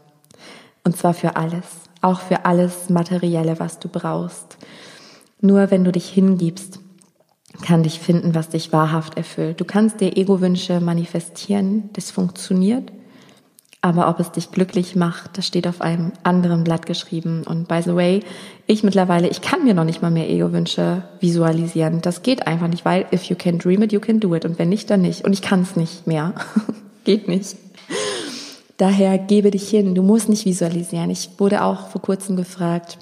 Und 0.83 0.97
zwar 0.97 1.13
für 1.13 1.35
alles, 1.35 1.65
auch 2.01 2.21
für 2.21 2.45
alles 2.45 2.89
Materielle, 2.89 3.59
was 3.59 3.79
du 3.79 3.87
brauchst. 3.87 4.57
Nur 5.41 5.69
wenn 5.69 5.83
du 5.83 5.91
dich 5.91 6.09
hingibst, 6.09 6.79
kann 7.61 7.83
dich 7.83 7.99
finden, 7.99 8.33
was 8.35 8.49
dich 8.49 8.73
wahrhaft 8.73 9.17
erfüllt. 9.17 9.59
Du 9.59 9.65
kannst 9.65 10.01
dir 10.01 10.17
Ego-Wünsche 10.17 10.79
manifestieren, 10.79 11.89
das 11.93 12.09
funktioniert. 12.09 12.91
Aber 13.81 14.09
ob 14.09 14.19
es 14.19 14.31
dich 14.31 14.51
glücklich 14.51 14.97
macht, 14.97 15.37
das 15.37 15.47
steht 15.47 15.65
auf 15.65 15.79
einem 15.79 16.11
anderen 16.23 16.65
Blatt 16.65 16.85
geschrieben. 16.85 17.43
Und 17.45 17.69
by 17.69 17.81
the 17.81 17.95
way, 17.95 18.23
ich 18.67 18.83
mittlerweile, 18.83 19.29
ich 19.29 19.41
kann 19.41 19.63
mir 19.63 19.73
noch 19.73 19.85
nicht 19.85 20.01
mal 20.01 20.11
mehr 20.11 20.29
Ego-Wünsche 20.29 21.03
visualisieren. 21.21 22.01
Das 22.01 22.21
geht 22.21 22.45
einfach 22.45 22.67
nicht, 22.67 22.83
weil 22.83 23.05
if 23.13 23.23
you 23.23 23.37
can 23.37 23.57
dream 23.57 23.81
it, 23.81 23.93
you 23.93 24.01
can 24.01 24.19
do 24.19 24.35
it. 24.35 24.43
Und 24.43 24.59
wenn 24.59 24.67
nicht, 24.67 24.89
dann 24.89 25.01
nicht. 25.01 25.23
Und 25.23 25.31
ich 25.31 25.41
kann 25.41 25.61
es 25.61 25.77
nicht 25.77 26.07
mehr. 26.07 26.33
geht 27.05 27.29
nicht. 27.29 27.55
Daher 28.75 29.17
gebe 29.17 29.49
dich 29.49 29.69
hin. 29.69 29.95
Du 29.95 30.03
musst 30.03 30.27
nicht 30.27 30.45
visualisieren. 30.45 31.09
Ich 31.09 31.29
wurde 31.37 31.63
auch 31.63 31.87
vor 31.87 32.01
kurzem 32.01 32.35
gefragt, 32.35 32.97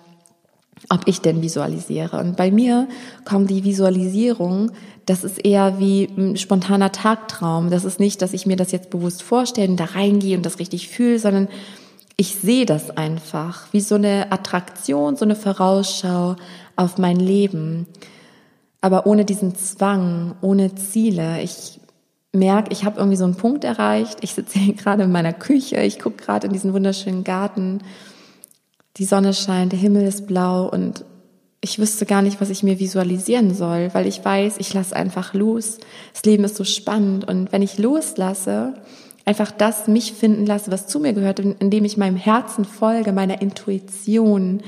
ob 0.89 1.07
ich 1.07 1.21
denn 1.21 1.41
visualisiere. 1.41 2.19
Und 2.19 2.37
bei 2.37 2.51
mir 2.51 2.87
kommt 3.25 3.49
die 3.49 3.63
Visualisierung, 3.63 4.71
das 5.05 5.23
ist 5.23 5.43
eher 5.43 5.79
wie 5.79 6.09
ein 6.17 6.37
spontaner 6.37 6.91
Tagtraum. 6.91 7.69
Das 7.69 7.85
ist 7.85 7.99
nicht, 7.99 8.21
dass 8.21 8.33
ich 8.33 8.45
mir 8.45 8.57
das 8.57 8.71
jetzt 8.71 8.89
bewusst 8.89 9.23
vorstelle 9.23 9.69
und 9.69 9.79
da 9.79 9.85
reingehe 9.85 10.35
und 10.35 10.45
das 10.45 10.59
richtig 10.59 10.89
fühle, 10.89 11.19
sondern 11.19 11.47
ich 12.17 12.35
sehe 12.35 12.65
das 12.65 12.89
einfach 12.91 13.67
wie 13.71 13.79
so 13.79 13.95
eine 13.95 14.31
Attraktion, 14.31 15.15
so 15.15 15.23
eine 15.23 15.35
Vorausschau 15.35 16.35
auf 16.75 16.97
mein 16.97 17.17
Leben. 17.17 17.87
Aber 18.81 19.05
ohne 19.05 19.23
diesen 19.23 19.55
Zwang, 19.55 20.35
ohne 20.41 20.75
Ziele. 20.75 21.41
Ich 21.41 21.79
merke, 22.33 22.71
ich 22.71 22.85
habe 22.85 22.97
irgendwie 22.97 23.17
so 23.17 23.23
einen 23.23 23.35
Punkt 23.35 23.63
erreicht. 23.63 24.19
Ich 24.21 24.33
sitze 24.33 24.59
hier 24.59 24.73
gerade 24.73 25.03
in 25.03 25.11
meiner 25.11 25.33
Küche, 25.33 25.77
ich 25.77 25.99
gucke 25.99 26.17
gerade 26.17 26.47
in 26.47 26.53
diesen 26.53 26.73
wunderschönen 26.73 27.23
Garten 27.23 27.81
die 28.97 29.05
Sonne 29.05 29.33
scheint, 29.33 29.71
der 29.71 29.79
Himmel 29.79 30.05
ist 30.05 30.27
blau 30.27 30.67
und 30.69 31.05
ich 31.61 31.79
wüsste 31.79 32.05
gar 32.05 32.21
nicht, 32.21 32.39
was 32.39 32.49
ich 32.49 32.63
mir 32.63 32.79
visualisieren 32.79 33.53
soll, 33.53 33.89
weil 33.93 34.07
ich 34.07 34.23
weiß, 34.23 34.55
ich 34.59 34.73
lasse 34.73 34.95
einfach 34.95 35.33
los. 35.33 35.79
Das 36.13 36.23
Leben 36.23 36.43
ist 36.43 36.55
so 36.55 36.63
spannend 36.63 37.27
und 37.27 37.51
wenn 37.51 37.61
ich 37.61 37.77
loslasse, 37.77 38.75
einfach 39.25 39.51
das 39.51 39.87
mich 39.87 40.13
finden 40.13 40.45
lasse, 40.45 40.71
was 40.71 40.87
zu 40.87 40.99
mir 40.99 41.13
gehört, 41.13 41.39
indem 41.39 41.83
ich 41.83 41.97
meinem 41.97 42.15
Herzen 42.15 42.63
folge, 42.63 43.11
meiner 43.11 43.41
Intuition, 43.41 44.61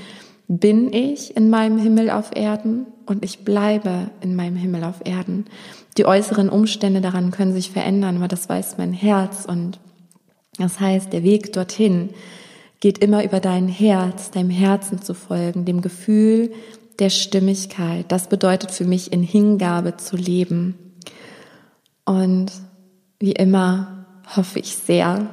bin 0.48 0.92
ich 0.92 1.38
in 1.38 1.50
meinem 1.50 1.78
Himmel 1.78 2.10
auf 2.10 2.36
Erden 2.36 2.88
und 3.06 3.24
ich 3.24 3.46
bleibe 3.46 4.10
in 4.22 4.36
meinem 4.36 4.56
Himmel 4.56 4.84
auf 4.84 5.02
Erden. 5.06 5.46
Die 5.98 6.06
äußeren 6.06 6.50
Umstände 6.50 7.02
daran 7.02 7.32
können 7.32 7.54
sich 7.54 7.72
verändern, 7.72 8.18
aber 8.18 8.28
das 8.28 8.50
weiß 8.50 8.78
mein 8.78 8.94
Herz 8.94 9.46
und 9.46 9.80
das 10.58 10.80
heißt, 10.80 11.14
der 11.14 11.24
Weg 11.24 11.54
dorthin 11.54 12.10
geht 12.80 13.00
immer 13.00 13.24
über 13.24 13.40
dein 13.40 13.68
Herz, 13.68 14.32
deinem 14.32 14.50
Herzen 14.50 15.02
zu 15.02 15.14
folgen, 15.14 15.66
dem 15.66 15.82
Gefühl 15.82 16.54
der 17.00 17.10
Stimmigkeit. 17.10 18.06
Das 18.10 18.28
bedeutet 18.28 18.72
für 18.72 18.86
mich, 18.86 19.12
in 19.12 19.24
Hingabe 19.24 19.98
zu 19.98 20.16
leben. 20.16 20.76
Und 22.06 22.52
wie 23.20 23.34
immer 23.34 24.06
hoffe 24.36 24.60
ich 24.60 24.76
sehr, 24.76 25.28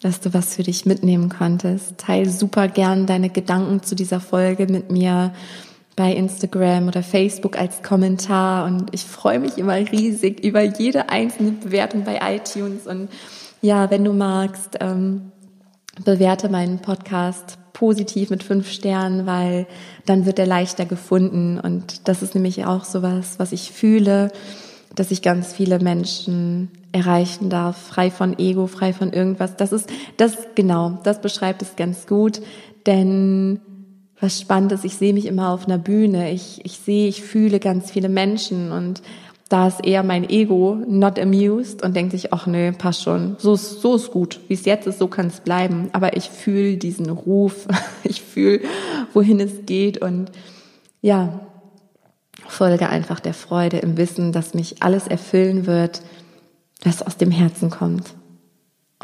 dass 0.00 0.20
du 0.20 0.32
was 0.34 0.54
für 0.54 0.62
dich 0.62 0.86
mitnehmen 0.86 1.28
konntest. 1.28 1.98
Teil 1.98 2.28
super 2.28 2.68
gern 2.68 3.06
deine 3.06 3.30
Gedanken 3.30 3.82
zu 3.82 3.94
dieser 3.94 4.20
Folge 4.20 4.66
mit 4.66 4.90
mir 4.90 5.32
bei 5.96 6.12
Instagram 6.12 6.88
oder 6.88 7.02
Facebook 7.02 7.58
als 7.58 7.82
Kommentar 7.82 8.66
und 8.66 8.94
ich 8.94 9.04
freue 9.04 9.38
mich 9.38 9.56
immer 9.56 9.76
riesig 9.76 10.44
über 10.44 10.60
jede 10.60 11.08
einzelne 11.08 11.52
Bewertung 11.52 12.04
bei 12.04 12.20
iTunes 12.36 12.86
und 12.86 13.08
ja, 13.62 13.90
wenn 13.90 14.04
du 14.04 14.12
magst, 14.12 14.76
ähm, 14.80 15.32
bewerte 16.04 16.48
meinen 16.48 16.80
Podcast 16.80 17.58
positiv 17.72 18.30
mit 18.30 18.42
fünf 18.42 18.70
Sternen, 18.70 19.26
weil 19.26 19.66
dann 20.06 20.24
wird 20.24 20.38
er 20.38 20.46
leichter 20.46 20.86
gefunden. 20.86 21.60
Und 21.60 22.08
das 22.08 22.22
ist 22.22 22.34
nämlich 22.34 22.64
auch 22.64 22.84
sowas, 22.84 23.38
was 23.38 23.52
ich 23.52 23.70
fühle, 23.70 24.32
dass 24.94 25.10
ich 25.10 25.20
ganz 25.20 25.52
viele 25.52 25.78
Menschen 25.78 26.70
erreichen 26.92 27.50
darf, 27.50 27.76
frei 27.76 28.10
von 28.10 28.38
Ego, 28.38 28.66
frei 28.66 28.94
von 28.94 29.12
irgendwas. 29.12 29.56
Das 29.56 29.72
ist, 29.72 29.90
das, 30.16 30.38
genau, 30.54 30.98
das 31.02 31.20
beschreibt 31.20 31.60
es 31.60 31.76
ganz 31.76 32.06
gut. 32.06 32.40
Denn 32.86 33.60
was 34.18 34.40
spannend 34.40 34.72
ist, 34.72 34.84
ich 34.84 34.96
sehe 34.96 35.12
mich 35.12 35.26
immer 35.26 35.50
auf 35.50 35.66
einer 35.66 35.76
Bühne. 35.76 36.30
Ich, 36.32 36.64
ich 36.64 36.78
sehe, 36.78 37.08
ich 37.08 37.22
fühle 37.22 37.60
ganz 37.60 37.90
viele 37.90 38.08
Menschen 38.08 38.72
und 38.72 39.02
da 39.48 39.68
ist 39.68 39.84
eher 39.84 40.02
mein 40.02 40.28
Ego 40.28 40.76
not 40.88 41.18
amused 41.18 41.82
und 41.82 41.94
denkt 41.94 42.12
sich, 42.12 42.32
ach 42.32 42.46
nö, 42.46 42.72
passt 42.72 43.04
schon, 43.04 43.36
so 43.38 43.54
ist, 43.54 43.80
so 43.80 43.94
ist 43.94 44.10
gut, 44.10 44.40
wie 44.48 44.54
es 44.54 44.64
jetzt 44.64 44.86
ist, 44.86 44.98
so 44.98 45.06
kann 45.06 45.28
es 45.28 45.40
bleiben. 45.40 45.88
Aber 45.92 46.16
ich 46.16 46.28
fühle 46.28 46.76
diesen 46.76 47.10
Ruf, 47.10 47.68
ich 48.04 48.22
fühle, 48.22 48.60
wohin 49.12 49.38
es 49.38 49.64
geht. 49.64 49.98
Und 49.98 50.32
ja, 51.00 51.40
folge 52.48 52.88
einfach 52.88 53.20
der 53.20 53.34
Freude 53.34 53.78
im 53.78 53.96
Wissen, 53.96 54.32
dass 54.32 54.54
mich 54.54 54.82
alles 54.82 55.06
erfüllen 55.06 55.66
wird, 55.66 56.02
was 56.82 57.02
aus 57.02 57.16
dem 57.16 57.30
Herzen 57.30 57.70
kommt. 57.70 58.14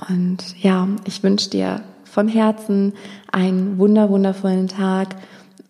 Und 0.09 0.61
ja, 0.61 0.88
ich 1.05 1.22
wünsche 1.22 1.51
dir 1.51 1.82
von 2.05 2.26
Herzen 2.26 2.95
einen 3.30 3.78
wunder, 3.78 4.11
wundervollen 4.11 4.68
Tag 4.68 5.16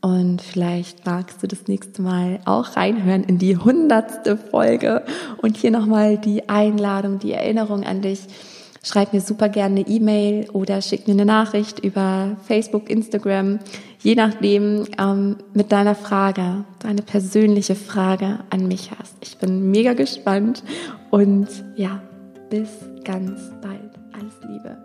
und 0.03 0.43
vielleicht 0.43 1.07
magst 1.07 1.43
du 1.43 1.47
das 1.47 1.69
nächste 1.69 2.03
Mal 2.03 2.41
auch 2.45 2.77
reinhören 2.77 3.23
in 3.23 3.39
die 3.39 3.57
hundertste 3.57 4.37
Folge. 4.37 5.05
Und 5.41 5.57
hier 5.57 5.71
nochmal 5.71 6.19
die 6.19 6.49
Einladung, 6.49 7.21
die 7.21 7.33
Erinnerung 7.33 7.85
an 7.85 8.03
dich. 8.03 8.21
Schreib 8.85 9.13
mir 9.13 9.21
super 9.21 9.49
gerne 9.49 9.81
eine 9.81 9.89
E-Mail 9.89 10.51
oder 10.51 10.83
schick 10.83 11.07
mir 11.07 11.15
eine 11.15 11.25
Nachricht 11.25 11.79
über 11.79 12.37
Facebook, 12.49 12.91
Instagram, 12.91 13.61
je 14.01 14.17
nachdem 14.17 14.87
ähm, 14.99 15.37
mit 15.55 15.71
deiner 15.71 15.95
Frage, 15.95 16.65
deine 16.81 17.03
persönliche 17.03 17.77
Frage 17.77 18.41
an 18.51 18.67
mich 18.67 18.91
hast. 18.91 19.15
Ich 19.23 19.39
bin 19.39 19.71
mega 19.71 19.93
gespannt 19.93 20.65
und 21.11 21.47
ja, 21.77 22.03
bis 22.51 22.71
ganz 23.05 23.53
bald. 23.63 23.93
Alles 24.13 24.35
Liebe. 24.49 24.82